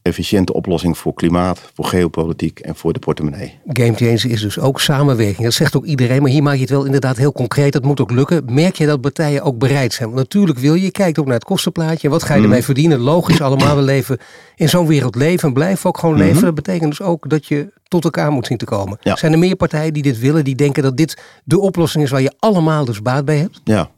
efficiënte 0.05 0.53
oplossing 0.53 0.97
voor 0.97 1.13
klimaat, 1.13 1.71
voor 1.73 1.85
geopolitiek 1.85 2.59
en 2.59 2.75
voor 2.75 2.93
de 2.93 2.99
portemonnee. 2.99 3.59
Game 3.67 3.93
changer 3.93 4.31
is 4.31 4.41
dus 4.41 4.59
ook 4.59 4.81
samenwerking. 4.81 5.43
Dat 5.43 5.53
zegt 5.53 5.75
ook 5.75 5.85
iedereen, 5.85 6.21
maar 6.21 6.31
hier 6.31 6.43
maak 6.43 6.53
je 6.53 6.61
het 6.61 6.69
wel 6.69 6.85
inderdaad 6.85 7.17
heel 7.17 7.31
concreet. 7.31 7.73
Dat 7.73 7.83
moet 7.83 8.01
ook 8.01 8.11
lukken. 8.11 8.53
Merk 8.53 8.75
je 8.75 8.85
dat 8.85 9.01
partijen 9.01 9.41
ook 9.41 9.57
bereid 9.57 9.93
zijn? 9.93 10.09
Want 10.09 10.21
natuurlijk 10.21 10.59
wil 10.59 10.73
je, 10.73 10.83
je 10.83 10.91
kijkt 10.91 11.19
ook 11.19 11.25
naar 11.25 11.33
het 11.33 11.43
kostenplaatje. 11.43 12.09
Wat 12.09 12.23
ga 12.23 12.33
je 12.33 12.41
ermee 12.41 12.57
mhm. 12.57 12.65
verdienen? 12.65 12.99
Logisch 12.99 13.41
allemaal, 13.41 13.75
we 13.75 13.81
leven 13.81 14.17
in 14.55 14.69
zo'n 14.69 14.87
wereld 14.87 15.15
leven 15.15 15.47
en 15.47 15.53
blijven 15.53 15.89
ook 15.89 15.97
gewoon 15.97 16.17
leven. 16.17 16.35
Mhm. 16.35 16.45
Dat 16.45 16.55
betekent 16.55 16.89
dus 16.89 17.01
ook 17.01 17.29
dat 17.29 17.45
je 17.45 17.73
tot 17.87 18.03
elkaar 18.03 18.31
moet 18.31 18.45
zien 18.47 18.57
te 18.57 18.65
komen. 18.65 18.97
Zijn 19.01 19.31
er 19.31 19.39
meer 19.39 19.55
partijen 19.55 19.93
die 19.93 20.03
dit 20.03 20.19
willen, 20.19 20.43
die 20.43 20.55
denken 20.55 20.83
dat 20.83 20.97
dit 20.97 21.21
de 21.43 21.59
oplossing 21.59 22.03
is 22.03 22.11
waar 22.11 22.21
je 22.21 22.33
allemaal 22.39 22.85
dus 22.85 23.01
baat 23.01 23.25
bij 23.25 23.37
hebt? 23.37 23.61
Ja, 23.63 23.89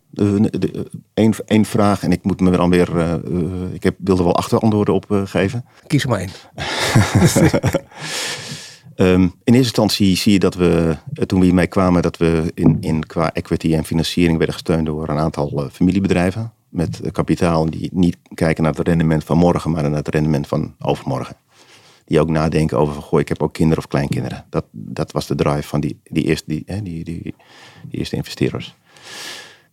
Eén 1.46 1.66
vraag 1.66 2.04
en 2.04 2.12
ik 2.12 2.24
moet 2.24 2.40
me 2.40 2.52
dan 2.52 2.70
weer. 2.70 2.96
Uh, 2.96 3.74
ik 3.74 3.84
heb, 3.84 3.96
wilde 4.00 4.24
wel 4.24 4.36
acht 4.36 4.54
antwoorden 4.54 4.94
op 4.94 5.06
uh, 5.12 5.22
geven. 5.26 5.66
Kies 5.88 6.04
er 6.04 6.10
maar 6.10 6.20
één. 6.20 6.30
um, 8.96 9.22
in 9.44 9.54
eerste 9.54 9.58
instantie 9.58 10.18
zie 10.18 10.34
je 10.34 10.40
dat 10.40 10.56
we, 10.56 10.98
toen 11.26 11.40
we 11.40 11.46
hiermee 11.46 11.68
kwamen, 11.68 12.02
dat 12.02 12.18
we 12.18 12.52
in, 12.54 12.78
in 12.82 13.06
qua 13.06 13.34
equity 13.34 13.74
en 13.74 13.86
financiering 13.86 14.38
werden 14.38 14.56
gesteund 14.56 14.86
door 14.86 15.10
een 15.10 15.18
aantal 15.18 15.70
familiebedrijven. 15.72 16.52
Met 16.70 17.02
kapitaal 17.12 17.70
die 17.70 17.90
niet 17.94 18.18
kijken 18.34 18.64
naar 18.64 18.74
het 18.74 18.88
rendement 18.88 19.24
van 19.24 19.38
morgen, 19.38 19.72
maar 19.72 19.84
naar 19.84 19.92
het 19.92 20.08
rendement 20.08 20.48
van 20.48 20.76
overmorgen. 20.80 21.36
Die 22.06 22.20
ook 22.20 22.30
nadenken 22.30 22.78
over, 22.78 23.02
goh, 23.02 23.20
ik 23.20 23.28
heb 23.28 23.42
ook 23.42 23.54
kinderen 23.54 23.84
of 23.84 23.90
kleinkinderen. 23.90 24.46
Dat, 24.50 24.66
dat 24.72 25.12
was 25.12 25.28
de 25.28 25.36
drive 25.36 25.68
van 25.68 25.80
die, 25.80 26.00
die, 26.04 26.24
eerste, 26.24 26.46
die, 26.48 26.64
die, 26.66 27.04
die, 27.04 27.04
die 27.04 27.34
eerste 27.90 28.16
investeerders. 28.16 28.76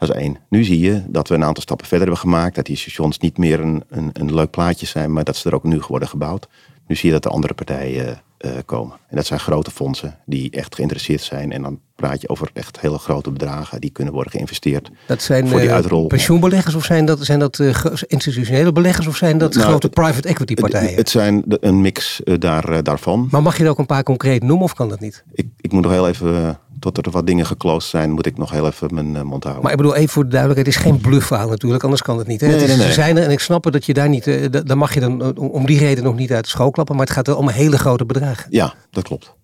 Dat 0.07 0.17
is 0.17 0.23
één. 0.23 0.39
Nu 0.49 0.65
zie 0.65 0.81
je 0.81 1.03
dat 1.09 1.29
we 1.29 1.35
een 1.35 1.45
aantal 1.45 1.63
stappen 1.63 1.87
verder 1.87 2.07
hebben 2.07 2.25
gemaakt. 2.25 2.55
Dat 2.55 2.67
die 2.67 2.77
stations 2.77 3.19
niet 3.19 3.39
meer 3.39 3.61
een, 3.61 3.85
een, 3.89 4.11
een 4.13 4.35
leuk 4.35 4.51
plaatje 4.51 4.87
zijn, 4.87 5.13
maar 5.13 5.25
dat 5.25 5.37
ze 5.37 5.49
er 5.49 5.55
ook 5.55 5.65
nu 5.65 5.81
worden 5.89 6.09
gebouwd. 6.09 6.49
Nu 6.87 6.97
zie 6.97 7.09
je 7.09 7.15
dat 7.15 7.25
er 7.25 7.31
andere 7.31 7.55
partijen 7.55 8.23
uh, 8.45 8.51
komen. 8.65 8.97
En 9.09 9.17
dat 9.17 9.27
zijn 9.27 9.41
grote 9.41 9.71
fondsen 9.71 10.19
die 10.27 10.51
echt 10.51 10.75
geïnteresseerd 10.75 11.23
zijn. 11.23 11.53
En 11.53 11.63
dan 11.63 11.81
praat 11.97 12.21
je 12.21 12.29
over 12.29 12.51
echt 12.53 12.81
hele 12.81 12.99
grote 12.99 13.31
bedragen 13.31 13.81
die 13.81 13.91
kunnen 13.91 14.15
worden 14.15 14.33
geïnvesteerd. 14.33 14.91
Dat 15.07 15.23
zijn 15.23 15.49
voor 15.49 15.59
die 15.59 15.69
uh, 15.69 15.75
uitrol. 15.75 16.07
pensioenbeleggers 16.07 16.75
of 16.75 16.85
zijn 16.85 17.07
dat, 17.07 17.25
zijn 17.25 17.39
dat 17.39 17.59
uh, 17.59 17.85
institutionele 18.07 18.73
beleggers 18.73 19.07
of 19.07 19.17
zijn 19.17 19.39
dat 19.39 19.55
nou, 19.55 19.67
grote 19.67 19.89
private 19.89 20.29
equity 20.29 20.55
partijen? 20.55 20.89
Het, 20.89 20.97
het 20.97 21.11
zijn 21.11 21.45
een 21.47 21.81
mix 21.81 22.21
daar, 22.25 22.83
daarvan. 22.83 23.29
Maar 23.31 23.43
mag 23.43 23.57
je 23.57 23.65
er 23.65 23.71
ook 23.71 23.79
een 23.79 23.87
paar 23.87 24.03
concreet 24.03 24.43
noemen 24.43 24.65
of 24.65 24.75
kan 24.75 24.89
dat 24.89 25.01
niet? 25.01 25.25
Ik, 25.33 25.47
ik 25.61 25.73
moet 25.73 25.83
nog 25.83 25.93
heel 25.93 26.09
even 26.09 26.59
tot 26.93 27.07
er 27.07 27.13
wat 27.13 27.27
dingen 27.27 27.47
geclosed 27.47 27.91
zijn, 27.91 28.11
moet 28.11 28.27
ik 28.27 28.39
nog 28.39 28.51
heel 28.51 28.67
even 28.67 28.95
mijn 28.95 29.15
uh, 29.15 29.23
mond 29.23 29.43
houden. 29.43 29.63
Maar 29.63 29.73
ik 29.73 29.79
bedoel, 29.79 29.95
even 29.95 30.09
voor 30.09 30.23
de 30.25 30.29
duidelijkheid, 30.29 30.77
het 30.77 30.85
is 30.85 30.91
geen 30.91 31.01
bluffverhaal 31.01 31.49
natuurlijk, 31.49 31.83
anders 31.83 32.03
kan 32.03 32.19
het 32.19 32.27
niet. 32.27 32.41
Hè? 32.41 32.47
Nee, 32.47 32.57
het 32.57 32.69
is, 32.69 32.77
nee, 32.77 32.85
nee. 32.85 32.93
zijn 32.93 33.17
er 33.17 33.23
en 33.23 33.31
ik 33.31 33.41
snap 33.41 33.65
het 33.65 33.73
dat 33.73 33.87
je 33.87 33.95
daar 33.95 34.09
niet, 34.09 34.27
uh, 34.27 34.47
daar 34.65 34.79
mag 34.79 34.95
je 34.95 35.01
dan 35.01 35.23
uh, 35.23 35.53
om 35.53 35.67
die 35.67 35.79
reden 35.79 36.05
nog 36.05 36.17
niet 36.17 36.33
uit 36.33 36.45
de 36.45 36.51
school 36.51 36.71
klappen, 36.71 36.97
maar 36.97 37.07
het 37.07 37.15
gaat 37.15 37.29
om 37.35 37.49
hele 37.49 37.79
grote 37.79 38.05
bedragen. 38.05 38.47
Ja, 38.51 38.75
dat 38.91 39.05
klopt. 39.05 39.35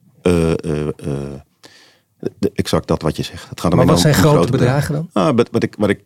exact 2.55 2.89
dat 2.89 3.03
wat 3.03 3.17
je 3.17 3.23
zegt. 3.23 3.49
Het 3.49 3.61
gaat 3.61 3.75
maar 3.75 3.87
wat 3.87 4.01
zijn 4.01 4.15
grote, 4.15 4.37
grote 4.37 4.53
bedragen, 4.53 4.95
dan? 4.95 5.09
Ah, 5.13 5.37
wat, 5.37 5.49
wat, 5.53 5.63
ik, 5.63 5.75
wat 5.79 5.89
ik 5.89 6.05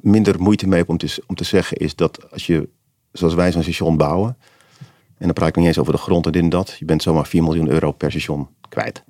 minder 0.00 0.40
moeite 0.40 0.68
mee 0.68 0.78
heb 0.78 0.88
om 0.88 0.98
te, 0.98 1.22
om 1.26 1.34
te 1.34 1.44
zeggen 1.44 1.76
is 1.76 1.94
dat 1.94 2.30
als 2.32 2.46
je, 2.46 2.68
zoals 3.12 3.34
wij 3.34 3.52
zo'n 3.52 3.62
station 3.62 3.96
bouwen, 3.96 4.36
en 5.18 5.24
dan 5.24 5.32
praat 5.32 5.48
ik 5.48 5.56
niet 5.56 5.66
eens 5.66 5.78
over 5.78 5.92
de 5.92 5.98
grond 5.98 6.26
en 6.26 6.32
dit 6.32 6.42
en 6.42 6.48
dat, 6.48 6.76
je 6.78 6.84
bent 6.84 7.02
zomaar 7.02 7.26
4 7.26 7.42
miljoen 7.42 7.68
euro 7.68 7.92
per 7.92 8.10
station 8.10 8.48
kwijt 8.68 9.04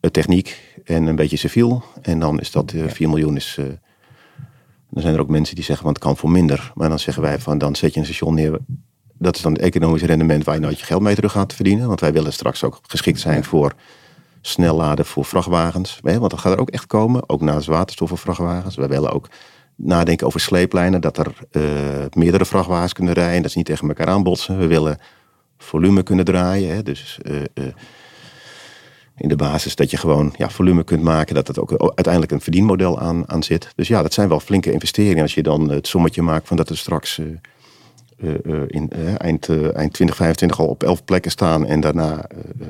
techniek 0.00 0.78
en 0.84 1.06
een 1.06 1.16
beetje 1.16 1.36
civiel. 1.36 1.82
En 2.02 2.18
dan 2.18 2.40
is 2.40 2.50
dat 2.50 2.72
uh, 2.72 2.84
eh, 2.84 2.90
4 2.90 3.08
miljoen. 3.08 3.36
Is, 3.36 3.56
uh, 3.60 3.66
dan 4.90 5.02
zijn 5.02 5.14
er 5.14 5.20
ook 5.20 5.28
mensen 5.28 5.54
die 5.54 5.64
zeggen, 5.64 5.84
want 5.84 5.96
het 5.96 6.06
kan 6.06 6.16
voor 6.16 6.30
minder. 6.30 6.72
Maar 6.74 6.88
dan 6.88 6.98
zeggen 6.98 7.22
wij 7.22 7.38
van, 7.38 7.58
dan 7.58 7.76
zet 7.76 7.94
je 7.94 8.00
een 8.00 8.06
station 8.06 8.34
neer. 8.34 8.58
Dat 9.18 9.36
is 9.36 9.42
dan 9.42 9.52
het 9.52 9.62
economische 9.62 10.06
rendement 10.06 10.44
waar 10.44 10.54
je 10.54 10.60
nooit 10.60 10.78
je 10.78 10.84
geld 10.84 11.02
mee 11.02 11.14
terug 11.14 11.32
gaat 11.32 11.54
verdienen. 11.54 11.88
Want 11.88 12.00
wij 12.00 12.12
willen 12.12 12.32
straks 12.32 12.64
ook 12.64 12.80
geschikt 12.82 13.20
zijn 13.20 13.44
voor 13.44 13.74
snel 14.40 14.76
laden 14.76 15.06
voor 15.06 15.24
vrachtwagens. 15.24 15.98
Want 16.02 16.30
dat 16.30 16.38
gaat 16.38 16.52
er 16.52 16.60
ook 16.60 16.70
echt 16.70 16.86
komen. 16.86 17.28
Ook 17.28 17.40
naast 17.40 17.66
waterstof 17.66 18.08
voor 18.08 18.18
vrachtwagens. 18.18 18.76
Wij 18.76 18.88
willen 18.88 19.12
ook 19.12 19.28
nadenken 19.74 20.26
over 20.26 20.40
sleeplijnen. 20.40 21.00
Dat 21.00 21.18
er 21.18 21.32
uh, 21.50 21.62
meerdere 22.12 22.44
vrachtwagens 22.44 22.92
kunnen 22.92 23.14
rijden. 23.14 23.42
Dat 23.42 23.50
ze 23.50 23.58
niet 23.58 23.66
tegen 23.66 23.88
elkaar 23.88 24.06
aanbotsen. 24.06 24.58
We 24.58 24.66
willen 24.66 24.98
volume 25.58 26.02
kunnen 26.02 26.24
draaien. 26.24 26.74
Hè? 26.74 26.82
Dus 26.82 27.18
in 29.16 29.28
de 29.28 29.36
basis 29.36 29.74
dat 29.74 29.90
je 29.90 29.96
gewoon 29.96 30.34
ja, 30.36 30.50
volume 30.50 30.84
kunt 30.84 31.02
maken, 31.02 31.34
dat 31.34 31.46
het 31.48 31.58
ook 31.58 31.70
uiteindelijk 31.78 32.32
een 32.32 32.40
verdienmodel 32.40 33.00
aan, 33.00 33.28
aan 33.28 33.42
zit. 33.42 33.72
Dus 33.74 33.88
ja, 33.88 34.02
dat 34.02 34.12
zijn 34.12 34.28
wel 34.28 34.40
flinke 34.40 34.72
investeringen. 34.72 35.22
Als 35.22 35.34
je 35.34 35.42
dan 35.42 35.70
het 35.70 35.86
sommetje 35.86 36.22
maakt 36.22 36.48
van 36.48 36.56
dat 36.56 36.68
er 36.68 36.76
straks 36.76 37.18
uh, 37.18 37.26
uh, 38.44 38.62
in 38.66 38.90
eind, 39.18 39.48
eind 39.48 39.92
2025 39.92 40.60
al 40.60 40.66
op 40.66 40.82
11 40.82 41.04
plekken 41.04 41.30
staan 41.30 41.66
en 41.66 41.80
daarna 41.80 42.28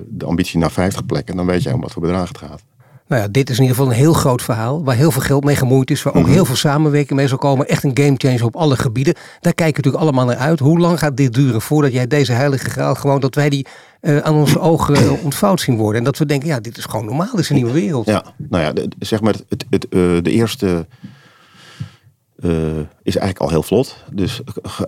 de 0.08 0.24
ambitie 0.24 0.58
naar 0.58 0.70
50 0.70 1.06
plekken, 1.06 1.36
dan 1.36 1.46
weet 1.46 1.62
je 1.62 1.74
om 1.74 1.80
wat 1.80 1.92
voor 1.92 2.02
bedrag 2.02 2.28
het 2.28 2.38
gaat. 2.38 2.62
Nou 3.08 3.22
ja, 3.22 3.28
dit 3.28 3.50
is 3.50 3.56
in 3.56 3.62
ieder 3.62 3.76
geval 3.76 3.92
een 3.92 3.98
heel 3.98 4.12
groot 4.12 4.42
verhaal. 4.42 4.84
Waar 4.84 4.96
heel 4.96 5.10
veel 5.10 5.22
geld 5.22 5.44
mee 5.44 5.56
gemoeid 5.56 5.90
is. 5.90 6.02
Waar 6.02 6.14
ook 6.14 6.22
mhm. 6.22 6.32
heel 6.32 6.44
veel 6.44 6.56
samenwerking 6.56 7.18
mee 7.18 7.28
zal 7.28 7.38
komen. 7.38 7.68
Echt 7.68 7.84
een 7.84 7.98
gamechanger 7.98 8.44
op 8.44 8.56
alle 8.56 8.76
gebieden. 8.76 9.14
Daar 9.14 9.54
kijken 9.54 9.82
we 9.82 9.88
natuurlijk 9.88 10.02
allemaal 10.02 10.24
naar 10.24 10.46
uit. 10.46 10.58
Hoe 10.58 10.78
lang 10.78 10.98
gaat 10.98 11.16
dit 11.16 11.34
duren 11.34 11.60
voordat 11.60 11.92
jij 11.92 12.06
deze 12.06 12.32
heilige 12.32 12.70
graal 12.70 12.94
gewoon. 12.94 13.20
Dat 13.20 13.34
wij 13.34 13.48
die 13.48 13.66
uh, 14.00 14.18
aan 14.18 14.34
onze 14.34 14.60
ogen 14.60 14.94
uh, 14.94 15.24
ontvouwd 15.24 15.60
zien 15.60 15.76
worden. 15.76 15.98
En 15.98 16.04
dat 16.04 16.18
we 16.18 16.26
denken, 16.26 16.48
ja, 16.48 16.60
dit 16.60 16.76
is 16.76 16.84
gewoon 16.84 17.04
normaal. 17.04 17.30
Dit 17.30 17.40
is 17.40 17.48
een 17.48 17.56
nieuwe 17.56 17.72
wereld. 17.72 18.06
Ja, 18.06 18.24
nou 18.36 18.62
ja, 18.62 18.72
de, 18.72 18.88
zeg 18.98 19.20
maar 19.20 19.34
het, 19.48 19.64
het, 19.70 19.86
uh, 19.90 20.22
de 20.22 20.30
eerste 20.30 20.86
is 23.02 23.16
eigenlijk 23.16 23.38
al 23.38 23.48
heel 23.48 23.62
vlot. 23.62 23.96
Dus 24.12 24.40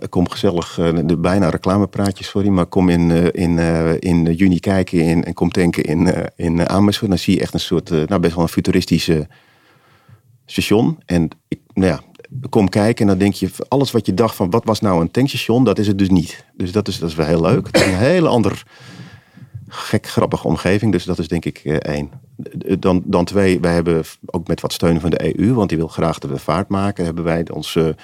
kom 0.09 0.29
gezellig, 0.29 0.79
uh, 0.79 0.99
de 1.05 1.17
bijna 1.17 1.49
reclamepraatjes, 1.49 2.29
sorry, 2.29 2.49
maar 2.49 2.67
kom 2.67 2.89
in, 2.89 3.11
uh, 3.11 3.27
in, 3.31 3.59
in 4.01 4.33
juni 4.33 4.61
kijken 4.61 5.01
in, 5.01 5.25
en 5.25 5.35
kom 5.35 5.49
denken 5.49 5.83
in, 5.83 6.31
in 6.37 6.69
Amersfoort. 6.69 7.11
Dan 7.11 7.19
zie 7.19 7.35
je 7.35 7.41
echt 7.41 7.55
een 7.55 7.61
soort, 7.61 7.91
nou 7.91 8.19
best 8.19 8.35
wel 8.35 8.43
een 8.43 8.49
futuristische 8.49 9.29
station. 10.47 10.99
En 11.07 11.29
ik, 11.49 11.61
nou 11.73 11.87
ja, 11.87 12.01
kom 12.49 12.69
kijken 12.69 13.03
en 13.03 13.11
dan 13.11 13.19
denk 13.19 13.35
je, 13.35 13.51
alles 13.69 13.91
wat 13.91 14.07
je 14.07 14.15
dacht 14.15 14.35
van 14.35 14.51
wat 14.51 14.65
was 14.65 14.81
nou 14.81 15.01
een 15.01 15.11
tankstation, 15.11 15.65
dat 15.65 15.79
is 15.79 15.87
het 15.87 15.99
dus 15.99 16.11
niet. 16.11 16.45
Dus 16.57 16.73
dat 16.73 16.89
is, 16.89 16.99
dat 16.99 17.09
is 17.09 17.15
wel 17.15 17.27
heel 17.27 17.41
leuk. 17.41 17.67
Het 17.67 17.77
is 17.77 17.87
een 17.87 17.97
hele 17.97 18.29
ander 18.29 18.63
gek 19.69 20.07
grappige 20.07 20.47
omgeving. 20.47 20.93
Dus 20.93 21.05
dat 21.05 21.19
is 21.19 21.29
denk 21.29 21.45
ik 21.45 21.59
één. 21.65 22.11
Dan, 22.79 23.03
dan 23.05 23.25
twee, 23.25 23.61
wij 23.61 23.75
hebben 23.75 24.05
ook 24.27 24.47
met 24.47 24.61
wat 24.61 24.73
steun 24.73 25.01
van 25.01 25.11
de 25.11 25.39
EU, 25.39 25.55
want 25.55 25.69
die 25.69 25.79
wil 25.79 25.89
graag 25.89 26.19
dat 26.19 26.31
we 26.31 26.39
vaart 26.39 26.69
maken, 26.69 27.05
hebben 27.05 27.25
wij 27.25 27.51
onze, 27.51 27.97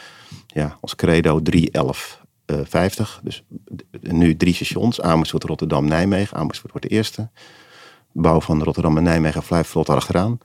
ja, 0.46 0.78
ons 0.80 0.94
credo 0.94 1.42
311 1.42 2.22
50. 2.46 3.20
Dus 3.22 3.44
nu 4.00 4.36
drie 4.36 4.54
stations, 4.54 5.00
Amersfoort, 5.00 5.44
Rotterdam, 5.44 5.84
Nijmegen. 5.84 6.36
Amersfoort 6.36 6.72
wordt 6.72 6.88
de 6.88 6.94
eerste. 6.94 7.28
Bouw 8.12 8.40
van 8.40 8.62
Rotterdam 8.62 8.96
en 8.96 9.02
Nijmegen 9.02 9.42
blijft 9.42 9.68
vlot 9.68 9.88
achteraan. 9.88 10.38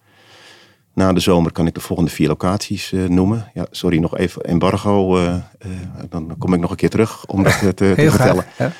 Na 0.93 1.13
de 1.13 1.19
zomer 1.19 1.52
kan 1.52 1.67
ik 1.67 1.73
de 1.73 1.80
volgende 1.80 2.12
vier 2.12 2.28
locaties 2.28 2.91
uh, 2.91 3.08
noemen. 3.08 3.52
Ja, 3.54 3.65
sorry, 3.71 3.97
nog 3.97 4.17
even 4.17 4.41
embargo. 4.41 5.17
Uh, 5.17 5.23
uh, 5.25 5.71
dan 6.10 6.36
kom 6.38 6.54
ik 6.54 6.60
nog 6.60 6.69
een 6.69 6.75
keer 6.75 6.89
terug 6.89 7.25
om 7.25 7.43
dat 7.43 7.60
te, 7.60 7.73
te 7.73 7.93
vertellen. 7.95 8.45
Graag, 8.56 8.73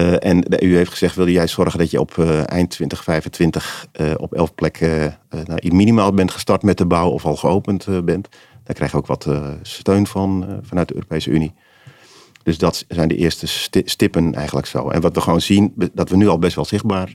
ja. 0.00 0.18
en 0.18 0.40
de 0.40 0.62
EU 0.64 0.74
heeft 0.74 0.90
gezegd, 0.90 1.16
wilde 1.16 1.32
jij 1.32 1.46
zorgen 1.46 1.78
dat 1.78 1.90
je 1.90 2.00
op 2.00 2.18
eind 2.18 2.70
2025 2.70 3.86
op 4.16 4.34
elf 4.34 4.54
plekken 4.54 5.18
nou, 5.30 5.74
minimaal 5.74 6.12
bent 6.12 6.30
gestart 6.30 6.62
met 6.62 6.78
de 6.78 6.86
bouw 6.86 7.08
of 7.08 7.24
al 7.24 7.36
geopend 7.36 8.04
bent. 8.04 8.28
Daar 8.64 8.74
krijg 8.74 8.90
je 8.90 8.96
ook 8.96 9.06
wat 9.06 9.28
steun 9.62 10.06
van 10.06 10.60
vanuit 10.62 10.88
de 10.88 10.94
Europese 10.94 11.30
Unie. 11.30 11.54
Dus 12.46 12.58
dat 12.58 12.84
zijn 12.88 13.08
de 13.08 13.16
eerste 13.16 13.46
stippen 13.84 14.34
eigenlijk 14.34 14.66
zo. 14.66 14.88
En 14.88 15.00
wat 15.00 15.14
we 15.14 15.20
gewoon 15.20 15.40
zien, 15.40 15.72
dat 15.92 16.08
we 16.08 16.16
nu 16.16 16.28
al 16.28 16.38
best 16.38 16.54
wel 16.54 16.64
zichtbaar 16.64 17.14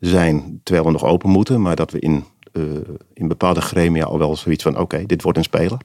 zijn, 0.00 0.60
terwijl 0.62 0.86
we 0.86 0.92
nog 0.92 1.04
open 1.04 1.30
moeten, 1.30 1.62
maar 1.62 1.76
dat 1.76 1.90
we 1.90 1.98
in, 1.98 2.24
uh, 2.52 2.64
in 3.12 3.28
bepaalde 3.28 3.60
gremia 3.60 4.04
al 4.04 4.18
wel 4.18 4.36
zoiets 4.36 4.62
van: 4.62 4.78
oké, 4.78 5.06
dit 5.06 5.22
wordt 5.22 5.38
een 5.38 5.44
speler. 5.44 5.78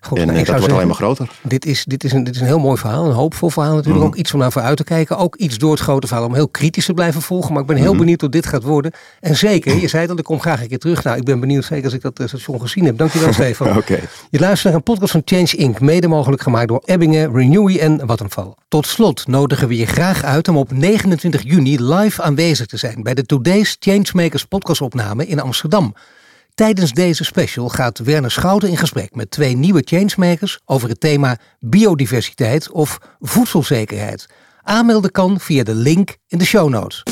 Goed, 0.00 0.18
en 0.18 0.26
nou, 0.26 0.44
dat 0.44 0.58
wordt 0.58 0.72
alleen 0.72 0.86
maar 0.86 0.96
groter. 0.96 1.30
Dit 1.42 1.66
is, 1.66 1.84
dit, 1.84 2.04
is 2.04 2.12
een, 2.12 2.24
dit 2.24 2.34
is 2.34 2.40
een 2.40 2.46
heel 2.46 2.58
mooi 2.58 2.76
verhaal, 2.76 3.06
een 3.06 3.12
hoopvol 3.12 3.48
verhaal 3.48 3.74
natuurlijk. 3.74 4.04
Mhm. 4.04 4.06
Ook 4.06 4.16
iets 4.16 4.32
om 4.32 4.40
naar 4.40 4.52
vooruit 4.52 4.76
te 4.76 4.84
kijken. 4.84 5.16
Ook 5.16 5.36
iets 5.36 5.58
door 5.58 5.70
het 5.70 5.80
grote 5.80 6.06
verhaal 6.06 6.26
om 6.26 6.34
heel 6.34 6.48
kritisch 6.48 6.84
te 6.84 6.94
blijven 6.94 7.22
volgen. 7.22 7.52
Maar 7.52 7.60
ik 7.60 7.66
ben 7.66 7.76
heel 7.76 7.90
mhm. 7.90 7.98
benieuwd 7.98 8.20
hoe 8.20 8.30
dit 8.30 8.46
gaat 8.46 8.62
worden. 8.62 8.92
En 9.20 9.36
zeker, 9.36 9.80
je 9.80 9.88
zei 9.88 10.06
dat 10.06 10.18
ik 10.18 10.24
kom 10.24 10.40
graag 10.40 10.62
een 10.62 10.68
keer 10.68 10.78
terug. 10.78 11.04
Nou, 11.04 11.16
ik 11.16 11.24
ben 11.24 11.40
benieuwd 11.40 11.64
zeker 11.64 11.84
als 11.84 11.94
ik 11.94 12.02
dat 12.02 12.18
eh, 12.18 12.26
station 12.26 12.60
gezien 12.60 12.84
heb. 12.84 12.98
Dankjewel 12.98 13.32
Stefan. 13.40 13.76
okay. 13.76 14.02
Je 14.30 14.38
luistert 14.38 14.64
naar 14.64 14.74
een 14.74 14.82
podcast 14.82 15.12
van 15.12 15.22
Change 15.24 15.56
Inc. 15.56 15.80
Mede 15.80 16.08
mogelijk 16.08 16.42
gemaakt 16.42 16.68
door 16.68 16.82
Ebbingen, 16.84 17.32
Renewy 17.32 17.78
en 17.78 18.00
Vattenfall. 18.06 18.54
Tot 18.68 18.86
slot 18.86 19.26
nodigen 19.26 19.68
we 19.68 19.76
je 19.76 19.86
graag 19.86 20.24
uit 20.24 20.48
om 20.48 20.56
op 20.56 20.72
29 20.72 21.42
juni 21.42 21.82
live 21.82 22.22
aanwezig 22.22 22.66
te 22.66 22.76
zijn 22.76 23.02
bij 23.02 23.14
de 23.14 23.26
Today's 23.26 23.76
Changemakers 23.80 24.44
podcastopname 24.44 25.26
in 25.26 25.40
Amsterdam. 25.40 25.94
Tijdens 26.54 26.92
deze 26.92 27.24
special 27.24 27.68
gaat 27.68 27.98
Werner 27.98 28.30
Schouten 28.30 28.68
in 28.68 28.76
gesprek 28.76 29.14
met 29.14 29.30
twee 29.30 29.56
nieuwe 29.56 29.82
changemakers 29.84 30.60
over 30.64 30.88
het 30.88 31.00
thema 31.00 31.38
biodiversiteit 31.58 32.70
of 32.70 32.98
voedselzekerheid. 33.20 34.26
Aanmelden 34.62 35.10
kan 35.10 35.40
via 35.40 35.62
de 35.62 35.74
link 35.74 36.16
in 36.26 36.38
de 36.38 36.44
show 36.44 36.68
notes. 36.68 37.02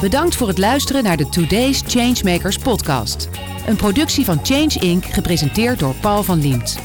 Bedankt 0.00 0.36
voor 0.36 0.48
het 0.48 0.58
luisteren 0.58 1.02
naar 1.02 1.16
de 1.16 1.28
Today's 1.28 1.82
Changemakers 1.86 2.58
podcast. 2.58 3.28
Een 3.66 3.76
productie 3.76 4.24
van 4.24 4.40
Change 4.42 4.78
Inc. 4.80 5.04
gepresenteerd 5.04 5.78
door 5.78 5.94
Paul 5.94 6.22
van 6.22 6.40
Liemt. 6.40 6.78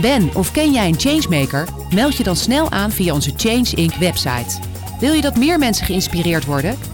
Ben 0.00 0.34
of 0.34 0.52
ken 0.52 0.72
jij 0.72 0.88
een 0.88 1.00
changemaker? 1.00 1.68
Meld 1.94 2.16
je 2.16 2.22
dan 2.22 2.36
snel 2.36 2.70
aan 2.70 2.90
via 2.90 3.14
onze 3.14 3.32
Change 3.36 3.70
Inc. 3.74 3.94
website. 3.94 4.58
Wil 5.00 5.12
je 5.12 5.22
dat 5.22 5.36
meer 5.36 5.58
mensen 5.58 5.86
geïnspireerd 5.86 6.44
worden? 6.44 6.93